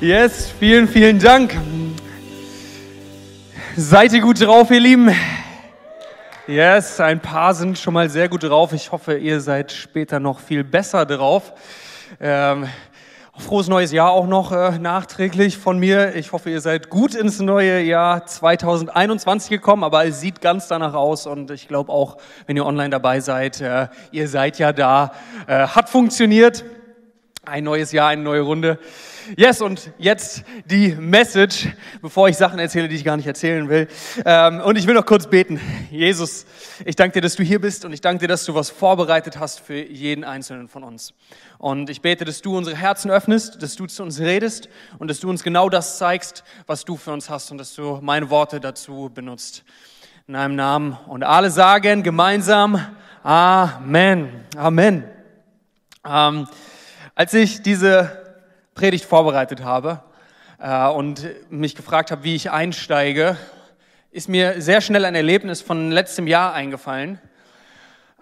Yes, 0.00 0.50
vielen, 0.58 0.88
vielen 0.88 1.18
Dank. 1.18 1.54
Seid 3.76 4.14
ihr 4.14 4.22
gut 4.22 4.40
drauf, 4.40 4.70
ihr 4.70 4.80
Lieben? 4.80 5.14
Yes, 6.46 6.98
ein 7.00 7.20
paar 7.20 7.52
sind 7.52 7.78
schon 7.78 7.92
mal 7.92 8.08
sehr 8.08 8.30
gut 8.30 8.44
drauf. 8.44 8.72
Ich 8.72 8.92
hoffe, 8.92 9.18
ihr 9.18 9.42
seid 9.42 9.72
später 9.72 10.18
noch 10.18 10.40
viel 10.40 10.64
besser 10.64 11.04
drauf. 11.04 11.52
Ähm, 12.18 12.66
frohes 13.36 13.68
neues 13.68 13.92
Jahr 13.92 14.12
auch 14.12 14.26
noch 14.26 14.52
äh, 14.52 14.78
nachträglich 14.78 15.58
von 15.58 15.78
mir. 15.78 16.16
Ich 16.16 16.32
hoffe, 16.32 16.48
ihr 16.48 16.62
seid 16.62 16.88
gut 16.88 17.14
ins 17.14 17.38
neue 17.38 17.82
Jahr 17.82 18.24
2021 18.24 19.50
gekommen, 19.50 19.84
aber 19.84 20.06
es 20.06 20.18
sieht 20.18 20.40
ganz 20.40 20.66
danach 20.66 20.94
aus 20.94 21.26
und 21.26 21.50
ich 21.50 21.68
glaube 21.68 21.92
auch, 21.92 22.16
wenn 22.46 22.56
ihr 22.56 22.64
online 22.64 22.88
dabei 22.88 23.20
seid, 23.20 23.60
äh, 23.60 23.88
ihr 24.12 24.28
seid 24.28 24.58
ja 24.58 24.72
da. 24.72 25.12
Äh, 25.46 25.66
hat 25.66 25.90
funktioniert. 25.90 26.64
Ein 27.44 27.64
neues 27.64 27.92
Jahr, 27.92 28.08
eine 28.08 28.22
neue 28.22 28.40
Runde. 28.40 28.78
Yes, 29.36 29.60
und 29.60 29.92
jetzt 29.98 30.42
die 30.64 30.88
Message, 30.94 31.68
bevor 32.02 32.28
ich 32.28 32.36
Sachen 32.36 32.58
erzähle, 32.58 32.88
die 32.88 32.96
ich 32.96 33.04
gar 33.04 33.16
nicht 33.16 33.26
erzählen 33.26 33.68
will. 33.68 33.86
Ähm, 34.24 34.60
und 34.60 34.76
ich 34.76 34.86
will 34.86 34.94
noch 34.94 35.06
kurz 35.06 35.28
beten. 35.28 35.60
Jesus, 35.90 36.46
ich 36.84 36.96
danke 36.96 37.14
dir, 37.14 37.20
dass 37.20 37.36
du 37.36 37.44
hier 37.44 37.60
bist 37.60 37.84
und 37.84 37.92
ich 37.92 38.00
danke 38.00 38.20
dir, 38.20 38.28
dass 38.28 38.44
du 38.44 38.54
was 38.54 38.70
vorbereitet 38.70 39.38
hast 39.38 39.60
für 39.60 39.80
jeden 39.80 40.24
Einzelnen 40.24 40.68
von 40.68 40.82
uns. 40.82 41.14
Und 41.58 41.90
ich 41.90 42.00
bete, 42.00 42.24
dass 42.24 42.42
du 42.42 42.56
unsere 42.56 42.76
Herzen 42.76 43.10
öffnest, 43.10 43.62
dass 43.62 43.76
du 43.76 43.86
zu 43.86 44.02
uns 44.02 44.18
redest 44.18 44.68
und 44.98 45.08
dass 45.08 45.20
du 45.20 45.30
uns 45.30 45.44
genau 45.44 45.68
das 45.68 45.98
zeigst, 45.98 46.42
was 46.66 46.84
du 46.84 46.96
für 46.96 47.12
uns 47.12 47.30
hast 47.30 47.52
und 47.52 47.58
dass 47.58 47.74
du 47.74 48.00
meine 48.02 48.30
Worte 48.30 48.58
dazu 48.58 49.10
benutzt. 49.14 49.64
In 50.26 50.34
deinem 50.34 50.56
Namen. 50.56 50.98
Und 51.06 51.22
alle 51.22 51.50
sagen 51.50 52.02
gemeinsam 52.02 52.84
Amen. 53.22 54.44
Amen. 54.56 55.04
Ähm, 56.04 56.48
als 57.14 57.34
ich 57.34 57.60
diese 57.60 58.19
Predigt 58.74 59.04
vorbereitet 59.04 59.62
habe 59.64 60.02
äh, 60.58 60.86
und 60.88 61.28
mich 61.50 61.74
gefragt 61.74 62.10
habe, 62.10 62.24
wie 62.24 62.34
ich 62.34 62.50
einsteige, 62.50 63.36
ist 64.10 64.28
mir 64.28 64.60
sehr 64.62 64.80
schnell 64.80 65.04
ein 65.04 65.14
Erlebnis 65.14 65.62
von 65.62 65.90
letztem 65.90 66.26
Jahr 66.26 66.52
eingefallen. 66.52 67.20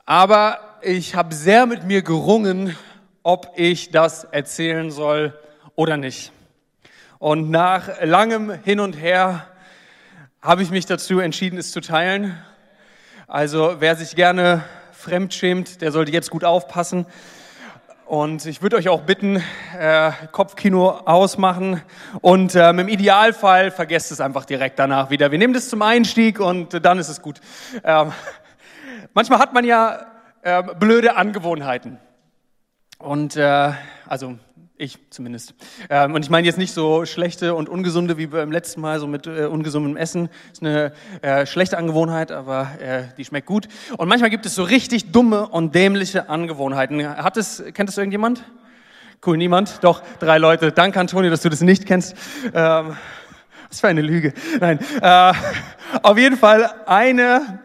Aber 0.05 0.59
ich 0.83 1.15
habe 1.15 1.35
sehr 1.35 1.67
mit 1.67 1.85
mir 1.85 2.03
gerungen, 2.03 2.77
ob 3.23 3.53
ich 3.57 3.91
das 3.91 4.25
erzählen 4.25 4.91
soll 4.91 5.39
oder 5.75 5.97
nicht. 5.97 6.33
Und 7.19 7.51
nach 7.51 8.01
langem 8.03 8.51
Hin 8.51 8.81
und 8.81 8.95
Her 8.95 9.47
habe 10.41 10.63
ich 10.63 10.71
mich 10.71 10.87
dazu 10.87 11.21
entschieden, 11.21 11.59
es 11.59 11.73
zu 11.73 11.81
teilen. 11.81 12.39
Also 13.27 13.77
wer 13.81 13.97
sich 13.97 14.17
gerne 14.17 14.65
fremdschämt, 14.93 15.83
der 15.83 15.93
sollte 15.93 16.13
jetzt 16.13 16.31
gut 16.31 16.45
aufpassen. 16.45 17.07
Und 18.09 18.47
ich 18.47 18.63
würde 18.63 18.77
euch 18.77 18.89
auch 18.89 19.03
bitten, 19.03 19.43
äh, 19.79 20.13
Kopfkino 20.33 20.93
ausmachen 20.93 21.83
und 22.23 22.55
ähm, 22.55 22.79
im 22.79 22.89
Idealfall 22.89 23.71
vergesst 23.71 24.11
es 24.13 24.19
einfach 24.19 24.47
direkt 24.47 24.79
danach 24.79 25.11
wieder. 25.11 25.31
Wir 25.31 25.37
nehmen 25.37 25.53
das 25.53 25.69
zum 25.69 25.83
Einstieg 25.83 26.41
und 26.41 26.87
dann 26.87 26.99
ist 26.99 27.11
es 27.11 27.21
gut. 27.21 27.39
Ähm, 27.85 28.13
manchmal 29.13 29.41
hat 29.41 29.53
man 29.53 29.63
ja 29.67 30.07
äh, 30.41 30.63
blöde 30.81 31.17
Angewohnheiten. 31.17 31.99
Und 32.99 33.37
äh, 33.37 33.73
also 34.07 34.39
ich 34.79 34.99
zumindest. 35.11 35.55
Ähm, 35.91 36.15
und 36.15 36.25
ich 36.25 36.31
meine 36.31 36.47
jetzt 36.47 36.57
nicht 36.57 36.73
so 36.73 37.05
schlechte 37.05 37.55
und 37.55 37.69
ungesunde 37.69 38.17
wie 38.17 38.29
beim 38.29 38.53
letzten 38.53 38.81
Mal, 38.81 39.01
so 39.01 39.07
mit 39.07 39.27
äh, 39.27 39.47
ungesundem 39.47 39.97
Essen. 39.97 40.29
Ist 40.53 40.63
eine 40.63 40.93
äh, 41.21 41.47
schlechte 41.47 41.77
Angewohnheit, 41.77 42.33
aber 42.33 42.71
äh, 42.81 43.03
die 43.17 43.25
schmeckt 43.25 43.47
gut. 43.47 43.69
Und 43.97 44.09
manchmal 44.09 44.31
gibt 44.31 44.47
es 44.47 44.55
so 44.55 44.63
richtig 44.63 45.11
dumme 45.13 45.49
und 45.49 45.75
dämliche 45.75 46.29
Angewohnheiten. 46.29 47.07
Hat 47.07 47.37
es, 47.37 47.63
kennt 47.75 47.89
das 47.89 47.99
irgendjemand? 47.99 48.45
Cool, 49.27 49.37
niemand? 49.37 49.83
Doch, 49.83 50.03
drei 50.21 50.39
Leute. 50.39 50.71
Danke, 50.71 51.01
Antonio, 51.01 51.31
dass 51.31 51.43
du 51.43 51.49
das 51.49 51.61
nicht 51.61 51.85
kennst. 51.85 52.15
Ähm, 52.55 52.97
was 53.69 53.81
für 53.81 53.89
eine 53.89 54.01
Lüge. 54.01 54.33
Nein. 54.61 54.79
Äh, 55.03 55.33
auf 56.03 56.17
jeden 56.17 56.37
Fall 56.37 56.71
eine 56.87 57.61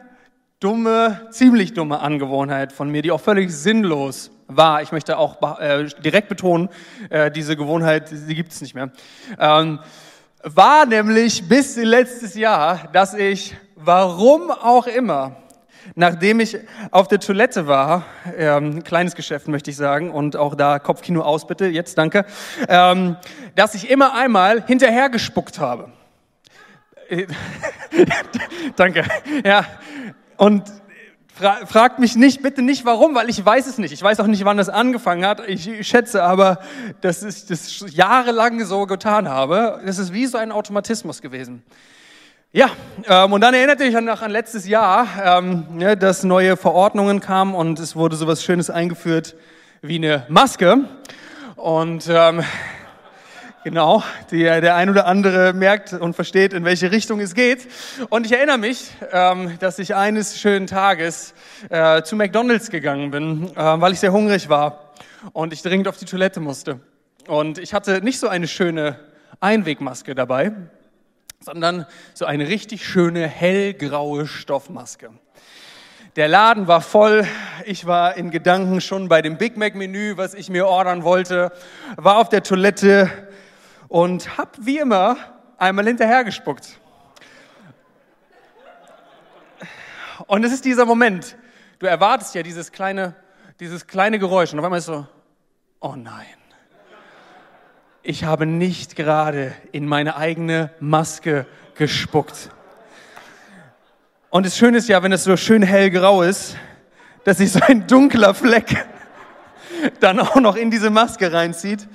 dumme, 0.60 1.28
ziemlich 1.30 1.74
dumme 1.74 2.00
Angewohnheit 2.00 2.74
von 2.74 2.90
mir, 2.90 3.02
die 3.02 3.12
auch 3.12 3.22
völlig 3.22 3.52
sinnlos 3.52 4.32
war. 4.58 4.82
Ich 4.82 4.92
möchte 4.92 5.18
auch 5.18 5.60
äh, 5.60 5.86
direkt 6.04 6.30
betonen, 6.30 6.70
äh, 7.10 7.32
diese 7.32 7.56
Gewohnheit, 7.56 8.12
die 8.12 8.36
gibt 8.36 8.52
es 8.52 8.62
nicht 8.62 8.76
mehr. 8.76 8.92
Ähm, 9.40 9.80
war 10.44 10.86
nämlich 10.86 11.48
bis 11.48 11.78
letztes 11.78 12.36
Jahr, 12.36 12.90
dass 12.92 13.14
ich, 13.14 13.56
warum 13.76 14.52
auch 14.52 14.88
immer, 14.88 15.38
nachdem 15.96 16.40
ich 16.40 16.58
auf 16.92 17.08
der 17.08 17.20
Toilette 17.20 17.68
war, 17.68 18.06
ähm, 18.38 18.84
kleines 18.84 19.16
Geschäft 19.16 19.48
möchte 19.48 19.72
ich 19.72 19.78
sagen, 19.78 20.12
und 20.12 20.36
auch 20.36 20.56
da 20.56 20.80
Kopfkino 20.80 21.22
aus 21.22 21.48
bitte, 21.48 21.68
jetzt 21.68 21.98
danke, 21.98 22.26
ähm, 22.68 23.16
dass 23.56 23.74
ich 23.76 23.90
immer 23.90 24.14
einmal 24.14 24.64
hinterher 24.66 25.10
gespuckt 25.10 25.60
habe. 25.60 25.92
danke. 28.76 29.06
Ja, 29.44 29.66
und 30.38 30.64
Fra 31.36 31.66
fragt 31.66 31.98
mich 31.98 32.16
nicht, 32.16 32.44
bitte 32.44 32.62
nicht 32.62 32.86
warum, 32.86 33.16
weil 33.16 33.28
ich 33.28 33.44
weiß 33.44 33.66
es 33.66 33.80
nicht. 33.80 33.92
Ich 33.92 34.04
weiß 34.04 34.20
auch 34.20 34.28
nicht, 34.28 34.46
wann 34.46 34.58
das 34.58 34.70
angefangen 34.70 35.26
hat. 35.26 35.42
Ich 35.48 35.88
schätze 35.88 36.22
aber, 36.22 36.60
dass 37.02 37.24
ich 37.24 37.48
das 37.48 37.84
jahrelang 37.90 38.64
so 38.66 38.86
getan 38.86 39.28
habe. 39.28 39.82
Das 39.84 39.98
ist 39.98 40.14
wie 40.14 40.28
so 40.28 40.38
ein 40.38 40.52
Automatismus 40.52 41.24
gewesen. 41.24 41.64
Ja, 42.52 42.70
ähm, 43.08 43.34
und 43.34 43.42
dann 43.42 43.56
erinnerte 43.56 43.84
ich 43.84 44.00
noch 44.00 44.22
an 44.22 44.30
letztes 44.30 44.68
Jahr, 44.68 45.08
ähm, 45.24 45.66
ja, 45.80 45.96
dass 45.96 46.24
neue 46.24 46.56
Verordnungen 46.56 47.20
kamen 47.20 47.56
und 47.56 47.80
es 47.80 47.96
wurde 47.96 48.16
sowas 48.16 48.44
Schönes 48.44 48.70
eingeführt 48.70 49.36
wie 49.82 49.96
eine 49.96 50.28
Maske. 50.30 50.88
Und 51.56 52.06
ähm, 52.10 52.44
Genau, 53.64 54.04
die, 54.30 54.44
der 54.44 54.76
ein 54.76 54.90
oder 54.90 55.06
andere 55.06 55.54
merkt 55.54 55.94
und 55.94 56.16
versteht, 56.16 56.52
in 56.52 56.66
welche 56.66 56.92
Richtung 56.92 57.22
es 57.22 57.34
geht. 57.34 57.66
Und 58.10 58.26
ich 58.26 58.34
erinnere 58.34 58.58
mich, 58.58 58.92
ähm, 59.14 59.58
dass 59.60 59.80
ich 59.80 59.96
eines 59.96 60.38
schönen 60.38 60.68
Tages 60.68 61.34
äh, 61.70 62.02
zu 62.04 62.18
McDonald's 62.18 62.70
gegangen 62.70 63.10
bin, 63.10 63.50
äh, 63.56 63.56
weil 63.56 63.94
ich 63.94 64.02
sehr 64.02 64.12
hungrig 64.12 64.50
war 64.50 64.92
und 65.32 65.54
ich 65.54 65.62
dringend 65.62 65.88
auf 65.88 65.96
die 65.96 66.04
Toilette 66.04 66.42
musste. 66.42 66.82
Und 67.28 67.58
ich 67.58 67.74
hatte 67.74 68.02
nicht 68.02 68.20
so 68.20 68.28
eine 68.28 68.50
schöne 68.50 69.00
Einwegmaske 69.40 70.14
dabei, 70.14 70.52
sondern 71.40 71.86
so 72.14 72.26
eine 72.26 72.50
richtig 72.50 72.86
schöne 72.86 73.30
hellgraue 73.30 74.28
Stoffmaske. 74.28 75.10
Der 76.18 76.28
Laden 76.28 76.68
war 76.68 76.82
voll. 76.82 77.26
Ich 77.66 77.86
war 77.86 78.18
in 78.18 78.30
Gedanken 78.30 78.82
schon 78.82 79.08
bei 79.08 79.22
dem 79.22 79.38
Big 79.38 79.56
Mac 79.56 79.74
Menü, 79.74 80.18
was 80.18 80.34
ich 80.34 80.50
mir 80.50 80.68
ordern 80.68 81.04
wollte, 81.04 81.54
war 81.96 82.18
auf 82.18 82.28
der 82.28 82.44
Toilette 82.44 83.10
und 83.94 84.40
habe 84.40 84.50
wie 84.62 84.80
immer 84.80 85.18
einmal 85.60 85.86
hinterhergespuckt. 85.86 86.80
Und 90.26 90.44
es 90.44 90.52
ist 90.52 90.66
dieser 90.66 90.88
Moment, 90.88 91.38
du 91.78 91.86
erwartest 91.86 92.34
ja 92.34 92.42
dieses 92.42 92.72
kleine, 92.72 93.14
dieses 93.60 93.86
kleine 93.86 94.18
Geräusch 94.18 94.52
und 94.52 94.58
auf 94.58 94.66
einmal 94.66 94.80
ist 94.80 94.88
so, 94.88 95.06
oh 95.80 95.94
nein, 95.96 96.26
ich 98.02 98.24
habe 98.24 98.48
nicht 98.48 98.96
gerade 98.96 99.54
in 99.72 99.86
meine 99.86 100.18
eigene 100.18 100.72
Maske 100.80 101.46
gespuckt. 101.76 102.50
Und 104.32 104.48
das 104.48 104.58
Schöne 104.58 104.80
ist 104.80 104.90
ja, 104.90 105.04
wenn 105.04 105.12
es 105.12 105.24
so 105.24 105.38
schön 105.38 105.62
hellgrau 105.62 106.24
ist, 106.24 106.58
dass 107.26 107.38
sich 107.38 107.52
so 107.52 107.60
ein 107.68 107.86
dunkler 107.86 108.34
Fleck 108.34 108.88
dann 110.00 110.20
auch 110.20 110.38
noch 110.38 110.56
in 110.56 110.72
diese 110.72 110.90
Maske 110.90 111.32
reinzieht. 111.32 111.88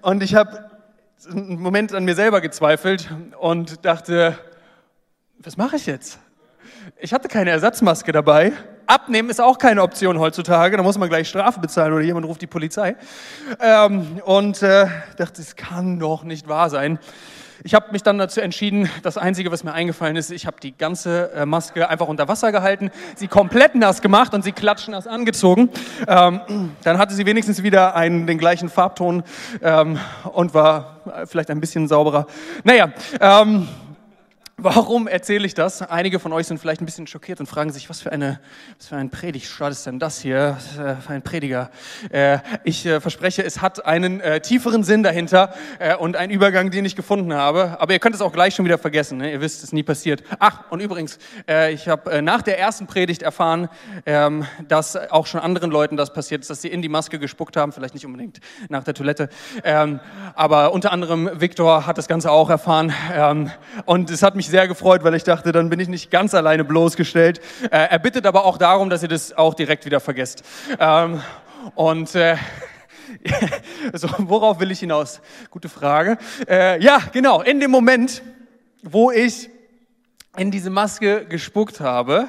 Und 0.00 0.22
ich 0.22 0.36
habe 0.36 0.69
einen 1.28 1.60
Moment 1.60 1.94
an 1.94 2.04
mir 2.04 2.14
selber 2.14 2.40
gezweifelt 2.40 3.10
und 3.38 3.84
dachte, 3.84 4.38
was 5.38 5.56
mache 5.56 5.76
ich 5.76 5.86
jetzt? 5.86 6.18
Ich 6.98 7.12
hatte 7.12 7.28
keine 7.28 7.50
Ersatzmaske 7.50 8.12
dabei. 8.12 8.52
Abnehmen 8.86 9.28
ist 9.30 9.40
auch 9.40 9.58
keine 9.58 9.82
Option 9.82 10.18
heutzutage. 10.18 10.76
Da 10.76 10.82
muss 10.82 10.98
man 10.98 11.08
gleich 11.08 11.28
Strafe 11.28 11.60
bezahlen 11.60 11.92
oder 11.92 12.02
jemand 12.02 12.26
ruft 12.26 12.42
die 12.42 12.46
Polizei. 12.46 12.96
Ähm, 13.60 14.20
und 14.24 14.62
äh, 14.62 14.86
dachte, 15.16 15.42
es 15.42 15.56
kann 15.56 15.98
doch 15.98 16.24
nicht 16.24 16.48
wahr 16.48 16.70
sein. 16.70 16.98
Ich 17.62 17.74
habe 17.74 17.92
mich 17.92 18.02
dann 18.02 18.16
dazu 18.16 18.40
entschieden, 18.40 18.88
das 19.02 19.18
Einzige, 19.18 19.52
was 19.52 19.64
mir 19.64 19.72
eingefallen 19.74 20.16
ist, 20.16 20.30
ich 20.30 20.46
habe 20.46 20.56
die 20.62 20.76
ganze 20.76 21.30
äh, 21.32 21.44
Maske 21.44 21.90
einfach 21.90 22.08
unter 22.08 22.26
Wasser 22.26 22.52
gehalten, 22.52 22.90
sie 23.16 23.28
komplett 23.28 23.74
nass 23.74 24.00
gemacht 24.00 24.32
und 24.32 24.42
sie 24.42 24.52
klatschnass 24.52 25.06
angezogen. 25.06 25.68
Ähm, 26.08 26.40
dann 26.82 26.96
hatte 26.96 27.14
sie 27.14 27.26
wenigstens 27.26 27.62
wieder 27.62 27.94
einen, 27.94 28.26
den 28.26 28.38
gleichen 28.38 28.70
Farbton 28.70 29.24
ähm, 29.60 29.98
und 30.32 30.54
war 30.54 31.00
vielleicht 31.26 31.50
ein 31.50 31.60
bisschen 31.60 31.86
sauberer. 31.86 32.26
Naja, 32.64 32.92
ähm, 33.20 33.68
Warum 34.62 35.08
erzähle 35.08 35.46
ich 35.46 35.54
das? 35.54 35.80
Einige 35.80 36.18
von 36.18 36.34
euch 36.34 36.46
sind 36.46 36.58
vielleicht 36.58 36.82
ein 36.82 36.84
bisschen 36.84 37.06
schockiert 37.06 37.40
und 37.40 37.46
fragen 37.46 37.72
sich, 37.72 37.88
was 37.88 38.02
für 38.02 38.12
eine, 38.12 38.40
was 38.76 38.88
für 38.88 38.96
ein 38.96 39.08
Predigtstart 39.08 39.72
ist 39.72 39.86
denn 39.86 39.98
das 39.98 40.20
hier? 40.20 40.58
Was 40.76 41.06
für 41.06 41.12
ein 41.14 41.22
Prediger. 41.22 41.70
Äh, 42.10 42.40
ich 42.64 42.84
äh, 42.84 43.00
verspreche, 43.00 43.42
es 43.42 43.62
hat 43.62 43.86
einen 43.86 44.20
äh, 44.20 44.42
tieferen 44.42 44.84
Sinn 44.84 45.02
dahinter 45.02 45.54
äh, 45.78 45.96
und 45.96 46.14
einen 46.14 46.30
Übergang, 46.30 46.70
den 46.70 46.84
ich 46.84 46.94
gefunden 46.94 47.32
habe. 47.32 47.78
Aber 47.80 47.94
ihr 47.94 48.00
könnt 48.00 48.14
es 48.14 48.20
auch 48.20 48.34
gleich 48.34 48.54
schon 48.54 48.66
wieder 48.66 48.76
vergessen. 48.76 49.16
Ne? 49.16 49.32
Ihr 49.32 49.40
wisst, 49.40 49.56
es 49.58 49.64
ist 49.64 49.72
nie 49.72 49.82
passiert. 49.82 50.22
Ach, 50.38 50.70
und 50.70 50.80
übrigens, 50.80 51.18
äh, 51.48 51.72
ich 51.72 51.88
habe 51.88 52.10
äh, 52.12 52.20
nach 52.20 52.42
der 52.42 52.58
ersten 52.58 52.86
Predigt 52.86 53.22
erfahren, 53.22 53.70
ähm, 54.04 54.44
dass 54.68 54.94
auch 54.94 55.26
schon 55.26 55.40
anderen 55.40 55.70
Leuten 55.70 55.96
das 55.96 56.12
passiert 56.12 56.42
ist, 56.42 56.50
dass 56.50 56.60
sie 56.60 56.68
in 56.68 56.82
die 56.82 56.90
Maske 56.90 57.18
gespuckt 57.18 57.56
haben. 57.56 57.72
Vielleicht 57.72 57.94
nicht 57.94 58.04
unbedingt 58.04 58.40
nach 58.68 58.84
der 58.84 58.92
Toilette. 58.92 59.30
Ähm, 59.64 60.00
aber 60.34 60.74
unter 60.74 60.92
anderem 60.92 61.30
Viktor 61.40 61.86
hat 61.86 61.96
das 61.96 62.08
Ganze 62.08 62.30
auch 62.30 62.50
erfahren. 62.50 62.92
Ähm, 63.14 63.50
und 63.86 64.10
es 64.10 64.22
hat 64.22 64.36
mich 64.36 64.49
sehr 64.50 64.68
gefreut, 64.68 65.02
weil 65.04 65.14
ich 65.14 65.24
dachte, 65.24 65.52
dann 65.52 65.70
bin 65.70 65.80
ich 65.80 65.88
nicht 65.88 66.10
ganz 66.10 66.34
alleine 66.34 66.64
bloßgestellt. 66.64 67.40
Äh, 67.70 67.88
er 67.90 67.98
bittet 67.98 68.26
aber 68.26 68.44
auch 68.44 68.58
darum, 68.58 68.90
dass 68.90 69.02
ihr 69.02 69.08
das 69.08 69.32
auch 69.32 69.54
direkt 69.54 69.86
wieder 69.86 70.00
vergesst. 70.00 70.42
Ähm, 70.78 71.22
und 71.74 72.14
äh, 72.14 72.36
so, 73.92 74.08
worauf 74.18 74.60
will 74.60 74.70
ich 74.70 74.80
hinaus? 74.80 75.20
Gute 75.50 75.68
Frage. 75.68 76.18
Äh, 76.48 76.82
ja, 76.82 77.00
genau, 77.12 77.40
in 77.42 77.60
dem 77.60 77.70
Moment, 77.70 78.22
wo 78.82 79.10
ich 79.10 79.48
in 80.36 80.50
diese 80.50 80.70
Maske 80.70 81.24
gespuckt 81.26 81.80
habe, 81.80 82.28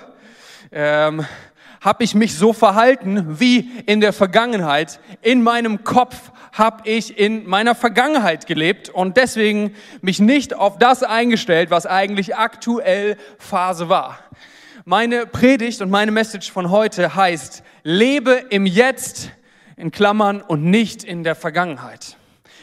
ähm, 0.71 1.25
habe 1.81 2.03
ich 2.03 2.13
mich 2.13 2.37
so 2.37 2.53
verhalten 2.53 3.39
wie 3.39 3.71
in 3.87 4.01
der 4.01 4.13
Vergangenheit. 4.13 4.99
In 5.21 5.41
meinem 5.41 5.83
Kopf 5.83 6.31
habe 6.51 6.87
ich 6.89 7.17
in 7.17 7.47
meiner 7.47 7.75
Vergangenheit 7.75 8.45
gelebt 8.45 8.89
und 8.89 9.17
deswegen 9.17 9.73
mich 10.01 10.19
nicht 10.19 10.53
auf 10.53 10.77
das 10.77 11.03
eingestellt, 11.03 11.71
was 11.71 11.85
eigentlich 11.85 12.35
aktuell 12.35 13.17
Phase 13.37 13.89
war. 13.89 14.19
Meine 14.83 15.25
Predigt 15.25 15.81
und 15.81 15.89
meine 15.89 16.11
Message 16.11 16.51
von 16.51 16.71
heute 16.71 17.15
heißt, 17.15 17.63
lebe 17.83 18.43
im 18.49 18.65
Jetzt 18.65 19.31
in 19.77 19.91
Klammern 19.91 20.41
und 20.41 20.63
nicht 20.63 21.03
in 21.03 21.23
der 21.23 21.35
Vergangenheit. 21.35 22.17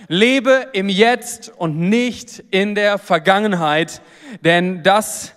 Lebe 0.08 0.68
im 0.72 0.88
Jetzt 0.88 1.52
und 1.56 1.78
nicht 1.78 2.42
in 2.50 2.74
der 2.74 2.98
Vergangenheit, 2.98 4.00
denn 4.42 4.82
das 4.82 5.34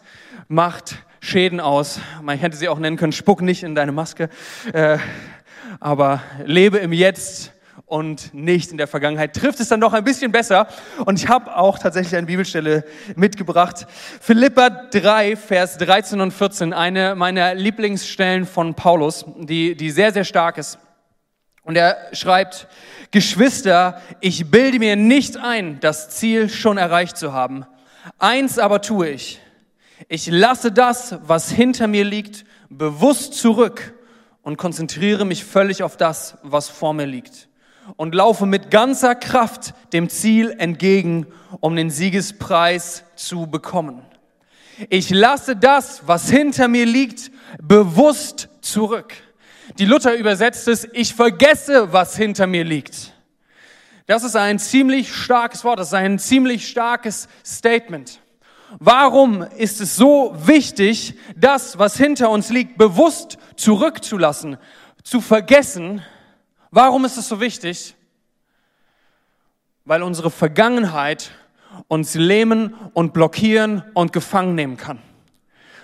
macht 0.48 0.98
Schäden 1.19 1.59
aus. 1.59 2.00
Man 2.21 2.38
hätte 2.38 2.57
sie 2.57 2.68
auch 2.68 2.80
nennen 2.80 2.98
können, 2.98 3.12
spuck 3.12 3.42
nicht 3.42 3.63
in 3.63 3.75
deine 3.75 3.92
Maske. 3.92 4.30
Äh, 4.74 4.98
aber 5.80 6.21
lebe 6.45 6.77
im 6.77 6.94
Jetzt 6.94 7.53
und 7.92 8.34
nicht 8.34 8.72
in 8.72 8.78
der 8.78 8.88
Vergangenheit. 8.88 9.36
Trifft 9.36 9.60
es 9.60 9.70
dann 9.70 9.80
noch 9.80 9.94
ein 9.94 10.04
bisschen 10.04 10.32
besser. 10.32 10.68
Und 11.06 11.20
ich 11.20 11.28
habe 11.28 11.56
auch 11.56 11.78
tatsächlich 11.78 12.16
eine 12.16 12.28
Bibelstelle 12.28 12.86
mitgebracht. 13.16 13.86
Philippa 14.20 14.70
3, 14.70 15.36
Vers 15.36 15.78
13 15.78 16.22
und 16.22 16.32
14, 16.32 16.74
eine 16.74 17.16
meiner 17.16 17.54
Lieblingsstellen 17.54 18.46
von 18.46 18.76
Paulus, 18.76 19.26
die, 19.38 19.76
die 19.76 19.92
sehr, 19.92 20.14
sehr 20.14 20.24
stark 20.24 20.58
ist. 20.58 20.80
Und 21.64 21.76
er 21.76 21.98
schreibt, 22.14 22.68
Geschwister, 23.12 24.02
ich 24.20 24.50
bilde 24.50 24.80
mir 24.80 24.96
nicht 24.96 25.38
ein, 25.38 25.80
das 25.82 26.10
Ziel 26.10 26.50
schon 26.50 26.78
erreicht 26.78 27.18
zu 27.18 27.34
haben. 27.34 27.66
Eins 28.18 28.58
aber 28.58 28.82
tue 28.82 29.10
ich 29.10 29.42
ich 30.08 30.28
lasse 30.28 30.72
das, 30.72 31.18
was 31.24 31.52
hinter 31.52 31.88
mir 31.88 32.04
liegt, 32.04 32.46
bewusst 32.70 33.34
zurück 33.34 33.94
und 34.42 34.58
konzentriere 34.58 35.26
mich 35.26 35.44
völlig 35.44 35.84
auf 35.84 35.98
das, 35.98 36.38
was 36.44 36.70
vor 36.70 36.94
mir 36.94 37.06
liegt. 37.06 37.48
Und 37.98 38.16
laufe 38.16 38.46
mit 38.46 38.72
ganzer 38.72 39.16
Kraft 39.16 39.74
dem 39.94 40.10
Ziel 40.10 40.56
entgegen, 40.58 41.28
um 41.60 41.76
den 41.76 41.90
Siegespreis 41.90 43.04
zu 43.16 43.48
bekommen. 43.48 44.02
Ich 44.90 45.10
lasse 45.10 45.56
das, 45.56 46.08
was 46.08 46.30
hinter 46.30 46.68
mir 46.68 46.86
liegt, 46.86 47.32
bewusst 47.62 48.50
zurück. 48.62 49.14
Die 49.78 49.86
Luther 49.86 50.16
übersetzt 50.16 50.68
es, 50.68 50.88
ich 50.94 51.14
vergesse, 51.14 51.94
was 51.94 52.16
hinter 52.16 52.48
mir 52.48 52.64
liegt. 52.64 53.14
Das 54.08 54.24
ist 54.24 54.36
ein 54.36 54.60
ziemlich 54.60 55.14
starkes 55.14 55.64
Wort, 55.64 55.80
das 55.80 55.90
ist 55.90 55.94
ein 55.94 56.20
ziemlich 56.20 56.68
starkes 56.68 57.28
Statement. 57.46 58.20
Warum 58.80 59.44
ist 59.44 59.82
es 59.82 59.96
so 59.96 60.34
wichtig, 60.46 61.16
das, 61.36 61.78
was 61.78 61.98
hinter 61.98 62.30
uns 62.30 62.50
liegt, 62.50 62.78
bewusst 62.78 63.38
zurückzulassen, 63.56 64.58
zu 65.04 65.22
vergessen? 65.22 66.02
Warum 66.72 67.06
ist 67.06 67.18
es 67.18 67.28
so 67.28 67.40
wichtig? 67.40 67.96
Weil 69.86 70.04
unsere 70.04 70.32
Vergangenheit 70.32 71.32
uns 71.88 72.16
lähmen 72.16 72.74
und 72.94 73.14
blockieren 73.14 73.84
und 73.94 74.14
gefangen 74.14 74.56
nehmen 74.56 74.78
kann 74.78 75.00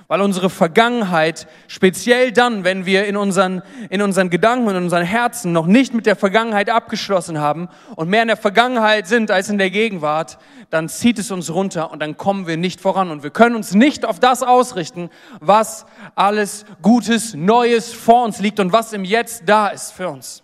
weil 0.08 0.22
unsere 0.22 0.50
Vergangenheit, 0.50 1.48
speziell 1.68 2.32
dann, 2.32 2.64
wenn 2.64 2.86
wir 2.86 3.06
in 3.08 3.18
unseren, 3.18 3.62
in 3.90 4.02
unseren 4.02 4.30
Gedanken, 4.30 4.70
in 4.70 4.78
unseren 4.78 5.04
Herzen 5.04 5.52
noch 5.52 5.66
nicht 5.66 5.94
mit 5.94 6.06
der 6.06 6.16
Vergangenheit 6.16 6.70
abgeschlossen 6.70 7.40
haben 7.40 7.68
und 7.96 8.10
mehr 8.10 8.22
in 8.22 8.30
der 8.30 8.38
Vergangenheit 8.38 9.08
sind 9.08 9.32
als 9.32 9.50
in 9.50 9.58
der 9.58 9.70
Gegenwart, 9.70 10.38
dann 10.70 10.88
zieht 10.88 11.20
es 11.20 11.30
uns 11.30 11.54
runter 11.54 11.92
und 11.92 12.00
dann 12.00 12.16
kommen 12.16 12.48
wir 12.48 12.58
nicht 12.58 12.80
voran 12.80 13.12
und 13.12 13.24
wir 13.24 13.32
können 13.32 13.56
uns 13.56 13.74
nicht 13.74 14.06
auf 14.06 14.20
das 14.20 14.44
ausrichten, 14.44 15.10
was 15.42 15.86
alles 16.16 16.66
Gutes, 16.82 17.34
Neues 17.34 17.92
vor 17.92 18.24
uns 18.24 18.40
liegt 18.40 18.62
und 18.62 18.72
was 18.72 18.94
im 18.94 19.04
Jetzt 19.04 19.44
da 19.46 19.68
ist 19.68 19.92
für 19.92 20.08
uns. 20.08 20.44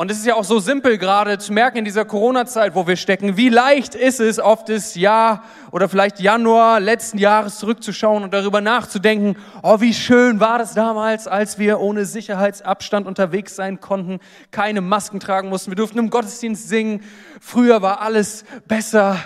Und 0.00 0.10
es 0.10 0.16
ist 0.16 0.24
ja 0.24 0.34
auch 0.34 0.44
so 0.44 0.60
simpel 0.60 0.96
gerade 0.96 1.36
zu 1.36 1.52
merken 1.52 1.76
in 1.76 1.84
dieser 1.84 2.06
Corona-Zeit, 2.06 2.74
wo 2.74 2.86
wir 2.86 2.96
stecken, 2.96 3.36
wie 3.36 3.50
leicht 3.50 3.94
ist 3.94 4.18
es, 4.18 4.38
auf 4.38 4.64
das 4.64 4.94
Jahr 4.94 5.44
oder 5.72 5.90
vielleicht 5.90 6.20
Januar 6.20 6.80
letzten 6.80 7.18
Jahres 7.18 7.58
zurückzuschauen 7.58 8.24
und 8.24 8.32
darüber 8.32 8.62
nachzudenken, 8.62 9.36
oh, 9.62 9.82
wie 9.82 9.92
schön 9.92 10.40
war 10.40 10.58
das 10.58 10.72
damals, 10.72 11.28
als 11.28 11.58
wir 11.58 11.80
ohne 11.80 12.06
Sicherheitsabstand 12.06 13.06
unterwegs 13.06 13.56
sein 13.56 13.78
konnten, 13.80 14.20
keine 14.50 14.80
Masken 14.80 15.20
tragen 15.20 15.50
mussten, 15.50 15.70
wir 15.70 15.76
durften 15.76 15.98
im 15.98 16.08
Gottesdienst 16.08 16.66
singen, 16.66 17.04
früher 17.38 17.82
war 17.82 18.00
alles 18.00 18.46
besser. 18.66 19.18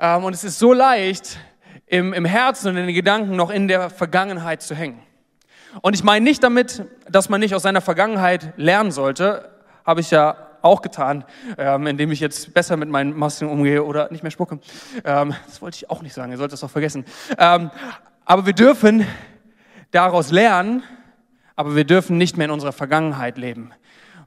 Ähm, 0.00 0.24
und 0.24 0.34
es 0.34 0.44
ist 0.44 0.58
so 0.58 0.72
leicht, 0.72 1.36
im, 1.88 2.14
im 2.14 2.24
Herzen 2.24 2.68
und 2.68 2.78
in 2.78 2.86
den 2.86 2.94
Gedanken 2.94 3.36
noch 3.36 3.50
in 3.50 3.68
der 3.68 3.90
Vergangenheit 3.90 4.62
zu 4.62 4.74
hängen. 4.74 5.02
Und 5.82 5.94
ich 5.94 6.02
meine 6.02 6.24
nicht 6.24 6.42
damit, 6.42 6.84
dass 7.06 7.28
man 7.28 7.38
nicht 7.38 7.54
aus 7.54 7.64
seiner 7.64 7.82
Vergangenheit 7.82 8.54
lernen 8.56 8.92
sollte 8.92 9.50
habe 9.86 10.00
ich 10.00 10.10
ja 10.10 10.36
auch 10.62 10.82
getan, 10.82 11.24
ähm, 11.56 11.86
indem 11.86 12.10
ich 12.10 12.20
jetzt 12.20 12.52
besser 12.52 12.76
mit 12.76 12.88
meinen 12.88 13.16
Masken 13.16 13.48
umgehe 13.48 13.84
oder 13.84 14.10
nicht 14.10 14.22
mehr 14.22 14.32
spucke. 14.32 14.58
Ähm, 15.04 15.34
das 15.46 15.62
wollte 15.62 15.76
ich 15.76 15.90
auch 15.90 16.02
nicht 16.02 16.12
sagen, 16.12 16.32
ihr 16.32 16.38
sollt 16.38 16.52
das 16.52 16.60
doch 16.60 16.70
vergessen. 16.70 17.04
Ähm, 17.38 17.70
aber 18.24 18.46
wir 18.46 18.52
dürfen 18.52 19.06
daraus 19.92 20.32
lernen, 20.32 20.82
aber 21.54 21.76
wir 21.76 21.84
dürfen 21.84 22.18
nicht 22.18 22.36
mehr 22.36 22.46
in 22.46 22.50
unserer 22.50 22.72
Vergangenheit 22.72 23.38
leben. 23.38 23.70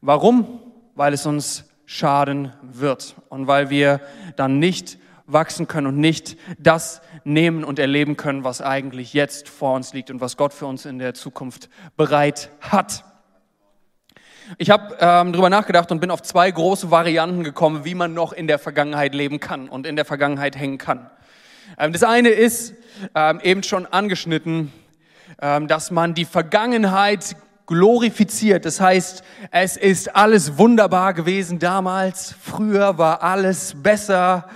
Warum? 0.02 0.62
Weil 0.96 1.14
es 1.14 1.26
uns 1.26 1.66
schaden 1.86 2.54
wird 2.62 3.16
und 3.30 3.48
weil 3.48 3.70
wir 3.70 4.00
dann 4.36 4.60
nicht 4.60 4.98
wachsen 5.26 5.68
können 5.68 5.88
und 5.88 5.98
nicht 5.98 6.38
das 6.58 7.02
nehmen 7.24 7.64
und 7.64 7.80
erleben 7.80 8.18
können, 8.18 8.44
was 8.44 8.62
eigentlich 8.62 9.14
jetzt 9.14 9.50
vor 9.50 9.76
uns 9.76 9.94
liegt 9.94 10.10
und 10.10 10.22
was 10.22 10.38
Gott 10.38 10.54
für 10.54 10.66
uns 10.66 10.86
in 10.86 11.00
der 11.00 11.14
Zukunft 11.14 11.70
bereit 11.98 12.50
hat. 12.62 13.04
Ich 14.58 14.72
habe 14.72 14.98
ähm, 15.00 15.32
darüber 15.32 15.50
nachgedacht 15.50 15.92
und 15.92 16.00
bin 16.00 16.10
auf 16.10 16.24
zwei 16.24 16.50
große 16.50 16.90
Varianten 16.90 17.44
gekommen, 17.44 17.86
wie 17.86 17.94
man 17.94 18.14
noch 18.16 18.34
in 18.34 18.48
der 18.48 18.58
Vergangenheit 18.58 19.14
leben 19.14 19.40
kann 19.40 19.70
und 19.70 19.86
in 19.86 19.96
der 19.96 20.06
Vergangenheit 20.06 20.56
hängen 20.58 20.80
kann. 20.80 21.10
Ähm, 21.78 21.94
das 21.94 22.04
eine 22.04 22.30
ist 22.30 22.74
ähm, 23.14 23.40
eben 23.44 23.62
schon 23.62 23.86
angeschnitten, 23.86 24.72
ähm, 25.40 25.68
dass 25.68 25.92
man 25.92 26.16
die 26.16 26.26
Vergangenheit 26.26 27.36
glorifiziert. 27.68 28.66
Das 28.66 28.82
heißt, 28.82 29.24
es 29.52 29.78
ist 29.78 30.16
alles 30.16 30.58
wunderbar 30.58 31.14
gewesen 31.14 31.60
damals. 31.60 32.34
Früher 32.42 32.98
war 32.98 33.22
alles 33.22 33.76
besser 33.78 34.50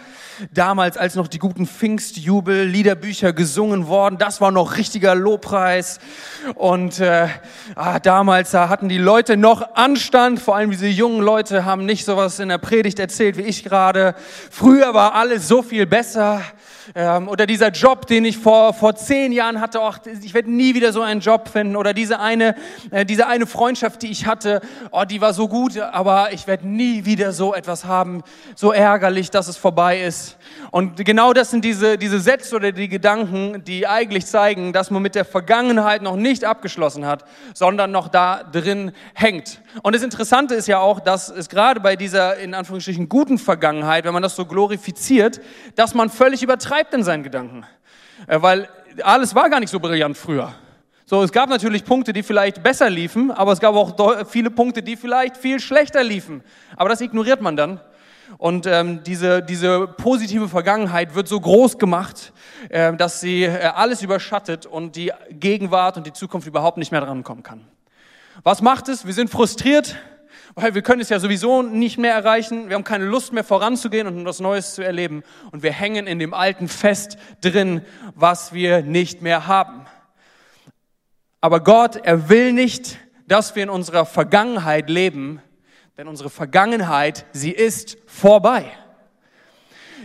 damals, 0.51 0.97
als 0.97 1.15
noch 1.15 1.27
die 1.27 1.39
guten 1.39 1.67
Pfingstjubel, 1.67 2.63
Liederbücher 2.65 3.33
gesungen 3.33 3.87
worden, 3.87 4.17
das 4.17 4.41
war 4.41 4.51
noch 4.51 4.77
richtiger 4.77 5.15
Lobpreis. 5.15 5.99
Und 6.55 6.99
äh, 6.99 7.27
ah, 7.75 7.99
damals 7.99 8.51
da 8.51 8.69
hatten 8.69 8.89
die 8.89 8.97
Leute 8.97 9.37
noch 9.37 9.75
Anstand, 9.75 10.39
vor 10.39 10.55
allem 10.55 10.71
diese 10.71 10.87
jungen 10.87 11.21
Leute 11.21 11.65
haben 11.65 11.85
nicht 11.85 12.05
sowas 12.05 12.39
in 12.39 12.49
der 12.49 12.57
Predigt 12.57 12.99
erzählt 12.99 13.37
wie 13.37 13.41
ich 13.41 13.63
gerade. 13.63 14.15
Früher 14.51 14.93
war 14.93 15.15
alles 15.15 15.47
so 15.47 15.61
viel 15.61 15.85
besser. 15.85 16.41
Ähm, 16.95 17.27
oder 17.27 17.45
dieser 17.45 17.69
Job, 17.69 18.07
den 18.07 18.25
ich 18.25 18.37
vor, 18.37 18.73
vor 18.73 18.95
zehn 18.95 19.31
Jahren 19.31 19.61
hatte, 19.61 19.81
ach, 19.81 19.99
ich 20.21 20.33
werde 20.33 20.51
nie 20.51 20.75
wieder 20.75 20.91
so 20.91 21.01
einen 21.01 21.21
Job 21.21 21.49
finden. 21.49 21.75
Oder 21.75 21.93
diese 21.93 22.19
eine, 22.19 22.55
äh, 22.91 23.05
diese 23.05 23.27
eine 23.27 23.47
Freundschaft, 23.47 24.01
die 24.01 24.11
ich 24.11 24.25
hatte, 24.25 24.61
oh, 24.91 25.03
die 25.03 25.21
war 25.21 25.33
so 25.33 25.47
gut, 25.47 25.77
aber 25.77 26.33
ich 26.33 26.47
werde 26.47 26.67
nie 26.67 27.05
wieder 27.05 27.31
so 27.31 27.53
etwas 27.53 27.85
haben. 27.85 28.23
So 28.55 28.71
ärgerlich, 28.71 29.31
dass 29.31 29.47
es 29.47 29.57
vorbei 29.57 30.01
ist. 30.01 30.22
Und 30.71 31.05
genau 31.05 31.33
das 31.33 31.51
sind 31.51 31.63
diese, 31.63 31.97
diese 31.97 32.19
Sätze 32.19 32.55
oder 32.55 32.71
die 32.71 32.87
Gedanken, 32.87 33.63
die 33.63 33.87
eigentlich 33.87 34.25
zeigen, 34.25 34.73
dass 34.73 34.89
man 34.91 35.01
mit 35.01 35.15
der 35.15 35.25
Vergangenheit 35.25 36.01
noch 36.01 36.15
nicht 36.15 36.45
abgeschlossen 36.45 37.05
hat, 37.05 37.25
sondern 37.53 37.91
noch 37.91 38.07
da 38.07 38.43
drin 38.43 38.91
hängt. 39.13 39.61
Und 39.83 39.95
das 39.95 40.03
Interessante 40.03 40.55
ist 40.55 40.67
ja 40.67 40.79
auch, 40.79 40.99
dass 40.99 41.29
es 41.29 41.49
gerade 41.49 41.79
bei 41.79 41.95
dieser, 41.95 42.37
in 42.37 42.53
Anführungsstrichen, 42.53 43.09
guten 43.09 43.37
Vergangenheit, 43.37 44.05
wenn 44.05 44.13
man 44.13 44.23
das 44.23 44.35
so 44.35 44.45
glorifiziert, 44.45 45.41
dass 45.75 45.93
man 45.93 46.09
völlig 46.09 46.41
übertreibt 46.41 46.93
in 46.93 47.03
seinen 47.03 47.23
Gedanken. 47.23 47.65
Äh, 48.27 48.41
weil 48.41 48.67
alles 49.01 49.35
war 49.35 49.49
gar 49.49 49.59
nicht 49.59 49.69
so 49.69 49.79
brillant 49.79 50.17
früher. 50.17 50.53
So, 51.05 51.21
es 51.21 51.31
gab 51.31 51.49
natürlich 51.49 51.83
Punkte, 51.83 52.13
die 52.13 52.23
vielleicht 52.23 52.63
besser 52.63 52.89
liefen, 52.89 53.29
aber 53.29 53.51
es 53.51 53.59
gab 53.59 53.75
auch 53.75 54.25
viele 54.27 54.49
Punkte, 54.49 54.81
die 54.81 54.95
vielleicht 54.95 55.35
viel 55.35 55.59
schlechter 55.59 56.03
liefen. 56.03 56.43
Aber 56.77 56.89
das 56.89 57.01
ignoriert 57.01 57.41
man 57.41 57.57
dann. 57.57 57.81
Und 58.37 58.65
ähm, 58.65 59.03
diese, 59.03 59.41
diese 59.41 59.87
positive 59.87 60.49
Vergangenheit 60.49 61.15
wird 61.15 61.27
so 61.27 61.39
groß 61.39 61.77
gemacht, 61.77 62.33
äh, 62.69 62.93
dass 62.95 63.21
sie 63.21 63.43
äh, 63.43 63.65
alles 63.75 64.01
überschattet 64.01 64.65
und 64.65 64.95
die 64.95 65.11
Gegenwart 65.29 65.97
und 65.97 66.07
die 66.07 66.13
Zukunft 66.13 66.47
überhaupt 66.47 66.77
nicht 66.77 66.91
mehr 66.91 67.01
drankommen 67.01 67.43
kann. 67.43 67.65
Was 68.43 68.61
macht 68.61 68.89
es? 68.89 69.05
Wir 69.05 69.13
sind 69.13 69.29
frustriert, 69.29 69.95
weil 70.55 70.73
wir 70.73 70.81
können 70.81 71.01
es 71.01 71.09
ja 71.09 71.19
sowieso 71.19 71.61
nicht 71.61 71.97
mehr 71.97 72.13
erreichen. 72.13 72.69
Wir 72.69 72.75
haben 72.75 72.83
keine 72.83 73.05
Lust 73.05 73.33
mehr 73.33 73.43
voranzugehen 73.43 74.07
und 74.07 74.19
etwas 74.19 74.39
Neues 74.39 74.75
zu 74.75 74.81
erleben. 74.83 75.23
Und 75.51 75.63
wir 75.63 75.71
hängen 75.71 76.07
in 76.07 76.19
dem 76.19 76.33
Alten 76.33 76.67
fest 76.67 77.17
drin, 77.41 77.81
was 78.15 78.53
wir 78.53 78.81
nicht 78.81 79.21
mehr 79.21 79.47
haben. 79.47 79.85
Aber 81.41 81.59
Gott, 81.59 81.97
er 81.97 82.29
will 82.29 82.53
nicht, 82.53 82.97
dass 83.27 83.55
wir 83.55 83.63
in 83.63 83.69
unserer 83.69 84.05
Vergangenheit 84.05 84.89
leben, 84.89 85.41
denn 85.97 86.07
unsere 86.07 86.29
Vergangenheit, 86.29 87.25
sie 87.33 87.51
ist 87.51 87.97
vorbei. 88.07 88.65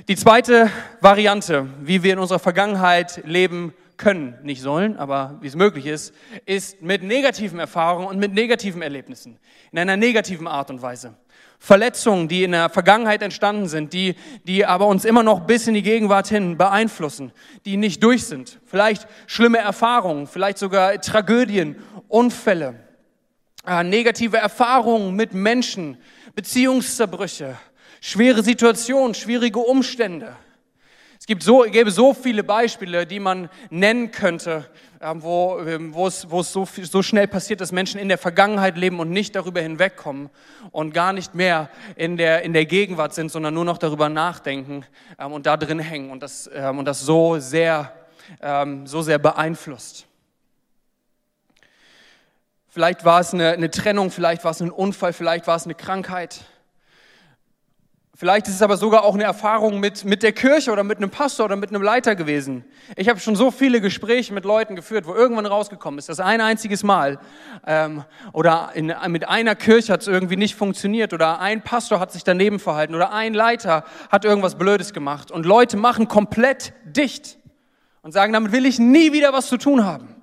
Die 0.07 0.16
zweite 0.16 0.71
Variante, 1.00 1.66
wie 1.80 2.02
wir 2.02 2.12
in 2.12 2.18
unserer 2.18 2.38
Vergangenheit 2.38 3.23
leben 3.25 3.75
können, 3.97 4.38
nicht 4.42 4.62
sollen, 4.62 4.97
aber 4.97 5.38
wie 5.40 5.49
es 5.49 5.57
möglich 5.57 5.87
ist, 5.87 6.14
ist 6.47 6.83
mit 6.83 7.02
negativen 7.02 7.59
Erfahrungen 7.59 8.07
und 8.07 8.18
mit 8.18 8.33
negativen 8.33 8.80
Erlebnissen, 8.80 9.38
in 9.73 9.78
einer 9.78 9.97
negativen 9.97 10.47
Art 10.47 10.71
und 10.71 10.83
Weise. 10.83 11.14
Verletzungen, 11.59 12.28
die 12.28 12.45
in 12.45 12.52
der 12.52 12.68
Vergangenheit 12.68 13.23
entstanden 13.23 13.66
sind, 13.66 13.92
die, 13.92 14.14
die 14.45 14.64
aber 14.64 14.87
uns 14.87 15.04
immer 15.04 15.25
noch 15.25 15.40
bis 15.40 15.66
in 15.66 15.75
die 15.75 15.83
Gegenwart 15.83 16.28
hin 16.28 16.57
beeinflussen, 16.57 17.33
die 17.64 17.76
nicht 17.76 18.02
durch 18.02 18.26
sind. 18.26 18.61
Vielleicht 18.64 19.09
schlimme 19.26 19.59
Erfahrungen, 19.59 20.28
vielleicht 20.28 20.59
sogar 20.59 21.00
Tragödien, 21.00 21.76
Unfälle, 22.07 22.88
negative 23.64 24.36
Erfahrungen 24.36 25.14
mit 25.14 25.34
Menschen, 25.34 25.98
Beziehungszerbrüche, 26.34 27.56
schwere 28.00 28.42
Situationen, 28.42 29.14
schwierige 29.14 29.58
Umstände. 29.58 30.36
Es 31.20 31.26
gibt 31.26 31.42
so, 31.42 31.62
gäbe 31.62 31.90
so 31.90 32.14
viele 32.14 32.44
Beispiele, 32.44 33.04
die 33.04 33.18
man 33.18 33.50
nennen 33.70 34.12
könnte, 34.12 34.70
ähm, 35.00 35.22
wo, 35.22 35.58
ähm, 35.58 35.92
wo 35.92 36.06
es, 36.06 36.30
wo 36.30 36.40
es 36.40 36.52
so, 36.52 36.66
so 36.66 37.02
schnell 37.02 37.26
passiert, 37.26 37.60
dass 37.60 37.72
Menschen 37.72 38.00
in 38.00 38.08
der 38.08 38.18
Vergangenheit 38.18 38.76
leben 38.76 39.00
und 39.00 39.10
nicht 39.10 39.34
darüber 39.34 39.60
hinwegkommen 39.60 40.30
und 40.70 40.94
gar 40.94 41.12
nicht 41.12 41.34
mehr 41.34 41.70
in 41.96 42.16
der, 42.16 42.42
in 42.42 42.52
der 42.52 42.66
Gegenwart 42.66 43.14
sind, 43.14 43.30
sondern 43.30 43.52
nur 43.52 43.64
noch 43.64 43.78
darüber 43.78 44.08
nachdenken 44.08 44.84
ähm, 45.18 45.32
und 45.32 45.46
da 45.46 45.56
drin 45.56 45.80
hängen 45.80 46.10
und 46.10 46.22
das, 46.22 46.48
und 46.48 46.84
das 46.84 47.00
so 47.00 47.38
sehr, 47.38 47.92
so 48.84 49.00
sehr 49.00 49.18
beeinflusst. 49.18 50.07
Vielleicht 52.78 53.04
war 53.04 53.18
es 53.18 53.35
eine, 53.35 53.54
eine 53.54 53.73
Trennung, 53.73 54.12
vielleicht 54.12 54.44
war 54.44 54.52
es 54.52 54.62
ein 54.62 54.70
Unfall, 54.70 55.12
vielleicht 55.12 55.49
war 55.49 55.56
es 55.56 55.64
eine 55.64 55.75
Krankheit. 55.75 56.42
Vielleicht 58.14 58.47
ist 58.47 58.54
es 58.54 58.62
aber 58.62 58.76
sogar 58.76 59.02
auch 59.02 59.14
eine 59.14 59.25
Erfahrung 59.25 59.80
mit, 59.80 60.04
mit 60.04 60.23
der 60.23 60.30
Kirche 60.30 60.70
oder 60.70 60.85
mit 60.85 60.99
einem 60.99 61.11
Pastor 61.11 61.47
oder 61.47 61.56
mit 61.56 61.70
einem 61.70 61.82
Leiter 61.82 62.14
gewesen. 62.14 62.64
Ich 62.94 63.08
habe 63.08 63.18
schon 63.18 63.35
so 63.35 63.50
viele 63.50 63.80
Gespräche 63.80 64.32
mit 64.32 64.44
Leuten 64.44 64.76
geführt, 64.76 65.08
wo 65.08 65.14
irgendwann 65.16 65.47
rausgekommen 65.47 65.99
ist, 65.99 66.08
das 66.08 66.20
ein 66.20 66.40
einziges 66.40 66.85
Mal. 66.85 67.18
Ähm, 67.66 68.04
oder 68.32 68.70
in, 68.75 68.94
mit 69.08 69.28
einer 69.28 69.56
Kirche 69.56 69.92
hat 69.92 70.02
es 70.02 70.06
irgendwie 70.06 70.37
nicht 70.37 70.54
funktioniert 70.54 71.12
oder 71.12 71.40
ein 71.40 71.62
Pastor 71.62 71.99
hat 71.99 72.12
sich 72.12 72.23
daneben 72.23 72.61
verhalten 72.61 72.94
oder 72.94 73.12
ein 73.12 73.35
Leiter 73.35 73.82
hat 74.08 74.25
irgendwas 74.25 74.54
Blödes 74.54 74.92
gemacht. 74.92 75.32
Und 75.32 75.47
Leute 75.47 75.76
machen 75.76 76.06
komplett 76.06 76.75
dicht 76.85 77.38
und 78.02 78.12
sagen, 78.12 78.32
damit 78.32 78.52
will 78.52 78.66
ich 78.66 78.78
nie 78.78 79.12
wieder 79.12 79.32
was 79.32 79.49
zu 79.49 79.56
tun 79.56 79.85
haben. 79.85 80.14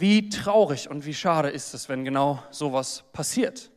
Wie 0.00 0.28
traurig 0.28 0.88
und 0.90 1.06
wie 1.06 1.14
schade 1.14 1.48
ist 1.48 1.74
es, 1.74 1.88
wenn 1.88 2.04
genau 2.04 2.42
sowas 2.50 3.04
passiert 3.12 3.70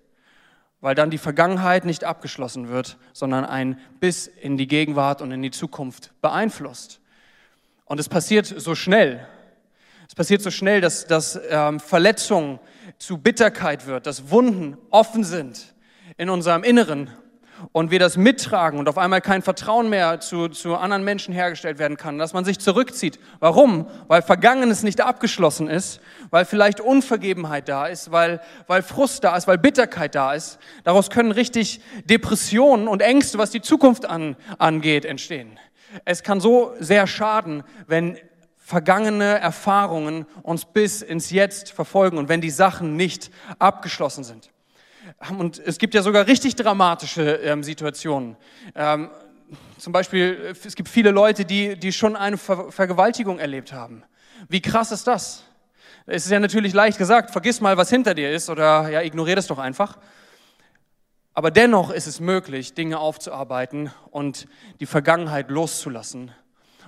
weil 0.82 0.96
dann 0.96 1.12
die 1.12 1.20
Vergangenheit 1.20 1.86
nicht 1.86 2.04
abgeschlossen 2.04 2.68
wird, 2.68 2.98
sondern 3.14 3.46
ein 3.46 3.80
bis 4.00 4.28
in 4.28 4.58
die 4.58 4.68
Gegenwart 4.68 5.22
und 5.22 5.32
in 5.32 5.42
die 5.42 5.52
Zukunft 5.52 6.12
beeinflusst. 6.22 7.00
Und 7.86 8.00
es 8.00 8.10
passiert 8.10 8.48
so 8.48 8.74
schnell. 8.74 9.26
Es 10.08 10.16
passiert 10.16 10.42
so 10.42 10.52
schnell, 10.52 10.82
dass, 10.82 11.06
dass 11.06 11.40
ähm, 11.50 11.80
Verletzung 11.80 12.60
zu 12.98 13.20
Bitterkeit 13.20 13.86
wird, 13.86 14.08
dass 14.08 14.32
Wunden 14.32 14.78
offen 14.90 15.24
sind 15.24 15.74
in 16.18 16.30
unserem 16.30 16.64
Inneren 16.64 17.12
und 17.72 17.92
wir 17.92 18.00
das 18.00 18.18
mittragen 18.18 18.80
und 18.80 18.90
auf 18.90 18.98
einmal 18.98 19.22
kein 19.22 19.42
Vertrauen 19.42 19.90
mehr 19.90 20.20
zu, 20.20 20.50
zu 20.50 20.76
anderen 20.76 21.04
Menschen 21.04 21.34
hergestellt 21.34 21.80
werden 21.80 21.98
kann, 21.98 22.18
dass 22.18 22.34
man 22.34 22.46
sich 22.46 22.60
zurückzieht. 22.60 23.20
Warum? 23.40 23.88
Weil 24.08 24.22
Vergangenes 24.22 24.84
nicht 24.84 25.02
abgeschlossen 25.02 25.68
ist, 25.68 26.02
weil 26.30 26.46
vielleicht 26.46 26.80
Unvergebenheit 26.80 27.70
da 27.70 27.88
ist, 27.88 28.12
weil, 28.12 28.42
weil 28.68 28.82
Frust 28.82 29.24
da 29.24 29.36
ist, 29.36 29.48
weil 29.48 29.58
Bitterkeit 29.58 30.16
da 30.16 30.34
ist. 30.34 30.60
Daraus 30.84 31.10
können 31.10 31.32
richtig 31.32 31.82
Depressionen 32.06 32.88
und 32.88 33.02
Ängste, 33.02 33.38
was 33.38 33.52
die 33.52 33.62
Zukunft 33.62 34.06
an, 34.06 34.36
angeht, 34.58 35.06
entstehen. 35.06 35.60
Es 36.06 36.24
kann 36.24 36.40
so 36.40 36.74
sehr 36.80 37.06
schaden, 37.08 37.64
wenn 37.88 38.18
vergangene 38.58 39.40
Erfahrungen 39.40 40.26
uns 40.44 40.64
bis 40.64 41.02
ins 41.02 41.30
Jetzt 41.30 41.72
verfolgen 41.72 42.18
und 42.18 42.30
wenn 42.30 42.40
die 42.40 42.50
Sachen 42.50 42.96
nicht 42.96 43.30
abgeschlossen 43.60 44.24
sind. 44.24 44.50
Und 45.38 45.60
es 45.60 45.78
gibt 45.78 45.94
ja 45.94 46.02
sogar 46.02 46.28
richtig 46.28 46.56
dramatische 46.56 47.36
ähm, 47.36 47.64
Situationen. 47.64 48.38
Ähm, 48.76 49.10
zum 49.78 49.94
Beispiel, 49.94 50.54
es 50.64 50.76
gibt 50.76 50.90
viele 50.90 51.12
Leute, 51.12 51.46
die, 51.46 51.78
die 51.78 51.92
schon 51.92 52.16
eine 52.16 52.38
Ver 52.38 52.72
Vergewaltigung 52.72 53.40
erlebt 53.40 53.74
haben. 53.74 54.04
Wie 54.48 54.62
krass 54.62 54.92
ist 54.92 55.08
das? 55.08 55.44
Es 56.06 56.26
ist 56.26 56.32
ja 56.32 56.40
natürlich 56.40 56.74
leicht 56.74 56.98
gesagt, 56.98 57.32
vergiss 57.32 57.62
mal, 57.62 57.78
was 57.78 57.90
hinter 57.90 58.14
dir 58.14 58.32
ist 58.32 58.50
oder 58.50 58.90
ja, 58.90 59.02
ignoriere 59.02 59.36
das 59.36 59.48
doch 59.48 59.60
einfach. 59.60 59.98
Aber 61.34 61.52
dennoch 61.52 61.92
ist 61.92 62.08
es 62.08 62.20
möglich, 62.20 62.74
Dinge 62.74 63.00
aufzuarbeiten 63.00 63.92
und 64.10 64.48
die 64.80 64.86
Vergangenheit 64.86 65.50
loszulassen 65.50 66.32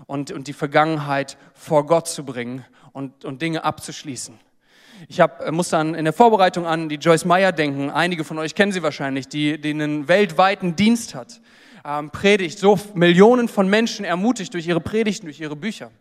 und, 0.06 0.32
und 0.32 0.48
die 0.48 0.53
Vergangenheit 0.53 1.38
vor 1.53 1.86
Gott 1.86 2.08
zu 2.08 2.25
bringen 2.25 2.65
und, 2.92 3.24
und 3.24 3.42
Dinge 3.42 3.63
abzuschließen. 3.63 4.39
Ich 5.07 5.19
hab, 5.19 5.41
äh, 5.41 5.51
muss 5.51 5.69
dann 5.69 5.95
in 5.95 6.05
der 6.05 6.13
Vorbereitung 6.13 6.65
an 6.65 6.89
die 6.89 6.95
Joyce 6.95 7.25
Meyer 7.25 7.51
denken. 7.51 7.89
Einige 7.89 8.24
von 8.24 8.38
euch 8.38 8.55
kennen 8.55 8.72
sie 8.72 8.83
wahrscheinlich, 8.83 9.27
die, 9.27 9.60
die 9.60 9.72
einen 9.72 10.07
weltweiten 10.07 10.75
Dienst 10.75 11.15
hat. 11.15 11.41
Ähm, 11.86 12.12
predigt, 12.12 12.60
so 12.60 12.79
Millionen 12.93 13.50
von 13.50 13.67
Menschen 13.69 14.05
ermutigt 14.05 14.53
durch 14.53 14.67
ihre 14.67 14.79
Predigten, 14.79 15.25
durch 15.25 15.41
ihre 15.41 15.55
Bücher. 15.55 15.91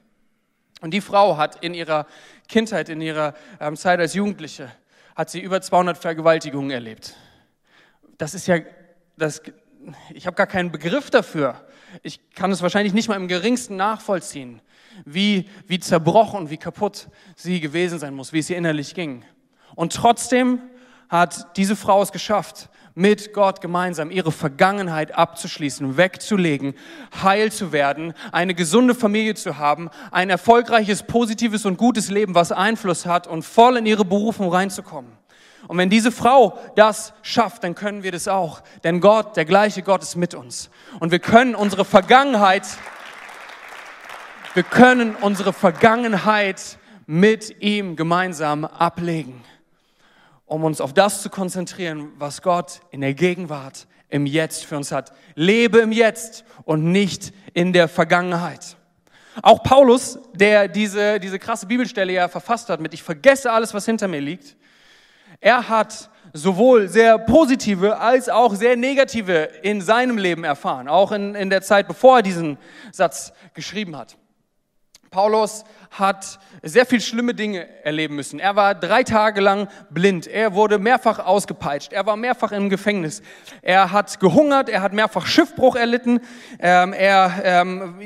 Und 0.80 0.92
die 0.94 1.00
Frau 1.00 1.36
hat 1.36 1.64
in 1.64 1.74
ihrer 1.74 2.06
Kindheit, 2.48 2.88
in 2.88 3.00
ihrer 3.00 3.34
ähm, 3.60 3.76
Zeit 3.76 3.98
als 3.98 4.14
Jugendliche, 4.14 4.70
hat 5.16 5.30
sie 5.30 5.40
über 5.40 5.60
200 5.60 5.98
Vergewaltigungen 5.98 6.70
erlebt. 6.70 7.14
Das 8.18 8.34
ist 8.34 8.46
ja, 8.46 8.58
das, 9.16 9.42
ich 10.14 10.26
habe 10.26 10.36
gar 10.36 10.46
keinen 10.46 10.70
Begriff 10.70 11.10
dafür. 11.10 11.66
Ich 12.02 12.20
kann 12.34 12.52
es 12.52 12.62
wahrscheinlich 12.62 12.94
nicht 12.94 13.08
mal 13.08 13.16
im 13.16 13.28
geringsten 13.28 13.76
nachvollziehen 13.76 14.60
wie, 15.04 15.48
wie 15.66 15.78
zerbrochen, 15.78 16.50
wie 16.50 16.56
kaputt 16.56 17.08
sie 17.36 17.60
gewesen 17.60 17.98
sein 17.98 18.14
muss, 18.14 18.32
wie 18.32 18.38
es 18.38 18.50
ihr 18.50 18.56
innerlich 18.56 18.94
ging. 18.94 19.24
Und 19.74 19.94
trotzdem 19.94 20.60
hat 21.08 21.56
diese 21.56 21.76
Frau 21.76 22.02
es 22.02 22.12
geschafft, 22.12 22.68
mit 22.94 23.32
Gott 23.32 23.60
gemeinsam 23.60 24.10
ihre 24.10 24.32
Vergangenheit 24.32 25.14
abzuschließen, 25.14 25.96
wegzulegen, 25.96 26.74
heil 27.22 27.50
zu 27.50 27.72
werden, 27.72 28.12
eine 28.32 28.54
gesunde 28.54 28.94
Familie 28.94 29.34
zu 29.34 29.58
haben, 29.58 29.88
ein 30.10 30.30
erfolgreiches, 30.30 31.04
positives 31.04 31.64
und 31.64 31.78
gutes 31.78 32.10
Leben, 32.10 32.34
was 32.34 32.52
Einfluss 32.52 33.06
hat 33.06 33.26
und 33.26 33.44
voll 33.44 33.78
in 33.78 33.86
ihre 33.86 34.04
Berufung 34.04 34.52
reinzukommen. 34.52 35.12
Und 35.68 35.78
wenn 35.78 35.90
diese 35.90 36.10
Frau 36.10 36.58
das 36.74 37.14
schafft, 37.22 37.64
dann 37.64 37.74
können 37.74 38.02
wir 38.02 38.12
das 38.12 38.26
auch. 38.26 38.62
Denn 38.82 39.00
Gott, 39.00 39.36
der 39.36 39.44
gleiche 39.44 39.82
Gott 39.82 40.02
ist 40.02 40.16
mit 40.16 40.34
uns. 40.34 40.70
Und 40.98 41.12
wir 41.12 41.20
können 41.20 41.54
unsere 41.54 41.84
Vergangenheit 41.84 42.66
wir 44.54 44.62
können 44.62 45.16
unsere 45.16 45.54
Vergangenheit 45.54 46.76
mit 47.06 47.62
ihm 47.62 47.96
gemeinsam 47.96 48.66
ablegen, 48.66 49.42
um 50.44 50.64
uns 50.64 50.82
auf 50.82 50.92
das 50.92 51.22
zu 51.22 51.30
konzentrieren, 51.30 52.12
was 52.18 52.42
Gott 52.42 52.80
in 52.90 53.00
der 53.00 53.14
Gegenwart, 53.14 53.86
im 54.10 54.26
Jetzt 54.26 54.66
für 54.66 54.76
uns 54.76 54.92
hat. 54.92 55.12
Lebe 55.34 55.78
im 55.78 55.90
Jetzt 55.90 56.44
und 56.64 56.92
nicht 56.92 57.32
in 57.54 57.72
der 57.72 57.88
Vergangenheit. 57.88 58.76
Auch 59.40 59.62
Paulus, 59.62 60.18
der 60.34 60.68
diese, 60.68 61.18
diese 61.18 61.38
krasse 61.38 61.66
Bibelstelle 61.66 62.12
ja 62.12 62.28
verfasst 62.28 62.68
hat 62.68 62.80
mit 62.80 62.92
Ich 62.92 63.02
vergesse 63.02 63.50
alles, 63.50 63.72
was 63.72 63.86
hinter 63.86 64.06
mir 64.06 64.20
liegt, 64.20 64.56
er 65.40 65.70
hat 65.70 66.10
sowohl 66.34 66.88
sehr 66.88 67.18
positive 67.18 67.98
als 67.98 68.28
auch 68.28 68.54
sehr 68.54 68.76
negative 68.76 69.48
in 69.62 69.80
seinem 69.80 70.18
Leben 70.18 70.44
erfahren, 70.44 70.88
auch 70.88 71.12
in, 71.12 71.34
in 71.34 71.48
der 71.48 71.62
Zeit, 71.62 71.88
bevor 71.88 72.18
er 72.18 72.22
diesen 72.22 72.58
Satz 72.90 73.32
geschrieben 73.54 73.96
hat. 73.96 74.18
Paulus 75.12 75.64
hat 75.92 76.40
sehr 76.62 76.86
viel 76.86 77.00
schlimme 77.00 77.34
Dinge 77.34 77.68
erleben 77.84 78.16
müssen. 78.16 78.40
Er 78.40 78.56
war 78.56 78.74
drei 78.74 79.02
Tage 79.02 79.40
lang 79.40 79.68
blind. 79.90 80.26
Er 80.26 80.54
wurde 80.54 80.78
mehrfach 80.78 81.18
ausgepeitscht. 81.18 81.92
Er 81.92 82.06
war 82.06 82.16
mehrfach 82.16 82.50
im 82.50 82.70
Gefängnis. 82.70 83.22
Er 83.60 83.92
hat 83.92 84.18
gehungert. 84.18 84.68
Er 84.68 84.80
hat 84.80 84.94
mehrfach 84.94 85.26
Schiffbruch 85.26 85.76
erlitten. 85.76 86.20
Ähm, 86.58 86.94
er, 86.94 87.42
ähm, 87.44 88.00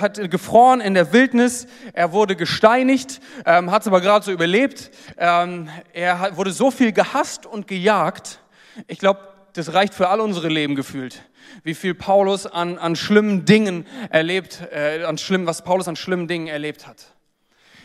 hat 0.00 0.30
gefroren 0.30 0.80
in 0.80 0.94
der 0.94 1.12
Wildnis. 1.12 1.68
Er 1.92 2.12
wurde 2.12 2.34
gesteinigt, 2.34 3.20
ähm, 3.46 3.70
hat 3.70 3.82
es 3.82 3.88
aber 3.88 4.00
gerade 4.00 4.24
so 4.24 4.32
überlebt. 4.32 4.90
Ähm, 5.16 5.70
er 5.92 6.18
hat, 6.18 6.36
wurde 6.36 6.50
so 6.50 6.70
viel 6.70 6.92
gehasst 6.92 7.46
und 7.46 7.68
gejagt. 7.68 8.40
Ich 8.88 8.98
glaube, 8.98 9.20
das 9.52 9.72
reicht 9.72 9.94
für 9.94 10.08
all 10.08 10.20
unsere 10.20 10.48
Leben 10.48 10.74
gefühlt 10.74 11.22
wie 11.64 11.74
viel 11.74 11.94
Paulus 11.94 12.46
an, 12.46 12.78
an 12.78 12.96
schlimmen 12.96 13.44
Dingen 13.44 13.86
erlebt, 14.10 14.62
äh, 14.72 15.04
an 15.04 15.18
schlimm, 15.18 15.46
was 15.46 15.62
Paulus 15.62 15.88
an 15.88 15.96
schlimmen 15.96 16.28
Dingen 16.28 16.46
erlebt 16.46 16.86
hat. 16.86 17.06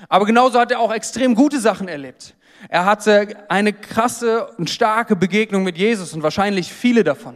Aber 0.10 0.26
genauso 0.26 0.60
hat 0.60 0.72
er 0.72 0.80
auch 0.80 0.94
extrem 0.94 1.36
gute 1.36 1.60
Sachen 1.60 1.88
erlebt. 1.88 2.36
Er 2.70 2.86
hatte 2.86 3.46
eine 3.50 3.74
krasse 3.74 4.48
und 4.58 4.70
starke 4.70 5.16
Begegnung 5.16 5.64
mit 5.64 5.78
Jesus 5.78 6.14
und 6.14 6.24
wahrscheinlich 6.24 6.72
viele 6.72 7.04
davon. 7.04 7.36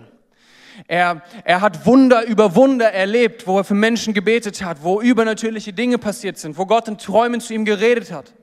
Er, 0.88 1.24
er 1.44 1.62
hat 1.62 1.86
Wunder 1.86 2.26
über 2.26 2.56
Wunder 2.56 2.92
erlebt, 2.92 3.48
wo 3.48 3.58
er 3.58 3.64
für 3.64 3.74
Menschen 3.74 4.14
gebetet 4.14 4.64
hat, 4.64 4.84
wo 4.84 5.02
übernatürliche 5.02 5.74
Dinge 5.74 5.98
passiert 5.98 6.38
sind, 6.38 6.58
wo 6.58 6.66
Gott 6.66 6.88
in 6.88 6.98
Träumen 6.98 7.42
zu 7.42 7.54
ihm 7.54 7.66
geredet 7.66 8.12
hat. 8.12 8.34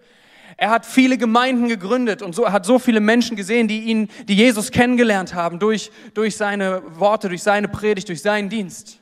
Er 0.56 0.70
hat 0.70 0.86
viele 0.86 1.18
Gemeinden 1.18 1.68
gegründet 1.68 2.22
und 2.22 2.34
so, 2.34 2.50
hat 2.50 2.64
so 2.64 2.78
viele 2.78 3.00
Menschen 3.00 3.36
gesehen, 3.36 3.66
die 3.66 3.80
ihn, 3.84 4.08
die 4.28 4.34
Jesus 4.34 4.70
kennengelernt 4.70 5.34
haben 5.34 5.58
durch, 5.58 5.90
durch 6.14 6.36
seine 6.36 6.82
Worte, 6.98 7.28
durch 7.28 7.42
seine 7.42 7.68
Predigt, 7.68 8.08
durch 8.08 8.22
seinen 8.22 8.48
Dienst. 8.48 9.00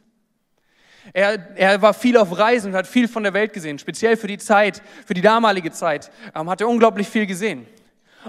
Er, 1.12 1.56
er 1.56 1.82
war 1.82 1.92
viel 1.92 2.16
auf 2.16 2.38
Reisen 2.38 2.70
und 2.70 2.76
hat 2.76 2.86
viel 2.86 3.06
von 3.06 3.22
der 3.22 3.34
Welt 3.34 3.52
gesehen. 3.52 3.78
Speziell 3.78 4.16
für 4.16 4.28
die 4.28 4.38
Zeit, 4.38 4.80
für 5.04 5.14
die 5.14 5.20
damalige 5.20 5.72
Zeit, 5.72 6.10
ähm, 6.34 6.48
hat 6.48 6.60
er 6.60 6.68
unglaublich 6.68 7.08
viel 7.08 7.26
gesehen. 7.26 7.66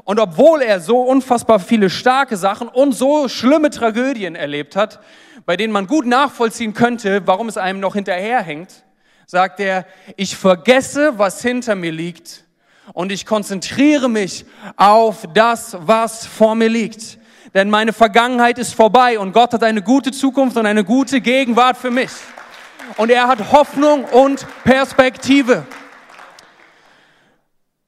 Und 0.03 0.19
obwohl 0.19 0.61
er 0.61 0.79
so 0.79 1.01
unfassbar 1.01 1.59
viele 1.59 1.89
starke 1.89 2.35
Sachen 2.35 2.67
und 2.67 2.93
so 2.93 3.29
schlimme 3.29 3.69
Tragödien 3.69 4.35
erlebt 4.35 4.75
hat, 4.75 4.99
bei 5.45 5.55
denen 5.55 5.71
man 5.71 5.87
gut 5.87 6.05
nachvollziehen 6.05 6.73
könnte, 6.73 7.21
warum 7.25 7.47
es 7.47 7.57
einem 7.57 7.79
noch 7.79 7.93
hinterherhängt, 7.93 8.83
sagt 9.27 9.59
er, 9.59 9.85
ich 10.17 10.35
vergesse, 10.35 11.19
was 11.19 11.41
hinter 11.41 11.75
mir 11.75 11.91
liegt 11.91 12.42
und 12.91 13.11
ich 13.11 13.25
konzentriere 13.25 14.09
mich 14.09 14.45
auf 14.75 15.25
das, 15.33 15.77
was 15.79 16.25
vor 16.25 16.55
mir 16.55 16.69
liegt. 16.69 17.17
Denn 17.53 17.69
meine 17.69 17.93
Vergangenheit 17.93 18.57
ist 18.57 18.73
vorbei 18.73 19.19
und 19.19 19.31
Gott 19.31 19.53
hat 19.53 19.63
eine 19.63 19.81
gute 19.81 20.11
Zukunft 20.11 20.57
und 20.57 20.65
eine 20.65 20.83
gute 20.83 21.21
Gegenwart 21.21 21.77
für 21.77 21.91
mich. 21.91 22.11
Und 22.97 23.09
er 23.09 23.27
hat 23.27 23.51
Hoffnung 23.51 24.05
und 24.05 24.45
Perspektive. 24.63 25.65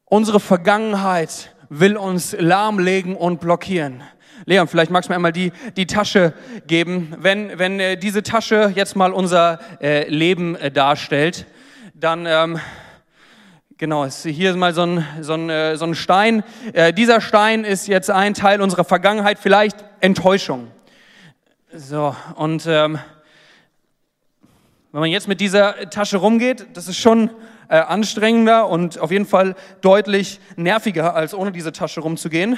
Unsere 0.05 0.39
Vergangenheit 0.39 1.53
will 1.69 1.97
uns 1.97 2.35
lahmlegen 2.39 3.15
und 3.15 3.39
blockieren. 3.39 4.03
Leon, 4.45 4.67
vielleicht 4.67 4.91
magst 4.91 5.09
du 5.09 5.11
mir 5.11 5.15
einmal 5.15 5.31
die, 5.31 5.51
die 5.75 5.87
Tasche 5.87 6.33
geben. 6.67 7.15
Wenn, 7.19 7.57
wenn 7.57 7.79
äh, 7.79 7.97
diese 7.97 8.21
Tasche 8.21 8.71
jetzt 8.75 8.95
mal 8.95 9.11
unser 9.11 9.59
äh, 9.81 10.07
Leben 10.07 10.55
äh, 10.55 10.69
darstellt, 10.69 11.47
dann 11.95 12.27
ähm, 12.27 12.59
Genau, 13.77 14.05
hier 14.05 14.51
ist 14.51 14.55
mal 14.55 14.73
so 14.73 14.83
ein, 14.83 15.05
so 15.19 15.33
ein, 15.33 15.49
äh, 15.49 15.75
so 15.75 15.83
ein 15.83 15.95
Stein. 15.95 16.45
Äh, 16.71 16.93
dieser 16.93 17.19
Stein 17.19 17.65
ist 17.65 17.89
jetzt 17.89 18.09
ein 18.09 18.33
Teil 18.33 18.61
unserer 18.61 18.85
Vergangenheit, 18.85 19.37
vielleicht 19.37 19.83
Enttäuschung. 19.99 20.71
So, 21.73 22.15
und 22.35 22.65
ähm, 22.67 22.97
wenn 24.93 25.01
man 25.01 25.09
jetzt 25.09 25.27
mit 25.27 25.41
dieser 25.41 25.89
Tasche 25.89 26.15
rumgeht, 26.15 26.67
das 26.71 26.87
ist 26.87 26.95
schon 26.95 27.29
äh, 27.67 27.75
anstrengender 27.75 28.69
und 28.69 28.97
auf 28.97 29.11
jeden 29.11 29.25
Fall 29.25 29.55
deutlich 29.81 30.39
nerviger, 30.55 31.13
als 31.13 31.33
ohne 31.33 31.51
diese 31.51 31.73
Tasche 31.73 31.99
rumzugehen. 31.99 32.57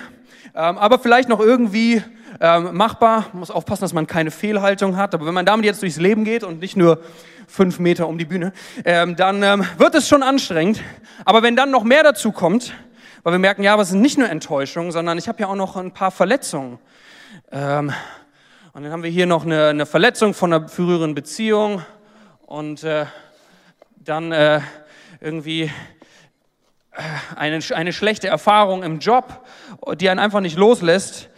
Ähm, 0.53 0.77
aber 0.77 0.99
vielleicht 0.99 1.29
noch 1.29 1.39
irgendwie 1.39 2.03
ähm, 2.39 2.75
machbar. 2.77 3.25
Man 3.31 3.39
muss 3.39 3.49
aufpassen, 3.49 3.81
dass 3.81 3.93
man 3.93 4.05
keine 4.05 4.29
Fehlhaltung 4.29 4.97
hat. 4.97 5.15
Aber 5.15 5.25
wenn 5.25 5.33
man 5.33 5.47
damit 5.47 5.65
jetzt 5.65 5.81
durchs 5.81 5.97
Leben 5.97 6.25
geht 6.25 6.43
und 6.43 6.59
nicht 6.59 6.77
nur 6.77 7.01
fünf 7.47 7.79
Meter 7.79 8.07
um 8.07 8.17
die 8.17 8.25
Bühne, 8.25 8.53
ähm, 8.85 9.15
dann 9.15 9.41
ähm, 9.41 9.65
wird 9.77 9.95
es 9.95 10.07
schon 10.07 10.21
anstrengend. 10.21 10.81
Aber 11.25 11.41
wenn 11.41 11.55
dann 11.55 11.71
noch 11.71 11.83
mehr 11.83 12.03
dazu 12.03 12.31
kommt, 12.31 12.73
weil 13.23 13.33
wir 13.33 13.39
merken, 13.39 13.63
ja, 13.63 13.73
aber 13.73 13.81
es 13.81 13.89
sind 13.89 14.01
nicht 14.01 14.17
nur 14.17 14.29
Enttäuschungen, 14.29 14.91
sondern 14.91 15.17
ich 15.17 15.27
habe 15.27 15.39
ja 15.41 15.47
auch 15.47 15.55
noch 15.55 15.75
ein 15.75 15.91
paar 15.91 16.11
Verletzungen. 16.11 16.79
Ähm, 17.51 17.91
und 18.73 18.83
dann 18.83 18.91
haben 18.91 19.03
wir 19.03 19.09
hier 19.09 19.25
noch 19.25 19.43
eine, 19.43 19.69
eine 19.69 19.85
Verletzung 19.85 20.33
von 20.33 20.53
einer 20.53 20.67
früheren 20.67 21.15
Beziehung 21.15 21.81
und 22.45 22.83
äh, 22.83 23.05
dann 23.95 24.31
äh, 24.31 24.61
irgendwie 25.19 25.63
äh, 25.63 27.01
eine, 27.35 27.59
eine 27.73 27.91
schlechte 27.91 28.27
Erfahrung 28.27 28.83
im 28.83 28.99
Job, 28.99 29.45
die 29.95 30.09
einen 30.09 30.19
einfach 30.19 30.41
nicht 30.41 30.57
loslässt. 30.57 31.29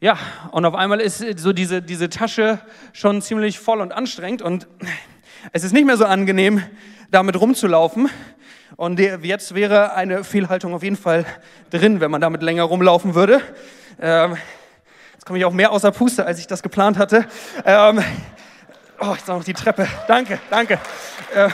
Ja, 0.00 0.18
und 0.50 0.64
auf 0.64 0.74
einmal 0.74 1.00
ist 1.00 1.24
so 1.38 1.52
diese, 1.52 1.80
diese 1.82 2.08
Tasche 2.08 2.58
schon 2.92 3.22
ziemlich 3.22 3.58
voll 3.58 3.80
und 3.80 3.92
anstrengend 3.92 4.42
und 4.42 4.66
es 5.52 5.64
ist 5.64 5.72
nicht 5.72 5.86
mehr 5.86 5.96
so 5.96 6.04
angenehm, 6.04 6.62
damit 7.10 7.40
rumzulaufen. 7.40 8.08
Und 8.76 8.98
jetzt 8.98 9.54
wäre 9.54 9.94
eine 9.94 10.24
Fehlhaltung 10.24 10.74
auf 10.74 10.82
jeden 10.82 10.96
Fall 10.96 11.24
drin, 11.70 12.00
wenn 12.00 12.10
man 12.10 12.20
damit 12.20 12.42
länger 12.42 12.64
rumlaufen 12.64 13.14
würde. 13.14 13.40
Ähm, 14.00 14.36
jetzt 15.14 15.24
komme 15.24 15.38
ich 15.38 15.44
auch 15.44 15.52
mehr 15.52 15.70
außer 15.70 15.92
Puste, 15.92 16.26
als 16.26 16.38
ich 16.38 16.46
das 16.46 16.62
geplant 16.62 16.98
hatte. 16.98 17.26
Ähm, 17.64 18.02
oh, 19.00 19.12
jetzt 19.12 19.28
noch 19.28 19.44
die 19.44 19.54
Treppe. 19.54 19.86
Danke, 20.08 20.40
danke. 20.50 20.78
Ähm, 21.34 21.52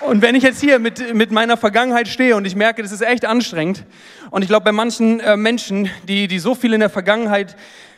und 0.00 0.22
wenn 0.22 0.34
ich 0.34 0.42
jetzt 0.42 0.60
hier 0.60 0.78
mit, 0.78 1.14
mit 1.14 1.30
meiner 1.30 1.56
Vergangenheit 1.56 2.08
stehe 2.08 2.36
und 2.36 2.44
ich 2.44 2.56
merke, 2.56 2.82
das 2.82 2.92
ist 2.92 3.02
echt 3.02 3.24
anstrengend, 3.24 3.84
und 4.30 4.42
ich 4.42 4.48
glaube, 4.48 4.64
bei 4.64 4.72
manchen 4.72 5.20
äh, 5.20 5.36
Menschen, 5.36 5.90
die, 6.04 6.28
die 6.28 6.38
so 6.38 6.54
viel 6.54 6.72
in 6.72 6.80
der 6.80 6.90
Vergangenheit 6.90 7.56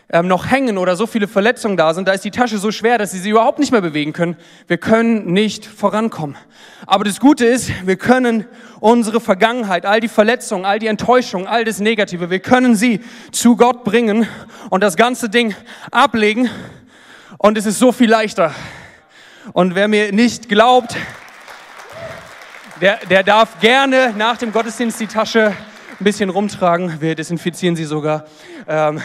ähm, 0.08 0.28
noch 0.28 0.50
hängen 0.50 0.78
oder 0.78 0.96
so 0.96 1.06
viele 1.06 1.26
Verletzungen 1.26 1.76
da 1.76 1.94
sind, 1.94 2.06
da 2.06 2.12
ist 2.12 2.24
die 2.24 2.30
Tasche 2.30 2.58
so 2.58 2.70
schwer, 2.70 2.98
dass 2.98 3.12
sie 3.12 3.18
sie 3.18 3.30
überhaupt 3.30 3.58
nicht 3.58 3.72
mehr 3.72 3.80
bewegen 3.80 4.12
können. 4.12 4.36
Wir 4.66 4.78
können 4.78 5.32
nicht 5.32 5.64
vorankommen. 5.64 6.36
Aber 6.86 7.04
das 7.04 7.20
Gute 7.20 7.46
ist, 7.46 7.70
wir 7.86 7.96
können 7.96 8.44
unsere 8.80 9.20
Vergangenheit, 9.20 9.86
all 9.86 10.00
die 10.00 10.08
Verletzungen, 10.08 10.64
all 10.64 10.78
die 10.78 10.88
Enttäuschungen, 10.88 11.46
all 11.46 11.64
das 11.64 11.80
Negative, 11.80 12.30
wir 12.30 12.40
können 12.40 12.74
sie 12.74 13.00
zu 13.30 13.56
Gott 13.56 13.84
bringen 13.84 14.26
und 14.70 14.82
das 14.82 14.96
ganze 14.96 15.28
Ding 15.28 15.54
ablegen. 15.90 16.50
Und 17.38 17.56
es 17.56 17.66
ist 17.66 17.78
so 17.78 17.92
viel 17.92 18.10
leichter. 18.10 18.54
Und 19.52 19.74
wer 19.74 19.88
mir 19.88 20.12
nicht 20.12 20.48
glaubt, 20.48 20.94
der, 22.80 22.98
der 23.08 23.22
darf 23.22 23.60
gerne 23.60 24.12
nach 24.16 24.36
dem 24.36 24.52
Gottesdienst 24.52 25.00
die 25.00 25.06
Tasche 25.06 25.54
ein 26.00 26.04
bisschen 26.04 26.30
rumtragen. 26.30 27.00
Wir 27.00 27.14
desinfizieren 27.14 27.76
sie 27.76 27.84
sogar. 27.84 28.26
Ähm, 28.66 29.00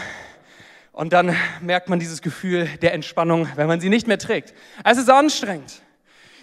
und 0.98 1.12
dann 1.12 1.36
merkt 1.60 1.88
man 1.88 2.00
dieses 2.00 2.22
Gefühl 2.22 2.68
der 2.82 2.92
Entspannung, 2.92 3.46
wenn 3.54 3.68
man 3.68 3.78
sie 3.78 3.88
nicht 3.88 4.08
mehr 4.08 4.18
trägt. 4.18 4.52
Es 4.82 4.98
ist 4.98 5.08
anstrengend. 5.08 5.80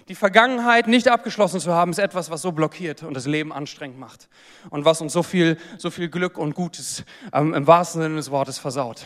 Die 0.07 0.15
Vergangenheit 0.15 0.87
nicht 0.87 1.09
abgeschlossen 1.09 1.59
zu 1.59 1.73
haben, 1.73 1.91
ist 1.91 1.97
etwas, 1.97 2.29
was 2.29 2.41
so 2.41 2.53
blockiert 2.53 3.03
und 3.03 3.15
das 3.15 3.25
Leben 3.25 3.51
anstrengend 3.51 3.99
macht. 3.99 4.29
Und 4.69 4.85
was 4.85 5.01
uns 5.01 5.11
so 5.11 5.23
viel, 5.23 5.57
so 5.77 5.91
viel 5.91 6.07
Glück 6.07 6.37
und 6.37 6.55
Gutes 6.55 7.03
ähm, 7.33 7.53
im 7.53 7.67
wahrsten 7.67 8.01
Sinne 8.01 8.15
des 8.15 8.31
Wortes 8.31 8.57
versaut. 8.57 9.05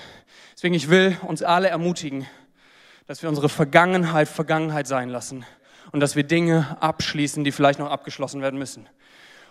Deswegen, 0.53 0.75
ich 0.75 0.87
will 0.87 1.17
uns 1.23 1.41
alle 1.41 1.69
ermutigen, 1.69 2.27
dass 3.07 3.23
wir 3.23 3.29
unsere 3.29 3.49
Vergangenheit 3.49 4.27
Vergangenheit 4.27 4.85
sein 4.85 5.09
lassen 5.09 5.47
und 5.91 5.99
dass 5.99 6.15
wir 6.15 6.21
Dinge 6.25 6.77
abschließen, 6.79 7.43
die 7.43 7.51
vielleicht 7.51 7.79
noch 7.79 7.89
abgeschlossen 7.89 8.43
werden 8.43 8.59
müssen. 8.59 8.87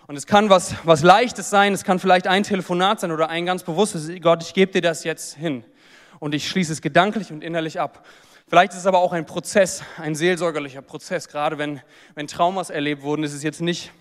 Und 0.07 0.15
es 0.15 0.25
kann 0.25 0.49
was, 0.49 0.75
was 0.85 1.03
Leichtes 1.03 1.49
sein, 1.49 1.73
es 1.73 1.83
kann 1.83 1.99
vielleicht 1.99 2.25
ein 2.25 2.43
Telefonat 2.43 3.01
sein 3.01 3.11
oder 3.11 3.27
ein 3.27 3.45
ganz 3.45 3.63
bewusstes, 3.63 4.09
Gott, 4.21 4.41
ich 4.43 4.53
gebe 4.53 4.71
dir 4.71 4.81
das 4.81 5.03
jetzt 5.03 5.35
hin 5.35 5.65
und 6.19 6.35
ich 6.35 6.47
schließe 6.47 6.73
es 6.73 6.81
gedanklich 6.81 7.31
und 7.31 7.43
innerlich 7.43 7.79
ab. 7.79 8.05
Vielleicht 8.47 8.73
ist 8.73 8.79
es 8.79 8.85
aber 8.85 8.99
auch 8.99 9.13
ein 9.13 9.25
Prozess, 9.25 9.83
ein 9.97 10.15
seelsorgerlicher 10.15 10.81
Prozess. 10.81 11.27
Gerade 11.27 11.57
wenn, 11.57 11.81
wenn 12.15 12.27
Traumas 12.27 12.69
erlebt 12.69 13.03
wurden, 13.03 13.23
ist 13.23 13.33
es 13.33 13.43
jetzt 13.43 13.61
nicht, 13.61 13.91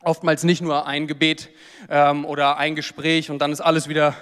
oftmals 0.00 0.44
nicht 0.44 0.62
nur 0.62 0.86
ein 0.86 1.06
Gebet 1.06 1.50
ähm, 1.88 2.24
oder 2.24 2.56
ein 2.58 2.76
Gespräch 2.76 3.30
und 3.30 3.40
dann 3.40 3.52
ist 3.52 3.60
alles 3.60 3.88
wieder 3.88 4.14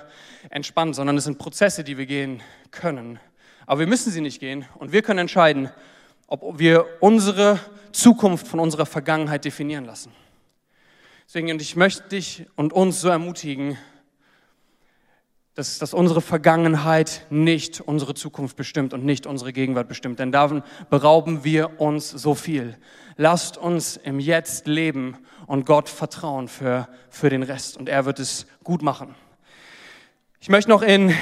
entspannt, 0.51 0.95
sondern 0.95 1.17
es 1.17 1.25
sind 1.25 1.39
Prozesse, 1.39 1.85
die 1.85 1.99
wir 1.99 2.07
gehen 2.07 2.43
können. 2.71 3.21
Aber 3.67 3.81
wir 3.81 3.87
müssen 3.87 4.11
sie 4.11 4.21
nicht 4.21 4.41
gehen 4.41 4.65
und 4.77 4.93
wir 4.93 5.03
können 5.03 5.21
entscheiden, 5.21 5.71
ob 6.27 6.59
wir 6.59 6.87
unsere 7.01 7.59
Zukunft 7.93 8.49
von 8.49 8.59
unserer 8.59 8.87
Vergangenheit 8.87 9.45
definieren 9.45 9.85
lassen. 9.85 10.13
Deswegen, 11.27 11.51
und 11.51 11.63
ich 11.63 11.77
möchte 11.77 12.09
dich 12.09 12.47
und 12.57 12.73
uns 12.73 13.01
so 13.01 13.09
ermutigen, 13.09 13.77
dass, 15.55 15.79
dass 15.79 15.93
unsere 15.93 16.21
Vergangenheit 16.21 17.27
nicht 17.29 17.81
unsere 17.81 18.15
Zukunft 18.15 18.57
bestimmt 18.57 18.95
und 18.95 19.05
nicht 19.05 19.27
unsere 19.27 19.53
Gegenwart 19.53 19.88
bestimmt. 19.88 20.19
Denn 20.19 20.33
davon 20.33 20.62
berauben 20.88 21.45
wir 21.45 21.81
uns 21.81 22.11
so 22.11 22.35
viel. 22.35 22.77
Lasst 23.17 23.59
uns 23.59 23.99
im 23.99 24.19
Jetzt 24.19 24.67
leben 24.67 25.19
und 25.47 25.67
Gott 25.67 25.91
vertrauen 25.91 26.49
für, 26.49 26.88
für 27.11 27.29
den 27.29 27.43
Rest. 27.43 27.77
Und 27.77 27.88
er 27.88 28.07
wird 28.07 28.19
es 28.19 28.47
gut 28.65 28.83
machen. 28.83 29.15
Ich 30.41 30.49
möchte 30.49 30.71
noch 30.71 30.83
in, 30.83 31.15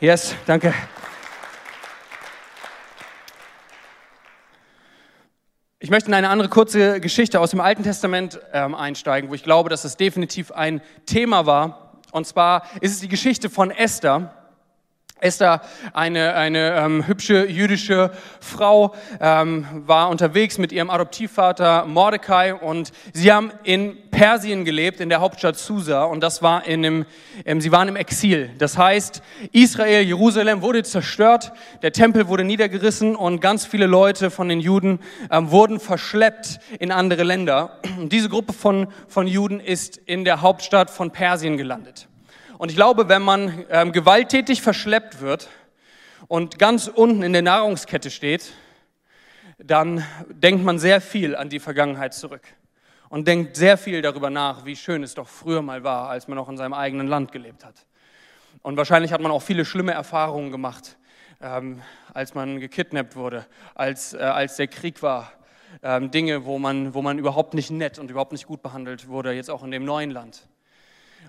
yes, 0.00 0.34
danke. 0.46 0.72
Ich 5.78 5.90
möchte 5.90 6.08
in 6.08 6.14
eine 6.14 6.30
andere 6.30 6.48
kurze 6.48 6.98
Geschichte 6.98 7.40
aus 7.40 7.50
dem 7.50 7.60
Alten 7.60 7.82
Testament 7.82 8.40
ähm, 8.54 8.74
einsteigen, 8.74 9.28
wo 9.28 9.34
ich 9.34 9.44
glaube, 9.44 9.68
dass 9.68 9.84
es 9.84 9.98
definitiv 9.98 10.50
ein 10.50 10.80
Thema 11.04 11.44
war. 11.44 11.83
Und 12.14 12.28
zwar 12.28 12.62
ist 12.80 12.92
es 12.92 13.00
die 13.00 13.08
Geschichte 13.08 13.50
von 13.50 13.72
Esther. 13.72 14.32
Esther, 15.24 15.62
eine, 15.92 16.34
eine 16.34 16.76
ähm, 16.76 17.06
hübsche 17.06 17.46
jüdische 17.46 18.10
Frau, 18.40 18.94
ähm, 19.20 19.66
war 19.86 20.10
unterwegs 20.10 20.58
mit 20.58 20.70
ihrem 20.70 20.90
Adoptivvater 20.90 21.86
Mordecai 21.86 22.54
und 22.54 22.92
sie 23.12 23.32
haben 23.32 23.50
in 23.62 23.96
Persien 24.10 24.64
gelebt, 24.64 25.00
in 25.00 25.08
der 25.08 25.20
Hauptstadt 25.20 25.56
Susa 25.56 26.04
und 26.04 26.20
das 26.20 26.42
war 26.42 26.66
in 26.66 26.84
einem, 26.84 27.06
ähm, 27.44 27.60
sie 27.60 27.72
waren 27.72 27.88
im 27.88 27.96
Exil. 27.96 28.50
Das 28.58 28.76
heißt, 28.76 29.22
Israel, 29.52 30.02
Jerusalem 30.02 30.62
wurde 30.62 30.82
zerstört, 30.82 31.52
der 31.82 31.92
Tempel 31.92 32.28
wurde 32.28 32.44
niedergerissen 32.44 33.16
und 33.16 33.40
ganz 33.40 33.64
viele 33.64 33.86
Leute 33.86 34.30
von 34.30 34.48
den 34.48 34.60
Juden 34.60 35.00
ähm, 35.30 35.50
wurden 35.50 35.80
verschleppt 35.80 36.60
in 36.78 36.92
andere 36.92 37.24
Länder. 37.24 37.78
Und 37.98 38.12
diese 38.12 38.28
Gruppe 38.28 38.52
von, 38.52 38.88
von 39.08 39.26
Juden 39.26 39.58
ist 39.58 39.96
in 39.96 40.24
der 40.24 40.42
Hauptstadt 40.42 40.90
von 40.90 41.10
Persien 41.10 41.56
gelandet. 41.56 42.08
Und 42.58 42.70
ich 42.70 42.76
glaube, 42.76 43.08
wenn 43.08 43.22
man 43.22 43.64
ähm, 43.70 43.92
gewalttätig 43.92 44.62
verschleppt 44.62 45.20
wird 45.20 45.48
und 46.28 46.58
ganz 46.58 46.88
unten 46.88 47.22
in 47.22 47.32
der 47.32 47.42
Nahrungskette 47.42 48.10
steht, 48.10 48.52
dann 49.58 50.04
denkt 50.28 50.64
man 50.64 50.78
sehr 50.78 51.00
viel 51.00 51.36
an 51.36 51.48
die 51.48 51.60
Vergangenheit 51.60 52.14
zurück 52.14 52.42
und 53.08 53.26
denkt 53.28 53.56
sehr 53.56 53.76
viel 53.76 54.02
darüber 54.02 54.30
nach, 54.30 54.64
wie 54.64 54.76
schön 54.76 55.02
es 55.02 55.14
doch 55.14 55.28
früher 55.28 55.62
mal 55.62 55.84
war, 55.84 56.08
als 56.08 56.28
man 56.28 56.36
noch 56.36 56.48
in 56.48 56.56
seinem 56.56 56.74
eigenen 56.74 57.06
Land 57.06 57.32
gelebt 57.32 57.64
hat. 57.64 57.86
Und 58.62 58.76
wahrscheinlich 58.76 59.12
hat 59.12 59.20
man 59.20 59.32
auch 59.32 59.42
viele 59.42 59.64
schlimme 59.64 59.92
Erfahrungen 59.92 60.50
gemacht, 60.50 60.96
ähm, 61.40 61.82
als 62.12 62.34
man 62.34 62.60
gekidnappt 62.60 63.16
wurde, 63.16 63.46
als, 63.74 64.14
äh, 64.14 64.18
als 64.18 64.56
der 64.56 64.68
Krieg 64.68 65.02
war. 65.02 65.32
Ähm, 65.82 66.10
Dinge, 66.10 66.44
wo 66.44 66.58
man, 66.58 66.94
wo 66.94 67.02
man 67.02 67.18
überhaupt 67.18 67.54
nicht 67.54 67.70
nett 67.70 67.98
und 67.98 68.10
überhaupt 68.10 68.32
nicht 68.32 68.46
gut 68.46 68.62
behandelt 68.62 69.08
wurde, 69.08 69.32
jetzt 69.32 69.50
auch 69.50 69.64
in 69.64 69.70
dem 69.70 69.84
neuen 69.84 70.10
Land. 70.10 70.46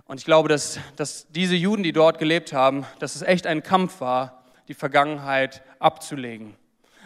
Und 0.05 0.19
ich 0.19 0.25
glaube, 0.25 0.49
dass, 0.49 0.79
dass 0.95 1.27
diese 1.29 1.55
Juden, 1.55 1.83
die 1.83 1.91
dort 1.91 2.19
gelebt 2.19 2.53
haben, 2.53 2.85
dass 2.99 3.15
es 3.15 3.21
echt 3.21 3.47
ein 3.47 3.63
Kampf 3.63 4.01
war, 4.01 4.43
die 4.67 4.73
Vergangenheit 4.73 5.63
abzulegen. 5.79 6.55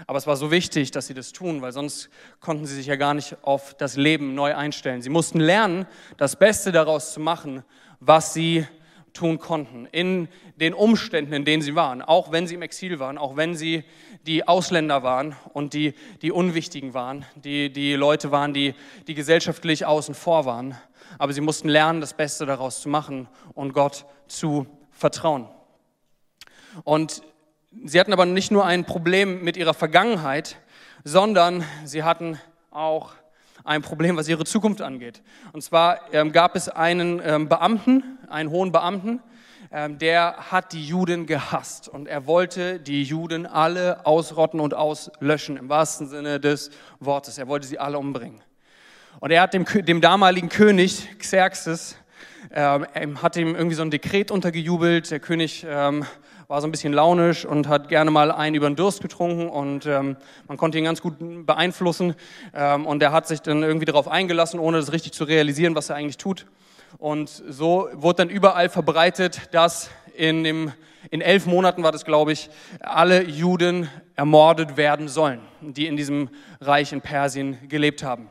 Aber 0.08 0.18
es 0.18 0.28
war 0.28 0.38
so 0.38 0.50
wichtig, 0.50 0.92
dass 0.92 1.08
sie 1.08 1.14
das 1.14 1.32
tun, 1.32 1.62
weil 1.62 1.72
sonst 1.72 2.10
konnten 2.40 2.66
sie 2.66 2.76
sich 2.76 2.88
ja 2.88 2.96
gar 2.96 3.14
nicht 3.14 3.36
auf 3.42 3.74
das 3.74 3.98
Leben 3.98 4.34
neu 4.34 4.56
einstellen. 4.56 5.02
Sie 5.02 5.10
mussten 5.10 5.40
lernen, 5.40 5.86
das 6.18 6.38
Beste 6.38 6.72
daraus 6.72 7.14
zu 7.14 7.20
machen, 7.20 7.64
was 8.00 8.34
sie 8.34 8.66
tun 9.14 9.40
konnten, 9.40 9.88
in 9.92 10.30
den 10.56 10.74
Umständen, 10.74 11.34
in 11.34 11.44
denen 11.44 11.62
sie 11.62 11.76
waren, 11.76 12.02
auch 12.02 12.32
wenn 12.32 12.48
sie 12.48 12.56
im 12.56 12.62
Exil 12.62 13.00
waren, 13.00 13.18
auch 13.18 13.36
wenn 13.36 13.56
sie 13.56 13.84
die 14.28 14.48
Ausländer 14.48 15.04
waren 15.04 15.36
und 15.54 15.74
die, 15.74 15.94
die 16.22 16.32
Unwichtigen 16.32 16.94
waren, 16.94 17.26
die, 17.36 17.72
die 17.74 17.96
Leute 17.96 18.32
waren, 18.32 18.54
die, 18.54 18.76
die 19.08 19.16
gesellschaftlich 19.16 19.86
außen 19.86 20.16
vor 20.16 20.46
waren 20.46 20.78
aber 21.18 21.34
sie 21.34 21.42
mussten 21.42 21.70
lernen, 21.70 22.02
das 22.02 22.14
Beste 22.14 22.46
daraus 22.46 22.82
zu 22.82 22.90
machen 22.90 23.28
und 23.54 23.74
Gott 23.74 24.06
zu 24.28 24.68
vertrauen. 24.92 25.48
Und 26.84 27.22
sie 27.86 28.00
hatten 28.00 28.14
aber 28.14 28.26
nicht 28.26 28.52
nur 28.52 28.66
ein 28.66 28.86
Problem 28.86 29.44
mit 29.44 29.58
ihrer 29.58 29.74
Vergangenheit, 29.74 30.58
sondern 31.04 31.64
sie 31.86 32.04
hatten 32.04 32.40
auch 32.72 33.12
ein 33.64 33.82
Problem, 33.82 34.18
was 34.18 34.28
ihre 34.28 34.46
Zukunft 34.46 34.82
angeht. 34.82 35.22
Und 35.54 35.62
zwar 35.62 36.14
ähm, 36.14 36.32
gab 36.32 36.56
es 36.56 36.70
einen 36.70 37.22
ähm, 37.24 37.50
Beamten, 37.50 38.18
einen 38.30 38.50
hohen 38.50 38.72
Beamten, 38.72 39.22
ähm, 39.72 40.00
der 40.00 40.52
hat 40.52 40.74
die 40.74 40.84
Juden 40.84 41.26
gehasst 41.26 41.88
und 41.88 42.08
er 42.08 42.26
wollte 42.26 42.80
die 42.80 43.04
Juden 43.04 43.46
alle 43.46 44.06
ausrotten 44.06 44.60
und 44.60 44.74
auslöschen, 44.74 45.58
im 45.58 45.70
wahrsten 45.70 46.08
Sinne 46.08 46.40
des 46.40 46.72
Wortes. 47.00 47.38
Er 47.38 47.48
wollte 47.48 47.68
sie 47.68 47.78
alle 47.78 48.00
umbringen. 48.00 48.42
Und 49.22 49.32
er 49.32 49.42
hat 49.42 49.54
dem, 49.54 49.66
dem 49.66 50.00
damaligen 50.00 50.48
König 50.48 51.20
Xerxes, 51.20 51.98
ähm, 52.54 53.22
hat 53.22 53.36
ihm 53.36 53.54
irgendwie 53.54 53.76
so 53.76 53.82
ein 53.82 53.92
Dekret 53.92 54.32
untergejubelt. 54.32 55.12
Der 55.12 55.20
König 55.20 55.66
ähm, 55.70 56.06
war 56.48 56.62
so 56.62 56.68
ein 56.68 56.72
bisschen 56.72 56.94
launisch 56.94 57.46
und 57.46 57.68
hat 57.68 57.90
gerne 57.90 58.12
mal 58.12 58.32
einen 58.32 58.56
über 58.56 58.70
den 58.70 58.78
Durst 58.78 59.02
getrunken 59.02 59.50
und 59.50 59.86
ähm, 59.86 60.16
man 60.48 60.56
konnte 60.56 60.78
ihn 60.78 60.86
ganz 60.86 61.02
gut 61.02 61.16
beeinflussen. 61.46 62.16
Ähm, 62.56 62.86
und 62.86 63.04
er 63.04 63.12
hat 63.12 63.28
sich 63.28 63.42
dann 63.42 63.62
irgendwie 63.62 63.86
darauf 63.86 64.08
eingelassen, 64.08 64.58
ohne 64.58 64.78
das 64.78 64.94
richtig 64.94 65.12
zu 65.12 65.26
realisieren, 65.26 65.76
was 65.76 65.90
er 65.90 65.98
eigentlich 65.98 66.18
tut. 66.18 66.46
Und 66.98 67.30
so 67.30 67.90
wurde 67.94 68.26
dann 68.26 68.30
überall 68.30 68.70
verbreitet, 68.70 69.50
dass 69.52 69.92
in, 70.16 70.46
dem, 70.46 70.72
in 71.12 71.20
elf 71.20 71.46
Monaten 71.46 71.84
war 71.84 71.92
das, 71.92 72.06
glaube 72.06 72.32
ich, 72.32 72.50
alle 72.80 73.24
Juden 73.24 73.90
ermordet 74.16 74.78
werden 74.78 75.10
sollen, 75.10 75.42
die 75.60 75.88
in 75.88 75.98
diesem 75.98 76.30
Reich 76.62 76.94
in 76.94 77.02
Persien 77.02 77.58
gelebt 77.68 78.02
haben. 78.02 78.30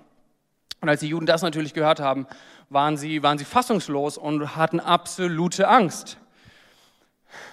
Und 0.80 0.88
als 0.88 1.00
die 1.00 1.08
Juden 1.08 1.26
das 1.26 1.42
natürlich 1.42 1.74
gehört 1.74 2.00
haben, 2.00 2.26
waren 2.70 2.96
sie, 2.96 3.22
waren 3.22 3.38
sie 3.38 3.44
fassungslos 3.44 4.18
und 4.18 4.56
hatten 4.56 4.80
absolute 4.80 5.68
Angst. 5.68 6.18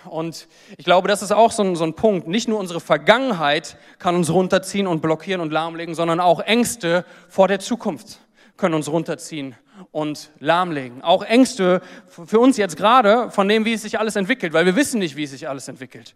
Und 0.05 0.47
ich 0.77 0.85
glaube, 0.85 1.07
das 1.07 1.21
ist 1.21 1.31
auch 1.31 1.51
so 1.51 1.63
ein, 1.63 1.75
so 1.75 1.83
ein 1.83 1.95
Punkt. 1.95 2.27
Nicht 2.27 2.47
nur 2.47 2.59
unsere 2.59 2.79
Vergangenheit 2.79 3.77
kann 3.99 4.15
uns 4.15 4.29
runterziehen 4.29 4.87
und 4.87 5.01
blockieren 5.01 5.41
und 5.41 5.51
lahmlegen, 5.51 5.95
sondern 5.95 6.19
auch 6.19 6.39
Ängste 6.39 7.05
vor 7.27 7.47
der 7.47 7.59
Zukunft 7.59 8.19
können 8.57 8.75
uns 8.75 8.89
runterziehen 8.89 9.55
und 9.91 10.31
lahmlegen. 10.39 11.01
Auch 11.01 11.23
Ängste 11.23 11.81
für 12.07 12.39
uns 12.39 12.57
jetzt 12.57 12.77
gerade 12.77 13.29
von 13.31 13.49
dem, 13.49 13.65
wie 13.65 13.73
es 13.73 13.81
sich 13.81 13.99
alles 13.99 14.15
entwickelt, 14.15 14.53
weil 14.53 14.65
wir 14.65 14.75
wissen 14.75 14.99
nicht, 14.99 15.17
wie 15.17 15.23
es 15.23 15.31
sich 15.31 15.49
alles 15.49 15.67
entwickelt. 15.67 16.15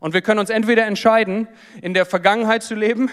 Und 0.00 0.14
wir 0.14 0.22
können 0.22 0.40
uns 0.40 0.50
entweder 0.50 0.86
entscheiden, 0.86 1.46
in 1.82 1.94
der 1.94 2.06
Vergangenheit 2.06 2.62
zu 2.62 2.74
leben 2.74 3.10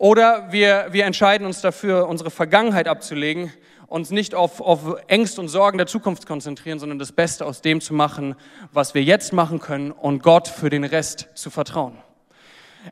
oder 0.00 0.50
wir, 0.50 0.86
wir 0.92 1.04
entscheiden 1.04 1.46
uns 1.46 1.60
dafür, 1.60 2.08
unsere 2.08 2.30
Vergangenheit 2.30 2.88
abzulegen, 2.88 3.52
uns 3.86 4.10
nicht 4.10 4.34
auf, 4.34 4.62
auf 4.62 4.96
Ängste 5.08 5.42
und 5.42 5.48
Sorgen 5.48 5.76
der 5.76 5.86
Zukunft 5.86 6.24
konzentrieren, 6.24 6.78
sondern 6.78 6.98
das 6.98 7.12
Beste 7.12 7.44
aus 7.44 7.60
dem 7.60 7.82
zu 7.82 7.92
machen, 7.92 8.34
was 8.72 8.94
wir 8.94 9.02
jetzt 9.04 9.34
machen 9.34 9.60
können 9.60 9.90
und 9.92 10.22
Gott 10.22 10.48
für 10.48 10.70
den 10.70 10.84
Rest 10.84 11.28
zu 11.34 11.50
vertrauen. 11.50 11.98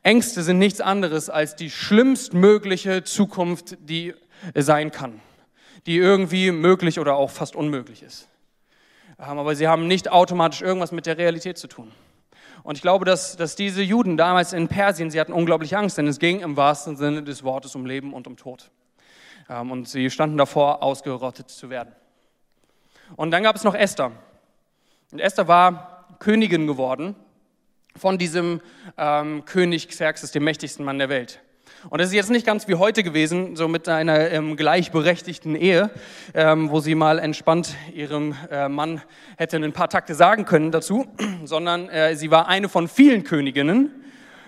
Ängste 0.03 0.43
sind 0.43 0.59
nichts 0.59 0.83
anderes 0.83 1.31
als 1.31 1.57
die 1.57 1.71
schlimmstmögliche 1.71 3.05
Zukunft, 3.05 3.79
die 3.81 4.13
sein 4.55 4.93
kann, 4.93 5.23
die 5.87 5.97
irgendwie 5.97 6.51
möglich 6.51 7.01
oder 7.01 7.15
auch 7.15 7.31
fast 7.31 7.57
unmöglich 7.57 8.03
ist. 8.03 8.29
Aber 9.17 9.55
sie 9.55 9.67
haben 9.67 9.87
nicht 9.87 10.13
automatisch 10.13 10.61
irgendwas 10.61 10.93
mit 10.93 11.07
der 11.07 11.17
Realität 11.17 11.57
zu 11.57 11.69
tun. 11.69 11.91
Und 12.69 12.75
ich 12.75 12.83
glaube, 12.83 13.07
dass, 13.07 13.35
dass 13.39 13.57
diese 13.57 13.81
Juden 13.81 14.19
damals 14.19 14.53
in 14.53 14.69
Persien, 14.69 15.11
sie 15.11 15.19
hatten 15.19 15.33
unglaublich 15.33 15.75
Angst, 15.75 15.97
denn 15.97 16.07
es 16.07 16.19
ging 16.19 16.41
im 16.41 16.59
wahrsten 16.59 16.99
Sinne 16.99 17.23
des 17.23 17.43
Wortes 17.43 17.75
um 17.75 17.87
Leben 17.87 18.13
und 18.13 18.27
um 18.27 18.37
Tod. 18.37 18.71
Ähm, 19.49 19.71
und 19.71 19.89
sie 19.89 20.11
standen 20.11 20.37
davor, 20.37 20.83
ausgerottet 20.83 21.49
zu 21.49 21.71
werden. 21.71 21.95
Und 23.17 23.31
dann 23.31 23.43
gab 23.43 23.57
es 23.57 23.65
noch 23.65 23.75
Esther. 23.75 24.13
Und 25.11 25.19
Esther 25.19 25.49
war 25.49 26.09
Königin 26.19 26.67
geworden 26.67 27.15
von 27.97 28.19
diesem 28.19 28.61
ähm, 28.99 29.47
König 29.47 29.89
Xerxes, 29.89 30.33
dem 30.33 30.45
mächtigsten 30.45 30.85
Mann 30.85 30.99
der 30.99 31.09
Welt. 31.09 31.41
Und 31.91 32.01
es 32.01 32.09
ist 32.09 32.15
jetzt 32.15 32.31
nicht 32.31 32.47
ganz 32.47 32.69
wie 32.69 32.75
heute 32.75 33.03
gewesen, 33.03 33.57
so 33.57 33.69
mit 33.69 33.89
einer 33.89 34.31
ähm, 34.31 34.57
gleichberechtigten 34.57 35.55
Ehe, 35.55 35.91
ähm, 36.35 36.71
wo 36.71 36.81
sie 36.81 36.95
mal 36.95 37.19
entspannt 37.19 37.75
ihrem 37.95 38.35
äh, 38.51 38.69
Mann 38.69 39.03
hätte 39.37 39.57
ein 39.57 39.73
paar 39.73 39.89
Takte 39.89 40.15
sagen 40.15 40.45
können 40.45 40.73
dazu, 40.73 41.07
sondern 41.45 41.89
äh, 41.89 42.17
sie 42.17 42.31
war 42.31 42.49
eine 42.49 42.69
von 42.69 42.89
vielen 42.89 43.25
Königinnen. 43.25 44.05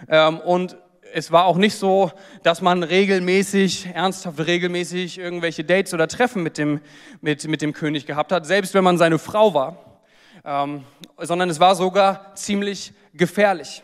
Ähm, 0.08 0.38
und 0.38 0.76
es 1.12 1.32
war 1.32 1.44
auch 1.44 1.56
nicht 1.56 1.76
so, 1.76 2.10
dass 2.42 2.62
man 2.62 2.82
regelmäßig, 2.82 3.88
ernsthaft 3.94 4.38
regelmäßig 4.46 5.18
irgendwelche 5.18 5.64
Dates 5.64 5.94
oder 5.94 6.08
Treffen 6.08 6.42
mit 6.42 6.58
dem, 6.58 6.80
mit, 7.20 7.46
mit 7.48 7.62
dem 7.62 7.72
König 7.72 8.06
gehabt 8.06 8.32
hat, 8.32 8.46
selbst 8.46 8.74
wenn 8.74 8.84
man 8.84 8.98
seine 8.98 9.18
Frau 9.18 9.54
war, 9.54 10.00
ähm, 10.44 10.84
sondern 11.18 11.50
es 11.50 11.60
war 11.60 11.74
sogar 11.74 12.34
ziemlich 12.34 12.92
gefährlich. 13.12 13.82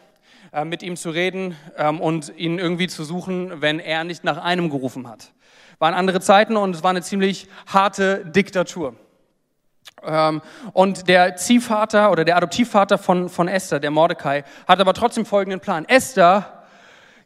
Äh, 0.53 0.65
mit 0.65 0.83
ihm 0.83 0.97
zu 0.97 1.11
reden 1.11 1.57
ähm, 1.77 2.01
und 2.01 2.33
ihn 2.37 2.59
irgendwie 2.59 2.87
zu 2.87 3.05
suchen, 3.05 3.61
wenn 3.61 3.81
er 3.81 4.05
nicht 4.05 4.23
nach 4.23 4.39
einem 4.39 4.71
gerufen 4.71 5.09
hat. 5.09 5.33
Waren 5.79 5.95
andere 5.95 6.21
Zeiten 6.21 6.57
und 6.57 6.75
es 6.75 6.83
war 6.83 6.91
eine 6.91 7.03
ziemlich 7.03 7.49
harte 7.67 8.25
Diktatur. 8.25 8.95
Ähm, 10.05 10.41
und 10.73 11.09
der 11.09 11.37
Ziehvater 11.37 12.13
oder 12.13 12.25
der 12.25 12.37
Adoptivvater 12.37 12.97
von, 12.97 13.29
von 13.29 13.49
Esther, 13.49 13.81
der 13.81 13.91
Mordecai, 13.91 14.45
hat 14.69 14.81
aber 14.81 14.95
trotzdem 14.95 15.27
folgenden 15.27 15.61
Plan. 15.61 15.85
Esther, 15.89 16.65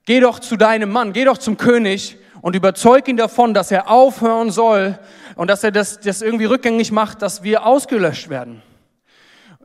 geh 0.06 0.20
doch 0.20 0.38
zu 0.38 0.56
deinem 0.56 0.90
Mann, 0.90 1.12
geh 1.12 1.24
doch 1.24 1.38
zum 1.38 1.58
König 1.58 2.16
und 2.40 2.56
überzeug 2.56 3.06
ihn 3.06 3.18
davon, 3.18 3.52
dass 3.52 3.70
er 3.70 3.90
aufhören 3.90 4.50
soll 4.50 4.98
und 5.36 5.50
dass 5.50 5.62
er 5.62 5.72
das, 5.72 6.00
das 6.00 6.22
irgendwie 6.22 6.46
rückgängig 6.46 6.90
macht, 6.90 7.20
dass 7.20 7.42
wir 7.42 7.66
ausgelöscht 7.66 8.30
werden. 8.30 8.62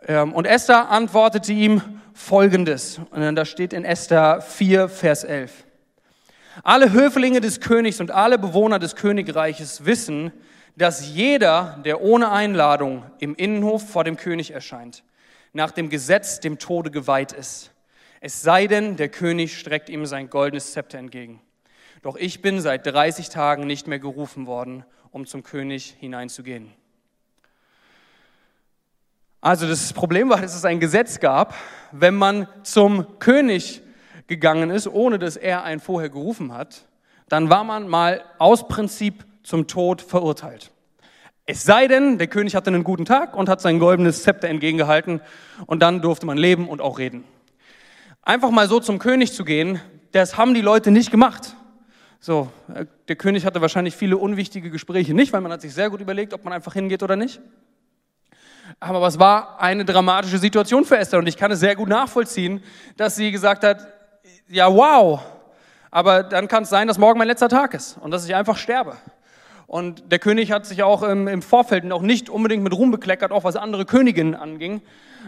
Ähm, 0.08 0.34
und 0.34 0.46
Esther 0.46 0.89
antwortete 0.89 1.52
ihm, 1.52 1.82
Folgendes. 2.13 3.00
Und 3.12 3.36
da 3.36 3.44
steht 3.44 3.74
in 3.74 3.84
Esther 3.84 4.41
4, 4.41 4.88
Vers 4.88 5.26
11. 5.26 5.65
Alle 6.63 6.94
Höflinge 6.94 7.41
des 7.41 7.60
Königs 7.60 8.00
und 8.00 8.10
alle 8.10 8.38
Bewohner 8.39 8.80
des 8.80 8.96
Königreiches 8.96 9.86
wissen, 9.86 10.32
dass 10.78 11.10
jeder, 11.13 11.82
der 11.84 12.02
ohne 12.02 12.32
Einladung 12.32 13.04
im 13.20 13.36
Innenhof 13.36 13.89
vor 13.89 14.06
dem 14.06 14.15
König 14.15 14.52
erscheint, 14.52 15.04
nach 15.52 15.72
dem 15.72 15.89
Gesetz 15.89 16.39
dem 16.39 16.58
Tode 16.58 16.91
geweiht 16.91 17.34
ist. 17.34 17.72
Es 18.22 18.41
sei 18.41 18.68
denn, 18.68 18.96
der 18.96 19.10
König 19.10 19.58
streckt 19.58 19.89
ihm 19.89 20.06
sein 20.06 20.30
goldenes 20.30 20.72
Zepter 20.72 20.98
entgegen. 20.98 21.41
doch 22.02 22.15
ich 22.15 22.41
bin 22.41 22.62
seit 22.62 22.86
30 22.86 23.30
Tagen 23.30 23.68
nicht 23.68 23.88
mehr 23.88 24.00
gerufen 24.00 24.48
worden, 24.48 24.86
um 25.12 25.26
zum 25.26 25.44
König 25.44 25.96
hineinzugehen. 26.00 26.72
Also 29.45 29.67
das 29.67 29.93
Problem 29.93 30.29
war, 30.29 30.41
dass 30.41 30.55
es 30.55 30.65
ein 30.65 30.79
Gesetz 30.79 31.19
gab, 31.19 31.53
wenn 31.91 32.15
man 32.15 32.47
zum 32.63 33.19
König 33.19 33.84
gegangen 34.25 34.71
ist, 34.71 34.88
ohne 34.88 35.19
dass 35.19 35.38
er 35.38 35.62
einen 35.62 35.79
vorher 35.79 36.10
gerufen 36.10 36.51
hat, 36.51 36.88
dann 37.29 37.47
war 37.47 37.63
man 37.63 37.88
mal 37.88 38.23
aus 38.39 38.67
Prinzip 38.67 39.23
zum 39.43 39.67
Tod 39.67 40.01
verurteilt. 40.01 40.71
Es 41.45 41.63
sei 41.63 41.88
denn, 41.88 42.17
der 42.17 42.25
König 42.25 42.55
hatte 42.55 42.71
einen 42.71 42.84
guten 42.84 43.05
Tag 43.05 43.36
und 43.38 43.47
hat 43.47 43.62
sein 43.62 43.77
goldenes 43.77 44.23
Zepter 44.23 44.47
entgegengehalten 44.47 45.21
und 45.67 45.84
dann 45.84 46.01
durfte 46.01 46.25
man 46.25 46.39
leben 46.39 46.67
und 46.67 46.81
auch 46.81 46.97
reden. 46.97 47.23
Einfach 48.23 48.49
mal 48.49 48.67
so 48.67 48.79
zum 48.79 48.97
König 48.97 49.31
zu 49.34 49.45
gehen, 49.45 49.79
das 50.12 50.38
haben 50.38 50.55
die 50.55 50.62
Leute 50.62 50.89
nicht 50.89 51.12
gemacht. 51.12 51.55
So, 52.19 52.49
äh, 52.73 52.88
der 53.08 53.15
König 53.15 53.45
hatte 53.45 53.62
wahrscheinlich 53.62 53.95
viele 53.95 54.17
unwichtige 54.17 54.71
Gespräche 54.71 55.13
nicht, 55.13 55.34
weil 55.34 55.41
man 55.41 55.51
hat 55.51 55.62
sich 55.62 55.75
sehr 55.75 55.91
gut 55.91 56.01
überlegt, 56.01 56.34
ob 56.34 56.43
man 56.45 56.51
einfach 56.51 56.73
hingeht 56.73 57.03
oder 57.03 57.15
nicht. 57.15 57.39
Aber 58.80 59.06
es 59.08 59.19
war 59.19 59.60
eine 59.60 59.86
dramatische 59.86 60.38
Situation 60.38 60.86
für 60.86 60.97
Esther 60.97 61.19
und 61.19 61.28
ich 61.28 61.38
kann 61.38 61.51
es 61.51 61.60
sehr 61.60 61.75
gut 61.75 61.89
nachvollziehen, 61.89 62.63
dass 62.97 63.15
sie 63.15 63.32
gesagt 63.32 63.63
hat, 63.63 63.88
ja 64.47 64.73
wow, 64.73 65.21
aber 65.91 66.23
dann 66.23 66.47
kann 66.47 66.63
es 66.63 66.69
sein, 66.69 66.88
dass 66.88 66.97
morgen 66.97 67.17
mein 67.17 67.28
letzter 67.28 67.49
Tag 67.49 67.73
ist 67.73 67.97
und 67.97 68.12
dass 68.12 68.25
ich 68.25 68.36
einfach 68.36 68.58
sterbe. 68.58 68.97
Und 69.67 70.12
der 70.12 70.19
König 70.19 70.51
hat 70.51 70.65
sich 70.65 70.84
auch 70.84 71.04
im, 71.04 71.28
im 71.28 71.41
Vorfeld 71.41 71.91
auch 71.91 72.01
nicht 72.01 72.30
unbedingt 72.30 72.63
mit 72.63 72.73
Ruhm 72.73 72.91
bekleckert, 72.91 73.32
auch 73.32 73.43
was 73.43 73.56
andere 73.56 73.86
Königinnen 73.86 74.36
anging, 74.36 74.82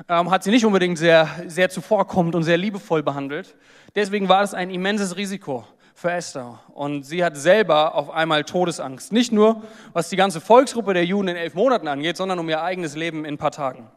ähm, 0.09 0.29
hat 0.29 0.43
sie 0.43 0.51
nicht 0.51 0.65
unbedingt 0.65 0.97
sehr, 0.97 1.27
sehr 1.47 1.69
zuvorkommend 1.69 2.35
und 2.35 2.43
sehr 2.43 2.57
liebevoll 2.57 3.01
behandelt. 3.01 3.55
Deswegen 3.95 4.29
war 4.29 4.43
es 4.43 4.53
ein 4.53 4.69
immenses 4.69 5.17
Risiko 5.17 5.65
für 5.97 6.11
Esther. 6.11 6.59
Und 6.75 7.07
sie 7.07 7.23
hat 7.23 7.35
selber 7.35 7.95
auf 7.95 8.11
einmal 8.11 8.43
Todesangst. 8.43 9.11
Nicht 9.11 9.31
nur, 9.31 9.63
was 9.93 10.09
die 10.09 10.15
ganze 10.15 10.39
Volksgruppe 10.39 10.93
der 10.93 11.03
Juden 11.03 11.29
in 11.29 11.35
elf 11.35 11.55
Monaten 11.55 11.87
angeht, 11.87 12.17
sondern 12.17 12.37
um 12.37 12.47
ihr 12.47 12.61
eigenes 12.61 12.95
Leben 12.95 13.25
in 13.25 13.33
ein 13.33 13.37
paar 13.39 13.49
Tagen. 13.49 13.89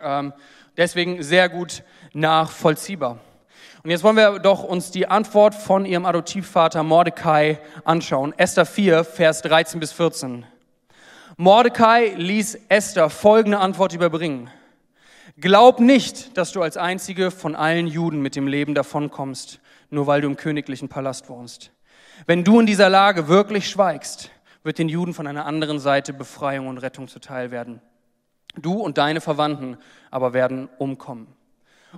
Ähm, 0.00 0.32
deswegen 0.76 1.22
sehr 1.22 1.48
gut 1.48 1.84
nachvollziehbar. 2.12 3.20
Und 3.84 3.90
jetzt 3.90 4.02
wollen 4.02 4.16
wir 4.16 4.40
doch 4.40 4.64
uns 4.64 4.90
die 4.90 5.06
Antwort 5.06 5.54
von 5.54 5.86
ihrem 5.86 6.06
Adoptivvater 6.06 6.82
Mordecai 6.82 7.60
anschauen. 7.84 8.34
Esther 8.36 8.66
4, 8.66 9.04
Vers 9.04 9.42
13 9.42 9.78
bis 9.78 9.92
14. 9.92 10.44
Mordecai 11.36 12.14
ließ 12.16 12.58
Esther 12.68 13.10
folgende 13.10 13.60
Antwort 13.60 13.92
überbringen. 13.92 14.50
Glaub 15.38 15.78
nicht, 15.78 16.36
dass 16.36 16.50
du 16.50 16.62
als 16.62 16.76
einzige 16.76 17.30
von 17.30 17.54
allen 17.54 17.86
Juden 17.86 18.22
mit 18.22 18.34
dem 18.34 18.48
Leben 18.48 18.74
davonkommst, 18.74 19.60
nur 19.90 20.06
weil 20.06 20.20
du 20.20 20.28
im 20.28 20.36
königlichen 20.36 20.88
Palast 20.88 21.28
wohnst. 21.28 21.72
Wenn 22.26 22.44
du 22.44 22.60
in 22.60 22.66
dieser 22.66 22.88
Lage 22.88 23.28
wirklich 23.28 23.68
schweigst, 23.68 24.30
wird 24.62 24.78
den 24.78 24.88
Juden 24.88 25.14
von 25.14 25.26
einer 25.26 25.46
anderen 25.46 25.78
Seite 25.78 26.12
Befreiung 26.12 26.66
und 26.66 26.78
Rettung 26.78 27.08
zuteil 27.08 27.50
werden. 27.50 27.80
Du 28.56 28.74
und 28.74 28.98
deine 28.98 29.20
Verwandten 29.20 29.76
aber 30.10 30.32
werden 30.32 30.68
umkommen. 30.78 31.28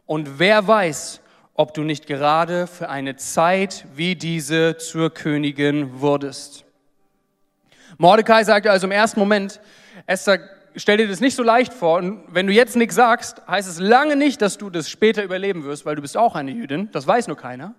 Und 0.07 0.39
wer 0.39 0.67
weiß, 0.67 1.21
ob 1.55 1.75
du 1.75 1.83
nicht 1.83 2.07
gerade 2.07 2.67
für 2.67 2.89
eine 2.89 3.17
Zeit 3.17 3.85
wie 3.95 4.15
diese 4.15 4.77
zur 4.77 5.11
Königin 5.11 6.01
wurdest. 6.01 6.65
Mordecai 7.97 8.45
sagte 8.45 8.71
also 8.71 8.87
im 8.87 8.93
ersten 8.93 9.19
Moment, 9.19 9.61
Esther, 10.07 10.39
stell 10.77 10.97
dir 10.97 11.09
das 11.09 11.21
nicht 11.21 11.35
so 11.35 11.43
leicht 11.43 11.73
vor. 11.73 11.99
Und 11.99 12.23
wenn 12.29 12.47
du 12.47 12.53
jetzt 12.53 12.77
nichts 12.77 12.95
sagst, 12.95 13.43
heißt 13.47 13.69
es 13.69 13.79
lange 13.79 14.17
nicht, 14.17 14.43
dass 14.43 14.59
du 14.59 14.71
das 14.71 14.89
später 14.89 15.23
überleben 15.23 15.65
wirst, 15.65 15.87
weil 15.87 15.97
du 15.97 16.03
bist 16.03 16.17
auch 16.17 16.35
eine 16.35 16.51
Jüdin. 16.51 16.91
Das 16.93 17.07
weiß 17.07 17.27
nur 17.27 17.37
keiner. 17.37 17.75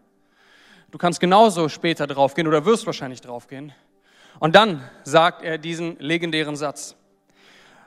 Du 0.91 0.97
kannst 0.97 1.19
genauso 1.19 1.69
später 1.69 2.07
draufgehen 2.07 2.47
oder 2.47 2.65
wirst 2.65 2.85
wahrscheinlich 2.85 3.21
draufgehen. 3.21 3.73
Und 4.39 4.55
dann 4.55 4.81
sagt 5.03 5.43
er 5.43 5.57
diesen 5.57 5.97
legendären 5.99 6.55
Satz. 6.55 6.95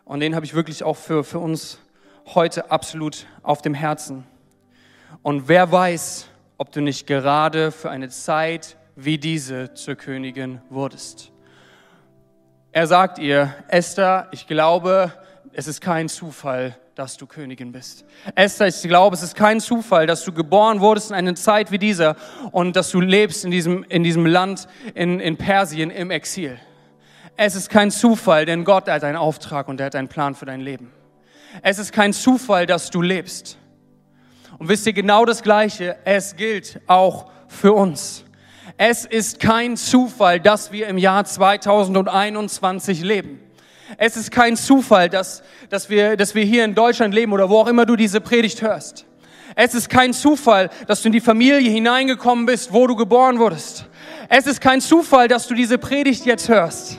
Und 0.04 0.20
den 0.20 0.34
habe 0.34 0.44
ich 0.44 0.54
wirklich 0.54 0.84
auch 0.84 0.96
für, 0.96 1.24
für 1.24 1.38
uns 1.38 1.78
heute 2.26 2.70
absolut 2.70 3.26
auf 3.42 3.62
dem 3.62 3.74
Herzen. 3.74 4.24
Und 5.22 5.48
wer 5.48 5.70
weiß, 5.70 6.28
ob 6.58 6.70
du 6.72 6.80
nicht 6.80 7.06
gerade 7.06 7.72
für 7.72 7.90
eine 7.90 8.08
Zeit 8.08 8.76
wie 8.94 9.18
diese 9.18 9.74
zur 9.74 9.94
Königin 9.94 10.60
wurdest. 10.68 11.31
Er 12.74 12.86
sagt 12.86 13.18
ihr, 13.18 13.54
Esther, 13.68 14.28
ich 14.30 14.46
glaube, 14.46 15.12
es 15.52 15.66
ist 15.66 15.82
kein 15.82 16.08
Zufall, 16.08 16.74
dass 16.94 17.18
du 17.18 17.26
Königin 17.26 17.70
bist. 17.70 18.06
Esther, 18.34 18.66
ich 18.66 18.80
glaube, 18.80 19.14
es 19.14 19.22
ist 19.22 19.36
kein 19.36 19.60
Zufall, 19.60 20.06
dass 20.06 20.24
du 20.24 20.32
geboren 20.32 20.80
wurdest 20.80 21.10
in 21.10 21.16
einer 21.16 21.34
Zeit 21.34 21.70
wie 21.70 21.76
dieser 21.76 22.16
und 22.50 22.74
dass 22.74 22.90
du 22.90 23.00
lebst 23.00 23.44
in 23.44 23.50
diesem, 23.50 23.84
in 23.84 24.02
diesem 24.02 24.24
Land 24.24 24.68
in, 24.94 25.20
in 25.20 25.36
Persien 25.36 25.90
im 25.90 26.10
Exil. 26.10 26.58
Es 27.36 27.56
ist 27.56 27.68
kein 27.68 27.90
Zufall, 27.90 28.46
denn 28.46 28.64
Gott 28.64 28.88
hat 28.88 29.04
einen 29.04 29.18
Auftrag 29.18 29.68
und 29.68 29.78
er 29.78 29.86
hat 29.86 29.94
einen 29.94 30.08
Plan 30.08 30.34
für 30.34 30.46
dein 30.46 30.62
Leben. 30.62 30.92
Es 31.60 31.78
ist 31.78 31.92
kein 31.92 32.14
Zufall, 32.14 32.64
dass 32.64 32.88
du 32.88 33.02
lebst. 33.02 33.58
Und 34.56 34.70
wisst 34.70 34.86
ihr 34.86 34.94
genau 34.94 35.26
das 35.26 35.42
Gleiche, 35.42 35.98
es 36.06 36.36
gilt 36.36 36.80
auch 36.86 37.30
für 37.48 37.74
uns. 37.74 38.24
Es 38.76 39.04
ist 39.04 39.40
kein 39.40 39.76
Zufall, 39.76 40.40
dass 40.40 40.72
wir 40.72 40.88
im 40.88 40.98
Jahr 40.98 41.24
2021 41.24 43.02
leben. 43.02 43.40
Es 43.98 44.16
ist 44.16 44.30
kein 44.30 44.56
Zufall, 44.56 45.08
dass, 45.08 45.42
dass, 45.68 45.90
wir, 45.90 46.16
dass 46.16 46.34
wir 46.34 46.44
hier 46.44 46.64
in 46.64 46.74
Deutschland 46.74 47.12
leben 47.12 47.32
oder 47.32 47.50
wo 47.50 47.58
auch 47.58 47.68
immer 47.68 47.84
du 47.84 47.96
diese 47.96 48.20
Predigt 48.20 48.62
hörst. 48.62 49.04
Es 49.54 49.74
ist 49.74 49.90
kein 49.90 50.14
Zufall, 50.14 50.70
dass 50.86 51.02
du 51.02 51.08
in 51.08 51.12
die 51.12 51.20
Familie 51.20 51.70
hineingekommen 51.70 52.46
bist, 52.46 52.72
wo 52.72 52.86
du 52.86 52.96
geboren 52.96 53.38
wurdest. 53.38 53.86
Es 54.28 54.46
ist 54.46 54.62
kein 54.62 54.80
Zufall, 54.80 55.28
dass 55.28 55.46
du 55.46 55.54
diese 55.54 55.76
Predigt 55.76 56.24
jetzt 56.24 56.48
hörst. 56.48 56.98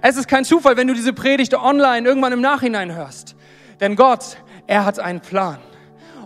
Es 0.00 0.16
ist 0.16 0.28
kein 0.28 0.44
Zufall, 0.46 0.78
wenn 0.78 0.86
du 0.86 0.94
diese 0.94 1.12
Predigt 1.12 1.54
online 1.54 2.08
irgendwann 2.08 2.32
im 2.32 2.40
Nachhinein 2.40 2.94
hörst. 2.94 3.36
Denn 3.80 3.96
Gott, 3.96 4.38
er 4.66 4.86
hat 4.86 4.98
einen 4.98 5.20
Plan. 5.20 5.58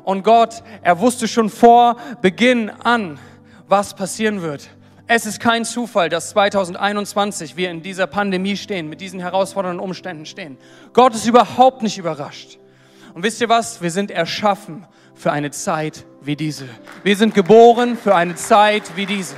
Und 0.05 0.23
Gott, 0.23 0.63
er 0.83 1.01
wusste 1.01 1.27
schon 1.27 1.51
vor 1.51 1.97
Beginn 2.23 2.71
an, 2.71 3.19
was 3.67 3.95
passieren 3.95 4.43
wird. 4.43 4.69
Es 5.07 5.27
ist 5.27 5.39
kein 5.39 5.67
Zufall, 5.67 6.09
dass 6.09 6.31
2021 6.31 7.59
wir 7.59 7.71
in 7.71 7.83
dieser 7.83 8.07
Pandemie 8.07 8.57
stehen, 8.57 8.89
mit 8.89 9.03
diesen 9.03 9.21
herausfordernden 9.21 9.79
Umständen 9.79 10.25
stehen. 10.25 10.57
Gott 10.95 11.15
ist 11.15 11.27
überhaupt 11.27 11.83
nicht 11.83 11.99
überrascht. 11.99 12.59
Und 13.13 13.23
wisst 13.23 13.41
ihr 13.43 13.51
was? 13.51 13.83
Wir 13.83 13.91
sind 13.91 14.11
erschaffen 14.11 14.87
für 15.15 15.31
eine 15.31 15.51
Zeit 15.51 16.07
wie 16.23 16.37
diese. 16.37 16.67
Wir 17.03 17.17
sind 17.17 17.35
geboren 17.35 17.99
für 17.99 18.15
eine 18.15 18.35
Zeit 18.35 18.97
wie 18.97 19.05
diese. 19.05 19.37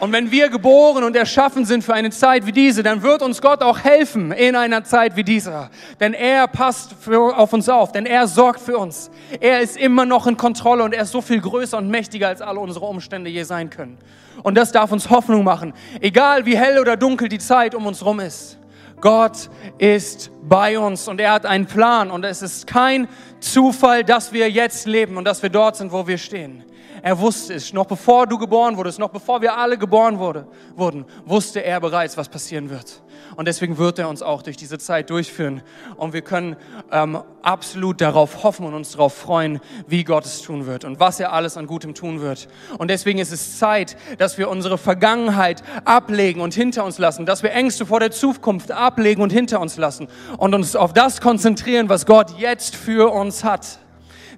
Und 0.00 0.12
wenn 0.12 0.30
wir 0.30 0.48
geboren 0.48 1.04
und 1.04 1.14
erschaffen 1.14 1.66
sind 1.66 1.84
für 1.84 1.92
eine 1.92 2.10
Zeit 2.10 2.46
wie 2.46 2.52
diese, 2.52 2.82
dann 2.82 3.02
wird 3.02 3.20
uns 3.20 3.42
Gott 3.42 3.62
auch 3.62 3.78
helfen 3.78 4.32
in 4.32 4.56
einer 4.56 4.82
Zeit 4.82 5.14
wie 5.14 5.24
dieser. 5.24 5.70
Denn 6.00 6.14
er 6.14 6.48
passt 6.48 6.94
für, 6.98 7.36
auf 7.36 7.52
uns 7.52 7.68
auf, 7.68 7.92
denn 7.92 8.06
er 8.06 8.26
sorgt 8.26 8.60
für 8.60 8.78
uns. 8.78 9.10
Er 9.40 9.60
ist 9.60 9.76
immer 9.76 10.06
noch 10.06 10.26
in 10.26 10.38
Kontrolle 10.38 10.84
und 10.84 10.94
er 10.94 11.02
ist 11.02 11.12
so 11.12 11.20
viel 11.20 11.42
größer 11.42 11.76
und 11.76 11.90
mächtiger, 11.90 12.28
als 12.28 12.40
alle 12.40 12.60
unsere 12.60 12.86
Umstände 12.86 13.28
je 13.28 13.42
sein 13.42 13.68
können. 13.68 13.98
Und 14.42 14.54
das 14.56 14.72
darf 14.72 14.90
uns 14.90 15.10
Hoffnung 15.10 15.44
machen, 15.44 15.74
egal 16.00 16.46
wie 16.46 16.56
hell 16.56 16.78
oder 16.78 16.96
dunkel 16.96 17.28
die 17.28 17.38
Zeit 17.38 17.74
um 17.74 17.84
uns 17.86 18.02
rum 18.02 18.20
ist. 18.20 18.58
Gott 19.02 19.50
ist 19.76 20.30
bei 20.42 20.78
uns 20.78 21.08
und 21.08 21.20
er 21.20 21.32
hat 21.32 21.44
einen 21.44 21.66
Plan 21.66 22.10
und 22.10 22.24
es 22.24 22.40
ist 22.40 22.66
kein 22.66 23.06
Zufall, 23.40 24.02
dass 24.02 24.32
wir 24.32 24.50
jetzt 24.50 24.86
leben 24.86 25.18
und 25.18 25.24
dass 25.24 25.42
wir 25.42 25.50
dort 25.50 25.76
sind, 25.76 25.92
wo 25.92 26.06
wir 26.06 26.16
stehen. 26.16 26.64
Er 27.02 27.18
wusste 27.18 27.54
es, 27.54 27.72
noch 27.72 27.86
bevor 27.86 28.26
du 28.26 28.38
geboren 28.38 28.76
wurdest, 28.76 28.98
noch 28.98 29.10
bevor 29.10 29.40
wir 29.40 29.56
alle 29.56 29.78
geboren 29.78 30.18
wurde, 30.18 30.46
wurden, 30.76 31.04
wusste 31.24 31.64
er 31.64 31.80
bereits, 31.80 32.16
was 32.16 32.28
passieren 32.28 32.70
wird. 32.70 33.02
Und 33.36 33.46
deswegen 33.46 33.78
wird 33.78 33.98
er 33.98 34.08
uns 34.08 34.22
auch 34.22 34.42
durch 34.42 34.56
diese 34.56 34.78
Zeit 34.78 35.10
durchführen. 35.10 35.62
Und 35.96 36.12
wir 36.12 36.22
können 36.22 36.56
ähm, 36.90 37.22
absolut 37.42 38.00
darauf 38.00 38.42
hoffen 38.42 38.66
und 38.66 38.74
uns 38.74 38.92
darauf 38.92 39.14
freuen, 39.14 39.60
wie 39.86 40.04
Gott 40.04 40.24
es 40.24 40.42
tun 40.42 40.66
wird 40.66 40.84
und 40.84 41.00
was 41.00 41.20
er 41.20 41.32
alles 41.32 41.56
an 41.56 41.66
Gutem 41.66 41.94
tun 41.94 42.20
wird. 42.20 42.48
Und 42.78 42.88
deswegen 42.88 43.18
ist 43.18 43.32
es 43.32 43.58
Zeit, 43.58 43.96
dass 44.18 44.36
wir 44.36 44.48
unsere 44.48 44.78
Vergangenheit 44.78 45.62
ablegen 45.84 46.40
und 46.40 46.54
hinter 46.54 46.84
uns 46.84 46.98
lassen, 46.98 47.24
dass 47.24 47.42
wir 47.42 47.52
Ängste 47.52 47.86
vor 47.86 48.00
der 48.00 48.10
Zukunft 48.10 48.72
ablegen 48.72 49.22
und 49.22 49.32
hinter 49.32 49.60
uns 49.60 49.76
lassen 49.76 50.08
und 50.36 50.54
uns 50.54 50.76
auf 50.76 50.92
das 50.92 51.20
konzentrieren, 51.20 51.88
was 51.88 52.06
Gott 52.06 52.38
jetzt 52.38 52.76
für 52.76 53.12
uns 53.12 53.44
hat. 53.44 53.78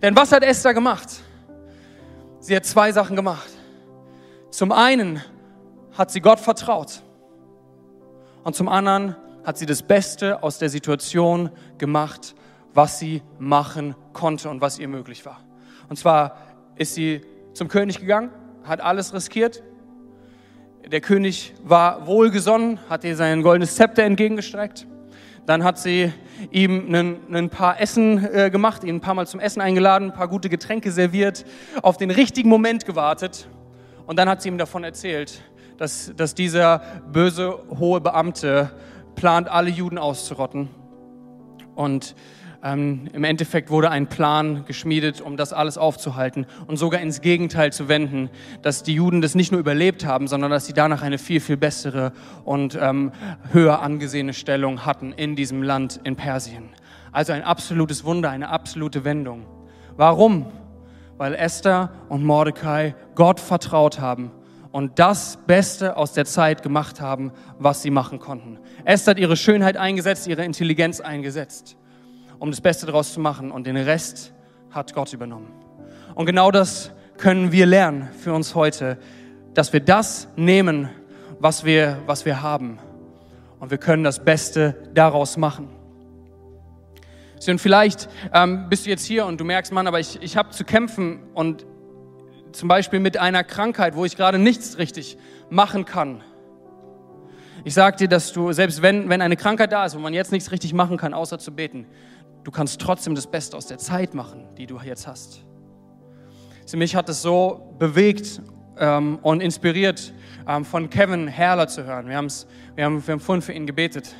Denn 0.02 0.16
was 0.16 0.32
hat 0.32 0.42
Esther 0.42 0.74
gemacht? 0.74 1.08
Sie 2.42 2.56
hat 2.56 2.66
zwei 2.66 2.90
Sachen 2.90 3.14
gemacht. 3.14 3.48
Zum 4.50 4.72
einen 4.72 5.22
hat 5.96 6.10
sie 6.10 6.20
Gott 6.20 6.40
vertraut 6.40 7.00
und 8.42 8.56
zum 8.56 8.68
anderen 8.68 9.14
hat 9.44 9.58
sie 9.58 9.64
das 9.64 9.84
Beste 9.84 10.42
aus 10.42 10.58
der 10.58 10.68
Situation 10.68 11.50
gemacht, 11.78 12.34
was 12.74 12.98
sie 12.98 13.22
machen 13.38 13.94
konnte 14.12 14.50
und 14.50 14.60
was 14.60 14.80
ihr 14.80 14.88
möglich 14.88 15.24
war. 15.24 15.38
Und 15.88 16.00
zwar 16.00 16.36
ist 16.74 16.96
sie 16.96 17.20
zum 17.52 17.68
König 17.68 18.00
gegangen, 18.00 18.30
hat 18.64 18.80
alles 18.80 19.14
riskiert. 19.14 19.62
Der 20.90 21.00
König 21.00 21.54
war 21.62 22.08
wohlgesonnen, 22.08 22.80
hat 22.90 23.04
ihr 23.04 23.14
sein 23.14 23.42
goldenes 23.42 23.76
Zepter 23.76 24.02
entgegengestreckt. 24.02 24.88
Dann 25.46 25.64
hat 25.64 25.78
sie 25.78 26.12
ihm 26.50 26.94
ein, 27.32 27.50
paar 27.50 27.80
Essen 27.80 28.24
äh, 28.32 28.50
gemacht, 28.50 28.84
ihn 28.84 28.96
ein 28.96 29.00
paar 29.00 29.14
Mal 29.14 29.26
zum 29.26 29.40
Essen 29.40 29.60
eingeladen, 29.60 30.10
ein 30.10 30.14
paar 30.14 30.28
gute 30.28 30.48
Getränke 30.48 30.92
serviert, 30.92 31.44
auf 31.82 31.96
den 31.96 32.10
richtigen 32.10 32.48
Moment 32.48 32.86
gewartet. 32.86 33.48
Und 34.06 34.18
dann 34.18 34.28
hat 34.28 34.42
sie 34.42 34.48
ihm 34.48 34.58
davon 34.58 34.84
erzählt, 34.84 35.42
dass, 35.78 36.12
dass 36.16 36.34
dieser 36.34 36.78
böse 37.12 37.58
hohe 37.78 38.00
Beamte 38.00 38.70
plant, 39.16 39.48
alle 39.48 39.70
Juden 39.70 39.98
auszurotten. 39.98 40.68
Und 41.74 42.14
ähm, 42.64 43.08
Im 43.12 43.24
Endeffekt 43.24 43.70
wurde 43.70 43.90
ein 43.90 44.06
Plan 44.06 44.64
geschmiedet, 44.66 45.20
um 45.20 45.36
das 45.36 45.52
alles 45.52 45.76
aufzuhalten 45.76 46.46
und 46.68 46.76
sogar 46.76 47.00
ins 47.00 47.20
Gegenteil 47.20 47.72
zu 47.72 47.88
wenden, 47.88 48.30
dass 48.62 48.84
die 48.84 48.94
Juden 48.94 49.20
das 49.20 49.34
nicht 49.34 49.50
nur 49.50 49.60
überlebt 49.60 50.06
haben, 50.06 50.28
sondern 50.28 50.52
dass 50.52 50.66
sie 50.66 50.72
danach 50.72 51.02
eine 51.02 51.18
viel, 51.18 51.40
viel 51.40 51.56
bessere 51.56 52.12
und 52.44 52.78
ähm, 52.80 53.10
höher 53.50 53.82
angesehene 53.82 54.32
Stellung 54.32 54.86
hatten 54.86 55.12
in 55.12 55.34
diesem 55.34 55.64
Land 55.64 56.00
in 56.04 56.14
Persien. 56.14 56.68
Also 57.10 57.32
ein 57.32 57.42
absolutes 57.42 58.04
Wunder, 58.04 58.30
eine 58.30 58.48
absolute 58.48 59.04
Wendung. 59.04 59.44
Warum? 59.96 60.46
Weil 61.18 61.34
Esther 61.34 61.90
und 62.08 62.24
Mordecai 62.24 62.94
Gott 63.16 63.40
vertraut 63.40 63.98
haben 63.98 64.30
und 64.70 65.00
das 65.00 65.36
Beste 65.48 65.96
aus 65.96 66.12
der 66.12 66.26
Zeit 66.26 66.62
gemacht 66.62 67.00
haben, 67.00 67.32
was 67.58 67.82
sie 67.82 67.90
machen 67.90 68.20
konnten. 68.20 68.60
Esther 68.84 69.10
hat 69.10 69.18
ihre 69.18 69.36
Schönheit 69.36 69.76
eingesetzt, 69.76 70.28
ihre 70.28 70.44
Intelligenz 70.44 71.00
eingesetzt 71.00 71.76
um 72.42 72.50
das 72.50 72.60
Beste 72.60 72.86
daraus 72.86 73.12
zu 73.12 73.20
machen 73.20 73.52
und 73.52 73.68
den 73.68 73.76
Rest 73.76 74.32
hat 74.72 74.94
Gott 74.94 75.12
übernommen. 75.12 75.52
Und 76.16 76.26
genau 76.26 76.50
das 76.50 76.90
können 77.16 77.52
wir 77.52 77.66
lernen 77.66 78.08
für 78.18 78.32
uns 78.32 78.56
heute, 78.56 78.98
dass 79.54 79.72
wir 79.72 79.78
das 79.78 80.26
nehmen, 80.34 80.90
was 81.38 81.64
wir, 81.64 81.98
was 82.06 82.26
wir 82.26 82.42
haben 82.42 82.80
und 83.60 83.70
wir 83.70 83.78
können 83.78 84.02
das 84.02 84.24
Beste 84.24 84.74
daraus 84.92 85.36
machen. 85.36 85.68
Und 87.46 87.60
vielleicht 87.60 88.08
ähm, 88.34 88.68
bist 88.68 88.86
du 88.86 88.90
jetzt 88.90 89.04
hier 89.04 89.24
und 89.26 89.40
du 89.40 89.44
merkst, 89.44 89.72
Mann, 89.72 89.86
aber 89.86 90.00
ich, 90.00 90.20
ich 90.20 90.36
habe 90.36 90.50
zu 90.50 90.64
kämpfen 90.64 91.20
und 91.34 91.64
zum 92.50 92.68
Beispiel 92.68 92.98
mit 92.98 93.18
einer 93.18 93.44
Krankheit, 93.44 93.94
wo 93.94 94.04
ich 94.04 94.16
gerade 94.16 94.40
nichts 94.40 94.78
richtig 94.78 95.16
machen 95.48 95.84
kann. 95.84 96.24
Ich 97.62 97.74
sage 97.74 97.98
dir, 97.98 98.08
dass 98.08 98.32
du, 98.32 98.50
selbst 98.50 98.82
wenn, 98.82 99.08
wenn 99.08 99.22
eine 99.22 99.36
Krankheit 99.36 99.70
da 99.70 99.84
ist, 99.84 99.94
wo 99.94 100.00
man 100.00 100.12
jetzt 100.12 100.32
nichts 100.32 100.50
richtig 100.50 100.74
machen 100.74 100.96
kann, 100.96 101.14
außer 101.14 101.38
zu 101.38 101.52
beten, 101.52 101.86
du 102.44 102.50
kannst 102.50 102.80
trotzdem 102.80 103.14
das 103.14 103.26
Beste 103.26 103.56
aus 103.56 103.66
der 103.66 103.78
Zeit 103.78 104.14
machen, 104.14 104.48
die 104.56 104.66
du 104.66 104.78
jetzt 104.80 105.06
hast. 105.06 105.44
Für 106.66 106.76
mich 106.76 106.94
hat 106.96 107.08
es 107.08 107.22
so 107.22 107.74
bewegt 107.78 108.40
ähm, 108.78 109.18
und 109.22 109.40
inspiriert, 109.40 110.12
ähm, 110.48 110.64
von 110.64 110.90
Kevin 110.90 111.28
Herrler 111.28 111.68
zu 111.68 111.84
hören. 111.84 112.06
Wir, 112.06 112.12
wir, 112.12 112.16
haben, 112.86 113.06
wir 113.06 113.12
haben 113.12 113.20
vorhin 113.20 113.42
für 113.42 113.52
ihn 113.52 113.66
gebetet, 113.66 114.14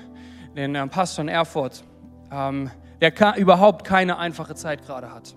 den 0.56 0.74
ähm, 0.74 0.88
Pastor 0.88 1.22
in 1.22 1.28
Erfurt, 1.28 1.84
ähm, 2.30 2.70
der 3.00 3.36
überhaupt 3.36 3.84
keine 3.84 4.18
einfache 4.18 4.54
Zeit 4.54 4.84
gerade 4.84 5.12
hat. 5.12 5.34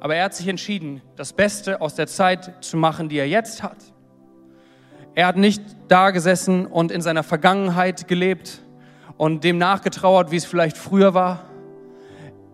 Aber 0.00 0.14
er 0.14 0.24
hat 0.24 0.34
sich 0.34 0.48
entschieden, 0.48 1.00
das 1.16 1.32
Beste 1.32 1.80
aus 1.80 1.94
der 1.94 2.06
Zeit 2.06 2.64
zu 2.64 2.76
machen, 2.76 3.08
die 3.08 3.18
er 3.18 3.28
jetzt 3.28 3.62
hat. 3.62 3.78
Er 5.14 5.26
hat 5.26 5.36
nicht 5.36 5.62
da 5.88 6.10
gesessen 6.10 6.66
und 6.66 6.92
in 6.92 7.00
seiner 7.00 7.22
Vergangenheit 7.22 8.06
gelebt, 8.06 8.60
und 9.16 9.44
dem 9.44 9.58
nachgetrauert, 9.58 10.30
wie 10.30 10.36
es 10.36 10.44
vielleicht 10.44 10.76
früher 10.76 11.14
war. 11.14 11.44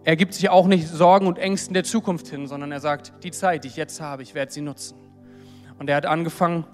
Er 0.04 0.16
gibt 0.16 0.34
sich 0.34 0.48
auch 0.48 0.66
nicht 0.66 0.88
Sorgen 0.88 1.26
und 1.26 1.38
Ängsten 1.38 1.74
der 1.74 1.84
Zukunft 1.84 2.28
hin, 2.28 2.46
sondern 2.46 2.72
er 2.72 2.80
sagt, 2.80 3.12
die 3.22 3.30
Zeit, 3.30 3.64
die 3.64 3.68
ich 3.68 3.76
jetzt 3.76 4.00
habe, 4.00 4.22
ich 4.22 4.34
werde 4.34 4.52
sie 4.52 4.60
nutzen. 4.60 4.96
Und 5.78 5.88
er 5.88 5.96
hat 5.96 6.06
angefangen 6.06 6.64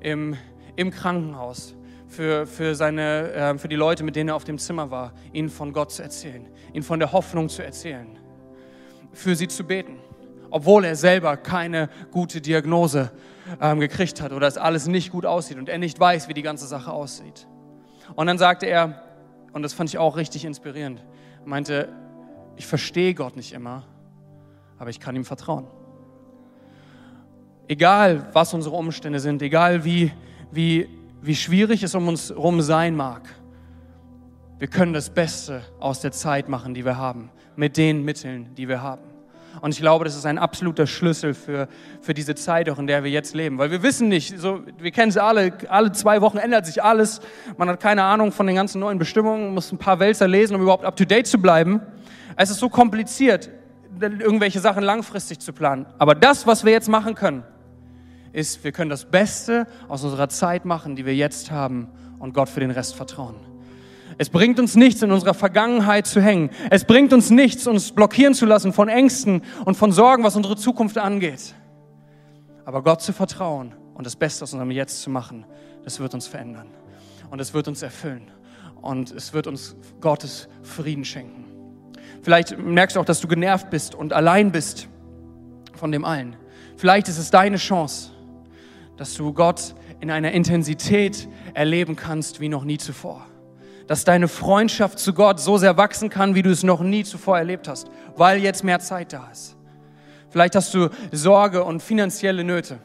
im, 0.00 0.36
im 0.76 0.90
Krankenhaus 0.90 1.74
für, 2.08 2.46
für, 2.46 2.74
seine, 2.74 3.32
äh, 3.32 3.58
für 3.58 3.68
die 3.68 3.76
Leute, 3.76 4.04
mit 4.04 4.16
denen 4.16 4.30
er 4.30 4.36
auf 4.36 4.44
dem 4.44 4.58
Zimmer 4.58 4.90
war, 4.90 5.12
ihnen 5.32 5.48
von 5.48 5.72
Gott 5.72 5.92
zu 5.92 6.02
erzählen, 6.02 6.46
ihnen 6.72 6.82
von 6.82 6.98
der 6.98 7.12
Hoffnung 7.12 7.48
zu 7.48 7.62
erzählen, 7.62 8.18
für 9.12 9.34
sie 9.36 9.48
zu 9.48 9.64
beten, 9.64 9.98
obwohl 10.50 10.84
er 10.84 10.96
selber 10.96 11.36
keine 11.36 11.88
gute 12.10 12.40
Diagnose 12.40 13.10
ähm, 13.60 13.80
gekriegt 13.80 14.20
hat 14.20 14.32
oder 14.32 14.46
es 14.46 14.58
alles 14.58 14.86
nicht 14.86 15.10
gut 15.10 15.26
aussieht 15.26 15.58
und 15.58 15.68
er 15.68 15.78
nicht 15.78 15.98
weiß, 15.98 16.28
wie 16.28 16.34
die 16.34 16.42
ganze 16.42 16.66
Sache 16.66 16.92
aussieht. 16.92 17.46
Und 18.14 18.26
dann 18.26 18.38
sagte 18.38 18.66
er, 18.66 19.02
und 19.52 19.62
das 19.62 19.72
fand 19.72 19.90
ich 19.90 19.98
auch 19.98 20.16
richtig 20.16 20.44
inspirierend. 20.44 21.02
Er 21.42 21.48
meinte, 21.48 21.88
ich 22.56 22.66
verstehe 22.66 23.14
Gott 23.14 23.36
nicht 23.36 23.52
immer, 23.52 23.84
aber 24.78 24.90
ich 24.90 25.00
kann 25.00 25.16
ihm 25.16 25.24
vertrauen. 25.24 25.66
Egal, 27.68 28.28
was 28.32 28.52
unsere 28.54 28.76
Umstände 28.76 29.20
sind, 29.20 29.40
egal 29.42 29.84
wie, 29.84 30.12
wie, 30.50 30.88
wie 31.20 31.36
schwierig 31.36 31.82
es 31.82 31.94
um 31.94 32.08
uns 32.08 32.30
herum 32.30 32.60
sein 32.60 32.96
mag, 32.96 33.22
wir 34.58 34.68
können 34.68 34.92
das 34.92 35.10
Beste 35.10 35.62
aus 35.80 36.00
der 36.00 36.12
Zeit 36.12 36.48
machen, 36.48 36.74
die 36.74 36.84
wir 36.84 36.96
haben, 36.96 37.30
mit 37.56 37.76
den 37.76 38.04
Mitteln, 38.04 38.54
die 38.54 38.68
wir 38.68 38.82
haben. 38.82 39.11
Und 39.60 39.72
ich 39.74 39.80
glaube, 39.80 40.04
das 40.04 40.16
ist 40.16 40.26
ein 40.26 40.38
absoluter 40.38 40.86
Schlüssel 40.86 41.34
für, 41.34 41.68
für 42.00 42.14
diese 42.14 42.34
Zeit, 42.34 42.68
auch 42.70 42.78
in 42.78 42.86
der 42.86 43.04
wir 43.04 43.10
jetzt 43.10 43.34
leben. 43.34 43.58
Weil 43.58 43.70
wir 43.70 43.82
wissen 43.82 44.08
nicht, 44.08 44.38
so, 44.38 44.60
wir 44.78 44.90
kennen 44.90 45.10
es 45.10 45.16
alle, 45.16 45.52
alle 45.68 45.92
zwei 45.92 46.20
Wochen 46.20 46.38
ändert 46.38 46.66
sich 46.66 46.82
alles. 46.82 47.20
Man 47.56 47.68
hat 47.68 47.80
keine 47.80 48.02
Ahnung 48.02 48.32
von 48.32 48.46
den 48.46 48.56
ganzen 48.56 48.80
neuen 48.80 48.98
Bestimmungen, 48.98 49.54
muss 49.54 49.70
ein 49.72 49.78
paar 49.78 50.00
Wälzer 50.00 50.26
lesen, 50.26 50.56
um 50.56 50.62
überhaupt 50.62 50.84
up-to-date 50.84 51.26
zu 51.26 51.38
bleiben. 51.38 51.80
Es 52.36 52.50
ist 52.50 52.58
so 52.58 52.68
kompliziert, 52.68 53.50
irgendwelche 54.00 54.60
Sachen 54.60 54.82
langfristig 54.82 55.38
zu 55.40 55.52
planen. 55.52 55.86
Aber 55.98 56.14
das, 56.14 56.46
was 56.46 56.64
wir 56.64 56.72
jetzt 56.72 56.88
machen 56.88 57.14
können, 57.14 57.44
ist, 58.32 58.64
wir 58.64 58.72
können 58.72 58.90
das 58.90 59.04
Beste 59.04 59.66
aus 59.88 60.02
unserer 60.04 60.28
Zeit 60.28 60.64
machen, 60.64 60.96
die 60.96 61.04
wir 61.04 61.14
jetzt 61.14 61.50
haben 61.50 61.88
und 62.18 62.32
Gott 62.34 62.48
für 62.48 62.60
den 62.60 62.70
Rest 62.70 62.94
vertrauen. 62.94 63.51
Es 64.18 64.28
bringt 64.28 64.58
uns 64.58 64.74
nichts, 64.74 65.02
in 65.02 65.10
unserer 65.10 65.34
Vergangenheit 65.34 66.06
zu 66.06 66.20
hängen. 66.20 66.50
Es 66.70 66.84
bringt 66.84 67.12
uns 67.12 67.30
nichts, 67.30 67.66
uns 67.66 67.92
blockieren 67.92 68.34
zu 68.34 68.46
lassen 68.46 68.72
von 68.72 68.88
Ängsten 68.88 69.42
und 69.64 69.76
von 69.76 69.92
Sorgen, 69.92 70.24
was 70.24 70.36
unsere 70.36 70.56
Zukunft 70.56 70.98
angeht. 70.98 71.54
Aber 72.64 72.82
Gott 72.82 73.02
zu 73.02 73.12
vertrauen 73.12 73.74
und 73.94 74.06
das 74.06 74.16
Beste 74.16 74.44
aus 74.44 74.52
unserem 74.52 74.70
Jetzt 74.70 75.02
zu 75.02 75.10
machen, 75.10 75.44
das 75.84 76.00
wird 76.00 76.14
uns 76.14 76.26
verändern. 76.26 76.68
Und 77.30 77.40
es 77.40 77.54
wird 77.54 77.68
uns 77.68 77.82
erfüllen. 77.82 78.30
Und 78.80 79.10
es 79.12 79.32
wird 79.32 79.46
uns 79.46 79.76
Gottes 80.00 80.48
Frieden 80.62 81.04
schenken. 81.04 81.44
Vielleicht 82.22 82.58
merkst 82.58 82.96
du 82.96 83.00
auch, 83.00 83.04
dass 83.04 83.20
du 83.20 83.28
genervt 83.28 83.70
bist 83.70 83.94
und 83.94 84.12
allein 84.12 84.52
bist 84.52 84.88
von 85.74 85.90
dem 85.92 86.04
allen. 86.04 86.36
Vielleicht 86.76 87.08
ist 87.08 87.18
es 87.18 87.30
deine 87.30 87.56
Chance, 87.56 88.10
dass 88.96 89.14
du 89.14 89.32
Gott 89.32 89.74
in 90.00 90.10
einer 90.10 90.32
Intensität 90.32 91.28
erleben 91.54 91.96
kannst 91.96 92.40
wie 92.40 92.48
noch 92.48 92.64
nie 92.64 92.78
zuvor 92.78 93.26
dass 93.86 94.04
deine 94.04 94.28
Freundschaft 94.28 94.98
zu 94.98 95.12
Gott 95.12 95.40
so 95.40 95.58
sehr 95.58 95.76
wachsen 95.76 96.08
kann, 96.08 96.34
wie 96.34 96.42
du 96.42 96.50
es 96.50 96.62
noch 96.62 96.80
nie 96.80 97.04
zuvor 97.04 97.38
erlebt 97.38 97.68
hast, 97.68 97.88
weil 98.16 98.38
jetzt 98.38 98.64
mehr 98.64 98.80
Zeit 98.80 99.12
da 99.12 99.28
ist. 99.30 99.56
Vielleicht 100.30 100.54
hast 100.54 100.72
du 100.72 100.88
Sorge 101.10 101.62
und 101.64 101.82
finanzielle 101.82 102.44
Nöte. 102.44 102.78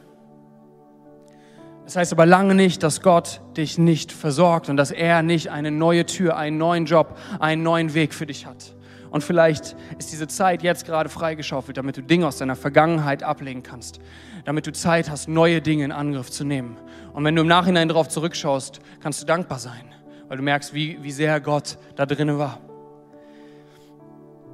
Das 1.84 1.96
heißt 1.96 2.12
aber 2.12 2.26
lange 2.26 2.54
nicht, 2.54 2.82
dass 2.82 3.00
Gott 3.00 3.40
dich 3.56 3.78
nicht 3.78 4.12
versorgt 4.12 4.68
und 4.68 4.76
dass 4.76 4.90
er 4.90 5.22
nicht 5.22 5.50
eine 5.50 5.70
neue 5.70 6.04
Tür, 6.04 6.36
einen 6.36 6.58
neuen 6.58 6.84
Job, 6.84 7.16
einen 7.40 7.62
neuen 7.62 7.94
Weg 7.94 8.12
für 8.12 8.26
dich 8.26 8.44
hat. 8.44 8.74
Und 9.10 9.24
vielleicht 9.24 9.74
ist 9.98 10.12
diese 10.12 10.28
Zeit 10.28 10.62
jetzt 10.62 10.84
gerade 10.84 11.08
freigeschaufelt, 11.08 11.78
damit 11.78 11.96
du 11.96 12.02
Dinge 12.02 12.26
aus 12.26 12.36
deiner 12.36 12.56
Vergangenheit 12.56 13.22
ablegen 13.22 13.62
kannst, 13.62 14.00
damit 14.44 14.66
du 14.66 14.72
Zeit 14.72 15.10
hast, 15.10 15.28
neue 15.28 15.62
Dinge 15.62 15.86
in 15.86 15.92
Angriff 15.92 16.30
zu 16.30 16.44
nehmen. 16.44 16.76
Und 17.14 17.24
wenn 17.24 17.34
du 17.34 17.40
im 17.40 17.48
Nachhinein 17.48 17.88
darauf 17.88 18.08
zurückschaust, 18.08 18.80
kannst 19.00 19.22
du 19.22 19.26
dankbar 19.26 19.58
sein 19.58 19.94
weil 20.28 20.36
du 20.36 20.42
merkst, 20.42 20.74
wie, 20.74 21.02
wie 21.02 21.10
sehr 21.10 21.40
Gott 21.40 21.78
da 21.96 22.06
drinnen 22.06 22.38
war. 22.38 22.60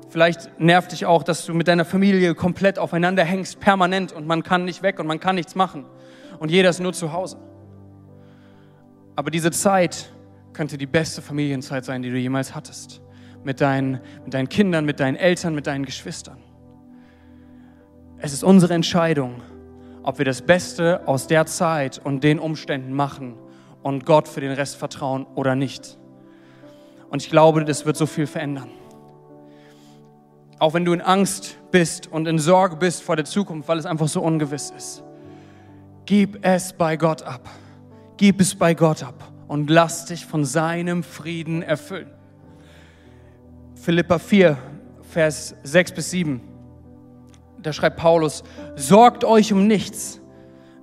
Vielleicht 0.09 0.61
nervt 0.61 0.93
dich 0.93 1.07
auch, 1.07 1.25
dass 1.25 1.45
du 1.45 1.55
mit 1.55 1.67
deiner 1.67 1.85
Familie 1.85 2.35
komplett 2.35 2.79
aufeinander 2.79 3.25
hängst, 3.25 3.59
permanent 3.59 4.13
und 4.13 4.27
man 4.27 4.45
kann 4.45 4.65
nicht 4.65 4.83
weg 4.83 5.01
und 5.01 5.09
man 5.09 5.19
kann 5.19 5.35
nichts 5.35 5.57
machen 5.57 5.85
und 6.39 6.51
jeder 6.51 6.71
ist 6.71 6.81
nur 6.81 6.93
zu 6.93 7.13
Hause. 7.13 7.39
Aber 9.17 9.31
diese 9.31 9.51
Zeit 9.51 10.11
könnte 10.53 10.79
die 10.79 10.87
beste 10.87 11.21
Familienzeit 11.21 11.85
sein, 11.85 12.03
die 12.03 12.11
du 12.11 12.17
jemals 12.17 12.55
hattest. 12.55 13.01
Mit 13.43 13.61
deinen, 13.61 14.01
mit 14.25 14.33
deinen 14.33 14.49
Kindern, 14.49 14.85
mit 14.85 15.01
deinen 15.01 15.17
Eltern, 15.17 15.55
mit 15.55 15.67
deinen 15.67 15.85
Geschwistern. 15.85 16.39
Es 18.19 18.33
ist 18.33 18.43
unsere 18.43 18.73
Entscheidung, 18.73 19.43
ob 20.03 20.19
wir 20.19 20.25
das 20.25 20.43
Beste 20.43 21.07
aus 21.07 21.27
der 21.27 21.45
Zeit 21.47 22.01
und 22.03 22.25
den 22.25 22.39
Umständen 22.39 22.93
machen 22.95 23.37
und 23.85 24.07
Gott 24.07 24.27
für 24.27 24.41
den 24.41 24.51
Rest 24.51 24.77
vertrauen 24.77 25.27
oder 25.35 25.55
nicht. 25.55 25.99
Und 27.11 27.23
ich 27.23 27.31
glaube, 27.31 27.65
das 27.65 27.87
wird 27.87 27.97
so 27.97 28.07
viel 28.07 28.27
verändern. 28.27 28.71
Auch 30.59 30.73
wenn 30.73 30.87
du 30.87 30.93
in 30.95 31.03
Angst 31.03 31.59
bist 31.71 32.11
und 32.11 32.27
in 32.27 32.39
Sorge 32.39 32.77
bist 32.77 33.03
vor 33.03 33.15
der 33.15 33.27
Zukunft, 33.27 33.69
weil 33.69 33.79
es 33.79 33.87
einfach 33.87 34.09
so 34.09 34.23
ungewiss 34.23 34.73
ist. 34.77 35.05
Gib 36.07 36.39
es 36.43 36.73
bei 36.73 36.97
Gott 36.97 37.23
ab. 37.23 37.49
Gib 38.17 38.41
es 38.41 38.55
bei 38.55 38.75
Gott 38.75 39.03
ab 39.03 39.31
und 39.49 39.69
lass 39.69 40.07
dich 40.07 40.25
von 40.25 40.47
seinem 40.47 41.03
Frieden 41.03 41.63
erfüllen. 41.63 42.11
Philippa 43.75 44.19
4, 44.19 44.57
Vers 45.03 45.55
6 45.63 45.93
bis 45.93 46.11
7. 46.11 46.41
Da 47.63 47.73
schreibt 47.75 47.99
Paulus, 47.99 48.45
sorgt 48.77 49.25
euch 49.25 49.53
um 49.53 49.67
nichts, 49.67 50.23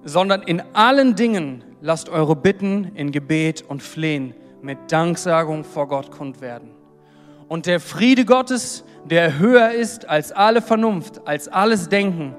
sondern 0.04 0.44
in 0.44 0.62
allen 0.74 1.16
Dingen 1.16 1.64
lasst 1.82 2.10
eure 2.10 2.36
Bitten 2.36 2.92
in 2.96 3.12
Gebet 3.12 3.64
und 3.68 3.84
Flehen 3.84 4.34
mit 4.62 4.78
Danksagung 4.92 5.64
vor 5.64 5.88
Gott 5.88 6.12
kund 6.12 6.40
werden. 6.40 6.72
Und 7.48 7.66
der 7.66 7.80
Friede 7.80 8.24
Gottes, 8.24 8.86
der 9.06 9.40
höher 9.40 9.72
ist 9.72 10.08
als 10.08 10.32
alle 10.32 10.62
Vernunft, 10.62 11.28
als 11.28 11.48
alles 11.48 11.90
Denken, 11.90 12.36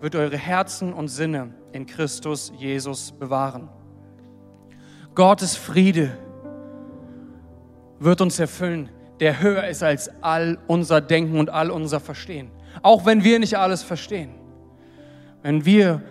wird 0.00 0.14
eure 0.14 0.36
Herzen 0.36 0.92
und 0.92 1.08
Sinne 1.08 1.54
in 1.72 1.86
Christus 1.86 2.52
Jesus 2.56 3.12
bewahren. 3.12 3.68
Gottes 5.14 5.56
Friede 5.56 6.10
wird 7.98 8.20
uns 8.20 8.38
erfüllen, 8.38 8.90
der 9.20 9.40
höher 9.40 9.66
ist 9.68 9.82
als 9.82 10.10
all 10.22 10.58
unser 10.66 11.00
Denken 11.00 11.38
und 11.38 11.50
all 11.50 11.70
unser 11.70 12.00
Verstehen. 12.00 12.50
Auch 12.82 13.06
wenn 13.06 13.24
wir 13.24 13.38
nicht 13.38 13.56
alles 13.56 13.82
verstehen. 13.82 14.30
Wenn 15.42 15.64
wir 15.64 16.02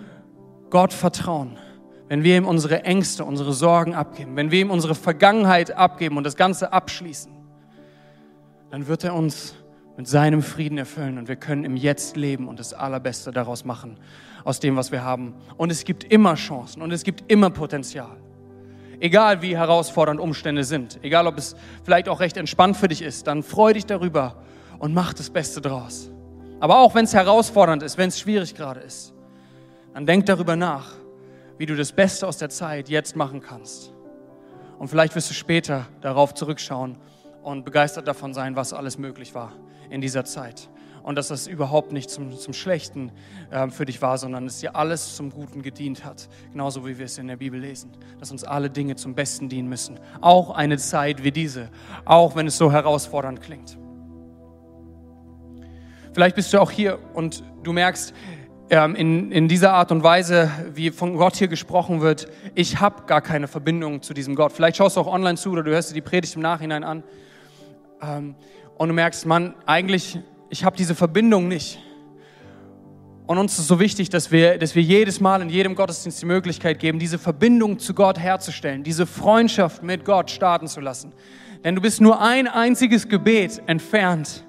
Gott 0.69 0.93
vertrauen, 0.93 1.57
wenn 2.12 2.26
wir 2.26 2.36
ihm 2.36 2.45
unsere 2.45 2.84
Ängste, 2.84 3.24
unsere 3.24 3.53
Sorgen 3.53 3.95
abgeben, 3.95 4.36
wenn 4.36 4.51
wir 4.51 4.59
ihm 4.59 4.70
unsere 4.70 4.95
Vergangenheit 4.95 5.72
abgeben 5.72 6.18
und 6.18 6.26
das 6.26 6.36
Ganze 6.36 6.74
abschließen, 6.74 7.32
dann 8.70 8.88
wird 8.89 9.05
er 9.05 9.16
uns 9.16 9.55
mit 9.95 10.09
seinem 10.09 10.41
Frieden 10.41 10.78
erfüllen 10.78 11.18
und 11.18 11.30
wir 11.30 11.38
können 11.38 11.64
im 11.64 11.78
Jetzt 11.78 12.18
leben 12.18 12.49
und 12.49 12.59
das 12.59 12.74
Allerbeste 12.74 13.32
daraus 13.32 13.64
machen, 13.64 13.97
aus 14.43 14.59
dem, 14.59 14.76
was 14.76 14.91
wir 14.91 15.05
haben. 15.05 15.36
Und 15.55 15.72
es 15.72 15.86
gibt 15.86 16.03
immer 16.03 16.36
Chancen 16.36 16.82
und 16.82 16.91
es 16.91 17.05
gibt 17.05 17.32
immer 17.32 17.49
Potenzial. 17.49 18.18
Egal 18.99 19.41
wie 19.41 19.55
herausfordernd 19.55 20.20
Umstände 20.20 20.66
sind, 20.66 20.99
egal 21.03 21.28
ob 21.28 21.38
es 21.38 21.55
vielleicht 21.86 22.09
auch 22.09 22.20
recht 22.20 22.36
entspannt 22.36 22.76
für 22.76 22.89
dich 22.89 23.01
ist, 23.01 23.26
dann 23.26 23.41
freu 23.41 23.72
dich 23.72 23.86
darüber 23.86 24.36
und 24.80 24.93
mach 24.93 25.14
das 25.14 25.30
Beste 25.30 25.62
draus. 25.62 26.12
Aber 26.59 26.80
auch 26.80 26.93
wenn 26.93 27.05
es 27.05 27.14
herausfordernd 27.14 27.84
ist, 27.84 27.97
wenn 27.97 28.09
es 28.09 28.20
schwierig 28.20 28.53
gerade 28.53 28.82
ist, 28.82 29.14
dann 29.93 30.05
denk 30.05 30.26
darüber 30.26 30.57
nach, 30.57 30.99
wie 31.62 31.68
du 31.68 31.76
das 31.76 31.91
Beste 31.91 32.28
aus 32.28 32.39
der 32.39 32.49
Zeit 32.49 32.89
jetzt 32.89 33.16
machen 33.16 33.39
kannst. 33.39 33.93
Und 34.80 34.88
vielleicht 34.88 35.14
wirst 35.14 35.30
du 35.30 35.36
später 35.36 35.86
darauf 36.01 36.34
zurückschauen 36.34 36.97
und 37.43 37.66
begeistert 37.66 38.07
davon 38.07 38.34
sein, 38.34 38.55
was 38.55 38.74
alles 38.74 38.97
möglich 38.97 39.36
war 39.36 39.53
in 39.91 40.01
dieser 40.01 40.26
Zeit. 40.26 40.72
Und 41.03 41.18
dass 41.18 41.28
das 41.28 41.45
überhaupt 41.45 41.91
nicht 41.91 42.09
zum, 42.09 42.36
zum 42.36 42.53
Schlechten 42.53 43.12
äh, 43.51 43.70
für 43.70 43.86
dich 43.86 44.01
war, 44.01 44.18
sondern 44.18 44.45
dass 44.45 44.57
dir 44.57 44.76
alles 44.76 45.16
zum 45.16 45.30
Guten 45.30 45.62
gedient 45.62 46.03
hat. 46.03 46.30
Genauso 46.51 46.84
wie 46.88 46.97
wir 46.97 47.05
es 47.05 47.20
in 47.20 47.28
der 47.28 47.38
Bibel 47.38 47.59
lesen. 47.59 47.91
Dass 48.20 48.32
uns 48.32 48.43
alle 48.43 48.72
Dinge 48.72 48.95
zum 48.95 49.14
Besten 49.14 49.47
dienen 49.47 49.70
müssen. 49.70 49.99
Auch 50.20 50.49
eine 50.49 50.80
Zeit 50.80 51.24
wie 51.24 51.32
diese. 51.32 51.70
Auch 52.05 52.36
wenn 52.36 52.47
es 52.47 52.57
so 52.57 52.72
herausfordernd 52.72 53.39
klingt. 53.39 53.78
Vielleicht 56.12 56.36
bist 56.36 56.51
du 56.53 56.59
auch 56.59 56.72
hier 56.72 56.97
und 57.14 57.43
du 57.62 57.72
merkst, 57.72 58.16
ähm, 58.72 58.95
in, 58.95 59.32
in 59.34 59.47
dieser 59.49 59.74
Art 59.74 59.91
und 59.91 60.01
Weise, 60.01 60.49
wie 60.74 60.91
von 60.91 61.17
Gott 61.17 61.36
hier 61.36 61.49
gesprochen 61.49 61.99
wird, 61.99 62.28
ich 62.55 62.80
habe 62.80 63.03
gar 63.05 63.22
keine 63.22 63.49
Verbindung 63.49 64.01
zu 64.01 64.13
diesem 64.13 64.34
Gott. 64.34 64.53
Vielleicht 64.53 64.78
schaust 64.78 64.95
du 64.95 65.01
auch 65.01 65.07
online 65.07 65.38
zu 65.38 65.51
oder 65.51 65.61
du 65.61 65.72
hörst 65.72 65.91
dir 65.91 65.93
die 65.93 66.01
Predigt 66.01 66.36
im 66.36 66.41
Nachhinein 66.41 66.86
an 66.86 67.03
ähm, 68.01 68.34
und 68.78 68.88
du 68.88 68.93
merkst, 68.93 69.26
Mann, 69.26 69.55
eigentlich, 69.65 70.17
ich 70.49 70.63
habe 70.63 70.78
diese 70.78 70.95
Verbindung 70.95 71.49
nicht. 71.49 71.80
Und 73.28 73.38
uns 73.38 73.59
ist 73.59 73.67
so 73.67 73.80
wichtig, 73.80 74.09
dass 74.09 74.32
wir, 74.32 74.57
dass 74.57 74.74
wir 74.74 74.82
jedes 74.82 75.19
Mal 75.19 75.41
in 75.41 75.49
jedem 75.49 75.76
Gottesdienst 75.76 76.22
die 76.22 76.26
Möglichkeit 76.26 76.80
geben, 76.80 76.97
diese 76.97 77.19
Verbindung 77.19 77.78
zu 77.78 77.93
Gott 77.93 78.17
herzustellen, 78.17 78.84
diese 78.84 79.05
Freundschaft 79.05 79.84
mit 79.84 80.05
Gott 80.05 80.32
starten 80.32 80.67
zu 80.67 80.80
lassen. 80.80 81.11
Denn 81.65 81.76
du 81.76 81.82
bist 81.82 81.99
nur 81.99 82.22
ein 82.22 82.47
einziges 82.47 83.09
Gebet 83.09 83.61
entfernt, 83.67 84.45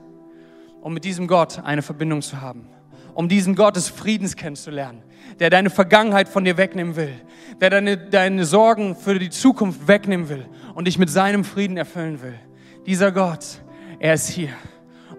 um 0.80 0.94
mit 0.94 1.04
diesem 1.04 1.26
Gott 1.26 1.58
eine 1.64 1.82
Verbindung 1.82 2.22
zu 2.22 2.40
haben, 2.40 2.68
um 3.14 3.28
diesen 3.28 3.54
Gott 3.54 3.76
des 3.76 3.88
Friedens 3.88 4.36
kennenzulernen, 4.36 5.02
der 5.38 5.50
deine 5.50 5.70
Vergangenheit 5.70 6.28
von 6.28 6.44
dir 6.44 6.56
wegnehmen 6.56 6.96
will, 6.96 7.12
der 7.60 7.70
deine, 7.70 7.96
deine 7.96 8.44
Sorgen 8.44 8.96
für 8.96 9.18
die 9.18 9.30
Zukunft 9.30 9.88
wegnehmen 9.88 10.28
will 10.28 10.46
und 10.74 10.86
dich 10.86 10.98
mit 10.98 11.10
seinem 11.10 11.44
Frieden 11.44 11.76
erfüllen 11.76 12.22
will. 12.22 12.38
Dieser 12.86 13.12
Gott, 13.12 13.44
er 13.98 14.14
ist 14.14 14.28
hier 14.28 14.50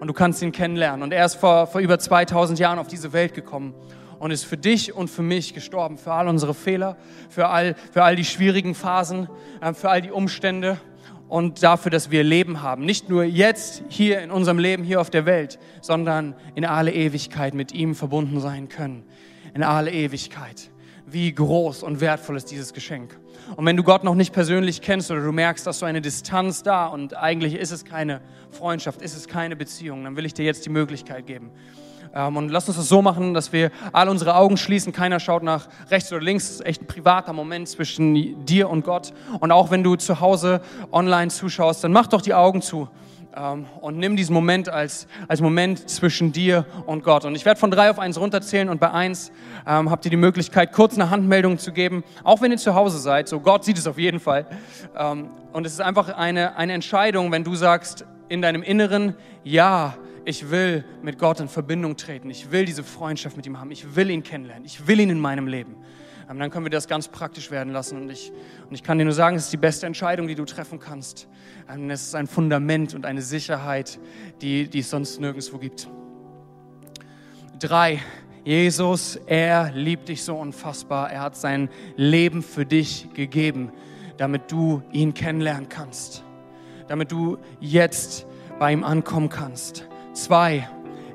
und 0.00 0.08
du 0.08 0.12
kannst 0.12 0.42
ihn 0.42 0.52
kennenlernen. 0.52 1.02
Und 1.02 1.12
er 1.12 1.24
ist 1.24 1.36
vor, 1.36 1.66
vor 1.66 1.80
über 1.80 1.98
2000 1.98 2.58
Jahren 2.58 2.78
auf 2.78 2.88
diese 2.88 3.12
Welt 3.12 3.34
gekommen 3.34 3.74
und 4.18 4.30
ist 4.30 4.44
für 4.44 4.56
dich 4.56 4.94
und 4.94 5.08
für 5.08 5.22
mich 5.22 5.54
gestorben, 5.54 5.98
für 5.98 6.12
all 6.12 6.28
unsere 6.28 6.54
Fehler, 6.54 6.96
für 7.28 7.48
all, 7.48 7.74
für 7.92 8.02
all 8.02 8.16
die 8.16 8.24
schwierigen 8.24 8.74
Phasen, 8.74 9.28
äh, 9.60 9.72
für 9.74 9.90
all 9.90 10.02
die 10.02 10.10
Umstände 10.10 10.78
und 11.34 11.64
dafür, 11.64 11.90
dass 11.90 12.12
wir 12.12 12.22
Leben 12.22 12.62
haben. 12.62 12.84
Nicht 12.84 13.08
nur 13.08 13.24
jetzt 13.24 13.82
hier 13.88 14.20
in 14.20 14.30
unserem 14.30 14.56
Leben 14.56 14.84
hier 14.84 15.00
auf 15.00 15.10
der 15.10 15.26
Welt, 15.26 15.58
sondern 15.80 16.36
in 16.54 16.64
alle 16.64 16.92
Ewigkeit 16.92 17.54
mit 17.54 17.72
ihm 17.72 17.96
verbunden 17.96 18.38
sein 18.38 18.68
können. 18.68 19.02
In 19.52 19.64
alle 19.64 19.90
Ewigkeit. 19.90 20.70
Wie 21.08 21.34
groß 21.34 21.82
und 21.82 22.00
wertvoll 22.00 22.36
ist 22.36 22.52
dieses 22.52 22.72
Geschenk. 22.72 23.18
Und 23.56 23.66
wenn 23.66 23.76
du 23.76 23.82
Gott 23.82 24.04
noch 24.04 24.14
nicht 24.14 24.32
persönlich 24.32 24.80
kennst 24.80 25.10
oder 25.10 25.22
du 25.22 25.32
merkst, 25.32 25.66
dass 25.66 25.80
so 25.80 25.86
eine 25.86 26.00
Distanz 26.00 26.62
da 26.62 26.86
und 26.86 27.16
eigentlich 27.16 27.56
ist 27.56 27.72
es 27.72 27.84
keine 27.84 28.20
Freundschaft, 28.52 29.02
ist 29.02 29.16
es 29.16 29.26
keine 29.26 29.56
Beziehung, 29.56 30.04
dann 30.04 30.14
will 30.14 30.26
ich 30.26 30.34
dir 30.34 30.44
jetzt 30.44 30.64
die 30.64 30.70
Möglichkeit 30.70 31.26
geben. 31.26 31.50
Ähm, 32.14 32.36
und 32.36 32.48
lass 32.48 32.68
uns 32.68 32.76
das 32.76 32.88
so 32.88 33.02
machen, 33.02 33.34
dass 33.34 33.52
wir 33.52 33.70
alle 33.92 34.10
unsere 34.10 34.36
Augen 34.36 34.56
schließen. 34.56 34.92
Keiner 34.92 35.20
schaut 35.20 35.42
nach 35.42 35.68
rechts 35.90 36.12
oder 36.12 36.22
links. 36.22 36.44
Es 36.44 36.50
ist 36.56 36.66
echt 36.66 36.82
ein 36.82 36.86
privater 36.86 37.32
Moment 37.32 37.68
zwischen 37.68 38.44
dir 38.46 38.70
und 38.70 38.84
Gott. 38.84 39.12
Und 39.40 39.50
auch 39.50 39.70
wenn 39.70 39.82
du 39.82 39.96
zu 39.96 40.20
Hause 40.20 40.60
online 40.92 41.28
zuschaust, 41.28 41.82
dann 41.82 41.92
mach 41.92 42.06
doch 42.06 42.22
die 42.22 42.34
Augen 42.34 42.62
zu 42.62 42.88
ähm, 43.36 43.66
und 43.80 43.98
nimm 43.98 44.16
diesen 44.16 44.32
Moment 44.32 44.68
als, 44.68 45.06
als 45.28 45.40
Moment 45.40 45.88
zwischen 45.90 46.32
dir 46.32 46.66
und 46.86 47.04
Gott. 47.04 47.24
Und 47.24 47.34
ich 47.34 47.44
werde 47.44 47.58
von 47.58 47.70
drei 47.70 47.90
auf 47.90 47.98
eins 47.98 48.18
runterzählen 48.18 48.68
und 48.68 48.80
bei 48.80 48.90
eins 48.90 49.32
ähm, 49.66 49.90
habt 49.90 50.04
ihr 50.04 50.10
die 50.10 50.16
Möglichkeit, 50.16 50.72
kurz 50.72 50.94
eine 50.94 51.10
Handmeldung 51.10 51.58
zu 51.58 51.72
geben, 51.72 52.04
auch 52.22 52.40
wenn 52.40 52.52
ihr 52.52 52.58
zu 52.58 52.74
Hause 52.74 52.98
seid. 52.98 53.28
So 53.28 53.40
Gott 53.40 53.64
sieht 53.64 53.78
es 53.78 53.86
auf 53.86 53.98
jeden 53.98 54.20
Fall. 54.20 54.46
Ähm, 54.96 55.30
und 55.52 55.66
es 55.66 55.72
ist 55.72 55.80
einfach 55.80 56.08
eine, 56.16 56.56
eine 56.56 56.72
Entscheidung, 56.72 57.32
wenn 57.32 57.44
du 57.44 57.54
sagst 57.54 58.04
in 58.28 58.40
deinem 58.40 58.62
Inneren, 58.62 59.14
ja, 59.42 59.94
ich 60.24 60.50
will 60.50 60.84
mit 61.02 61.18
Gott 61.18 61.40
in 61.40 61.48
Verbindung 61.48 61.96
treten. 61.96 62.30
Ich 62.30 62.50
will 62.50 62.64
diese 62.64 62.82
Freundschaft 62.82 63.36
mit 63.36 63.46
ihm 63.46 63.60
haben. 63.60 63.70
Ich 63.70 63.94
will 63.96 64.10
ihn 64.10 64.22
kennenlernen. 64.22 64.64
Ich 64.64 64.86
will 64.86 65.00
ihn 65.00 65.10
in 65.10 65.20
meinem 65.20 65.46
Leben. 65.46 65.76
Ähm, 66.30 66.38
dann 66.38 66.50
können 66.50 66.64
wir 66.64 66.70
das 66.70 66.88
ganz 66.88 67.08
praktisch 67.08 67.50
werden 67.50 67.72
lassen. 67.72 68.00
Und 68.00 68.10
ich, 68.10 68.32
und 68.68 68.74
ich 68.74 68.82
kann 68.82 68.98
dir 68.98 69.04
nur 69.04 69.12
sagen, 69.12 69.36
es 69.36 69.44
ist 69.44 69.52
die 69.52 69.58
beste 69.58 69.86
Entscheidung, 69.86 70.26
die 70.26 70.34
du 70.34 70.44
treffen 70.44 70.78
kannst. 70.78 71.28
Ähm, 71.70 71.90
es 71.90 72.04
ist 72.08 72.14
ein 72.14 72.26
Fundament 72.26 72.94
und 72.94 73.04
eine 73.04 73.22
Sicherheit, 73.22 73.98
die, 74.40 74.68
die 74.68 74.78
es 74.80 74.90
sonst 74.90 75.20
nirgendwo 75.20 75.58
gibt. 75.58 75.88
Drei. 77.58 78.00
Jesus, 78.44 79.16
er 79.26 79.72
liebt 79.72 80.10
dich 80.10 80.22
so 80.22 80.36
unfassbar. 80.36 81.10
Er 81.10 81.22
hat 81.22 81.36
sein 81.36 81.70
Leben 81.96 82.42
für 82.42 82.66
dich 82.66 83.08
gegeben, 83.14 83.72
damit 84.18 84.52
du 84.52 84.82
ihn 84.92 85.14
kennenlernen 85.14 85.70
kannst. 85.70 86.24
Damit 86.88 87.10
du 87.10 87.38
jetzt 87.60 88.26
bei 88.58 88.70
ihm 88.70 88.84
ankommen 88.84 89.30
kannst. 89.30 89.88
Zwei. 90.14 90.68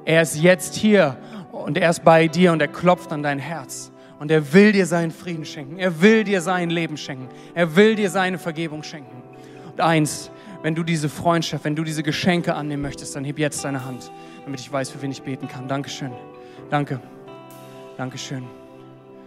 Er 0.06 0.22
ist 0.22 0.36
jetzt 0.36 0.76
hier 0.76 1.18
und 1.52 1.78
er 1.78 1.90
ist 1.90 2.04
bei 2.04 2.28
dir 2.28 2.52
und 2.52 2.62
er 2.62 2.68
klopft 2.68 3.12
an 3.12 3.24
dein 3.24 3.40
Herz. 3.40 3.92
Und 4.20 4.30
er 4.30 4.54
will 4.54 4.74
dir 4.74 4.86
seinen 4.86 5.12
Frieden 5.12 5.46
schenken. 5.46 5.80
Er 5.80 6.02
will 6.02 6.26
dir 6.26 6.42
sein 6.42 6.70
Leben 6.70 6.98
schenken. 6.98 7.30
Er 7.54 7.76
will 7.78 7.96
dir 7.96 8.10
seine 8.10 8.38
Vergebung 8.38 8.84
schenken. 8.84 9.24
Und 9.72 9.80
eins, 9.80 10.30
wenn 10.62 10.76
du 10.76 10.84
diese 10.84 11.08
Freundschaft, 11.08 11.64
wenn 11.64 11.76
du 11.76 11.86
diese 11.86 12.04
Geschenke 12.04 12.54
annehmen 12.54 12.82
möchtest, 12.82 13.16
dann 13.16 13.24
heb 13.24 13.40
jetzt 13.40 13.64
deine 13.64 13.86
Hand, 13.86 14.12
damit 14.44 14.60
ich 14.60 14.72
weiß, 14.72 14.90
für 14.90 15.02
wen 15.02 15.12
ich 15.12 15.22
beten 15.22 15.48
kann. 15.48 15.70
Dankeschön. 15.70 16.12
Danke. 16.70 17.00
Dankeschön. 17.98 18.44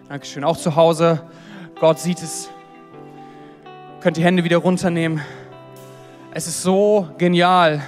Dankeschön. 0.08 0.44
Auch 0.44 0.58
zu 0.58 0.76
Hause, 0.76 1.22
Gott 1.80 1.98
sieht 1.98 2.22
es. 2.22 2.50
Könnt 4.00 4.18
die 4.18 4.24
Hände 4.24 4.44
wieder 4.44 4.58
runternehmen. 4.58 5.22
Es 6.34 6.46
ist 6.46 6.62
so 6.62 7.08
genial, 7.16 7.82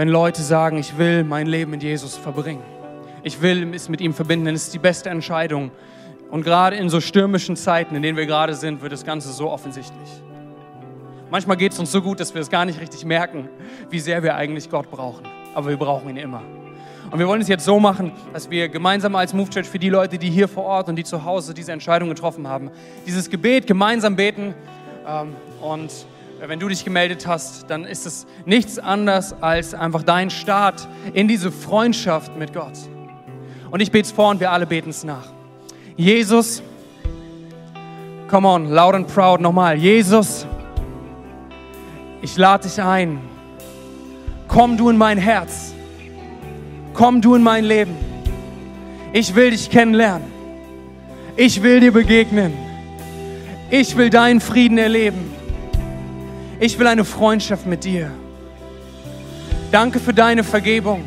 wenn 0.00 0.08
Leute 0.08 0.40
sagen, 0.40 0.78
ich 0.78 0.96
will 0.96 1.24
mein 1.24 1.46
Leben 1.46 1.72
mit 1.72 1.82
Jesus 1.82 2.16
verbringen. 2.16 2.62
Ich 3.22 3.42
will 3.42 3.74
es 3.74 3.90
mit 3.90 4.00
ihm 4.00 4.14
verbinden, 4.14 4.46
denn 4.46 4.54
es 4.54 4.62
ist 4.62 4.72
die 4.72 4.78
beste 4.78 5.10
Entscheidung. 5.10 5.70
Und 6.30 6.42
gerade 6.42 6.76
in 6.76 6.88
so 6.88 7.02
stürmischen 7.02 7.54
Zeiten, 7.54 7.94
in 7.94 8.00
denen 8.00 8.16
wir 8.16 8.24
gerade 8.24 8.54
sind, 8.54 8.80
wird 8.80 8.92
das 8.92 9.04
Ganze 9.04 9.30
so 9.30 9.50
offensichtlich. 9.50 10.08
Manchmal 11.30 11.58
geht 11.58 11.72
es 11.72 11.78
uns 11.78 11.92
so 11.92 12.00
gut, 12.00 12.18
dass 12.18 12.32
wir 12.32 12.40
es 12.40 12.48
gar 12.48 12.64
nicht 12.64 12.80
richtig 12.80 13.04
merken, 13.04 13.50
wie 13.90 13.98
sehr 13.98 14.22
wir 14.22 14.36
eigentlich 14.36 14.70
Gott 14.70 14.90
brauchen. 14.90 15.26
Aber 15.54 15.68
wir 15.68 15.76
brauchen 15.76 16.08
ihn 16.08 16.16
immer. 16.16 16.40
Und 17.10 17.18
wir 17.18 17.28
wollen 17.28 17.42
es 17.42 17.48
jetzt 17.48 17.66
so 17.66 17.78
machen, 17.78 18.12
dass 18.32 18.48
wir 18.48 18.70
gemeinsam 18.70 19.14
als 19.16 19.34
Move 19.34 19.50
Church 19.50 19.68
für 19.68 19.78
die 19.78 19.90
Leute, 19.90 20.16
die 20.16 20.30
hier 20.30 20.48
vor 20.48 20.64
Ort 20.64 20.88
und 20.88 20.96
die 20.96 21.04
zu 21.04 21.26
Hause 21.26 21.52
diese 21.52 21.72
Entscheidung 21.72 22.08
getroffen 22.08 22.48
haben, 22.48 22.70
dieses 23.06 23.28
Gebet 23.28 23.66
gemeinsam 23.66 24.16
beten. 24.16 24.54
Ähm, 25.06 25.36
und 25.60 25.92
wenn 26.46 26.58
du 26.58 26.68
dich 26.68 26.84
gemeldet 26.84 27.26
hast, 27.26 27.68
dann 27.68 27.84
ist 27.84 28.06
es 28.06 28.26
nichts 28.46 28.78
anderes 28.78 29.34
als 29.42 29.74
einfach 29.74 30.02
dein 30.02 30.30
Start 30.30 30.88
in 31.12 31.28
diese 31.28 31.52
Freundschaft 31.52 32.36
mit 32.36 32.54
Gott. 32.54 32.78
Und 33.70 33.80
ich 33.80 33.90
bete 33.92 34.06
es 34.06 34.12
vor 34.12 34.30
und 34.30 34.40
wir 34.40 34.50
alle 34.50 34.66
beten 34.66 34.90
es 34.90 35.04
nach. 35.04 35.32
Jesus, 35.96 36.62
come 38.28 38.48
on, 38.48 38.70
loud 38.70 38.94
and 38.94 39.06
proud 39.06 39.40
nochmal. 39.40 39.76
Jesus, 39.76 40.46
ich 42.22 42.36
lade 42.36 42.66
dich 42.66 42.80
ein. 42.80 43.20
Komm 44.48 44.76
du 44.76 44.88
in 44.88 44.96
mein 44.96 45.18
Herz. 45.18 45.74
Komm 46.94 47.20
du 47.20 47.34
in 47.34 47.42
mein 47.42 47.64
Leben. 47.64 47.96
Ich 49.12 49.34
will 49.34 49.50
dich 49.50 49.70
kennenlernen. 49.70 50.26
Ich 51.36 51.62
will 51.62 51.80
dir 51.80 51.92
begegnen. 51.92 52.52
Ich 53.70 53.96
will 53.96 54.10
deinen 54.10 54.40
Frieden 54.40 54.78
erleben. 54.78 55.39
Ich 56.62 56.78
will 56.78 56.86
eine 56.86 57.06
Freundschaft 57.06 57.64
mit 57.64 57.84
dir. 57.84 58.10
Danke 59.72 59.98
für 59.98 60.12
deine 60.12 60.44
Vergebung. 60.44 61.02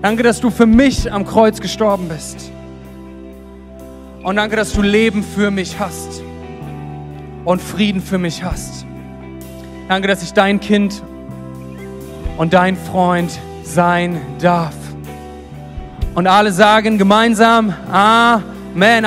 Danke, 0.00 0.22
dass 0.22 0.40
du 0.40 0.48
für 0.48 0.64
mich 0.64 1.12
am 1.12 1.26
Kreuz 1.26 1.60
gestorben 1.60 2.08
bist. 2.08 2.50
Und 4.22 4.36
danke, 4.36 4.56
dass 4.56 4.72
du 4.72 4.80
Leben 4.80 5.22
für 5.22 5.50
mich 5.50 5.78
hast 5.78 6.22
und 7.44 7.60
Frieden 7.60 8.00
für 8.00 8.16
mich 8.16 8.42
hast. 8.42 8.86
Danke, 9.88 10.08
dass 10.08 10.22
ich 10.22 10.32
dein 10.32 10.60
Kind 10.60 11.02
und 12.38 12.54
dein 12.54 12.78
Freund 12.78 13.38
sein 13.64 14.18
darf. 14.40 14.74
Und 16.14 16.26
alle 16.26 16.52
sagen 16.52 16.96
gemeinsam 16.96 17.74
Amen. 17.92 19.04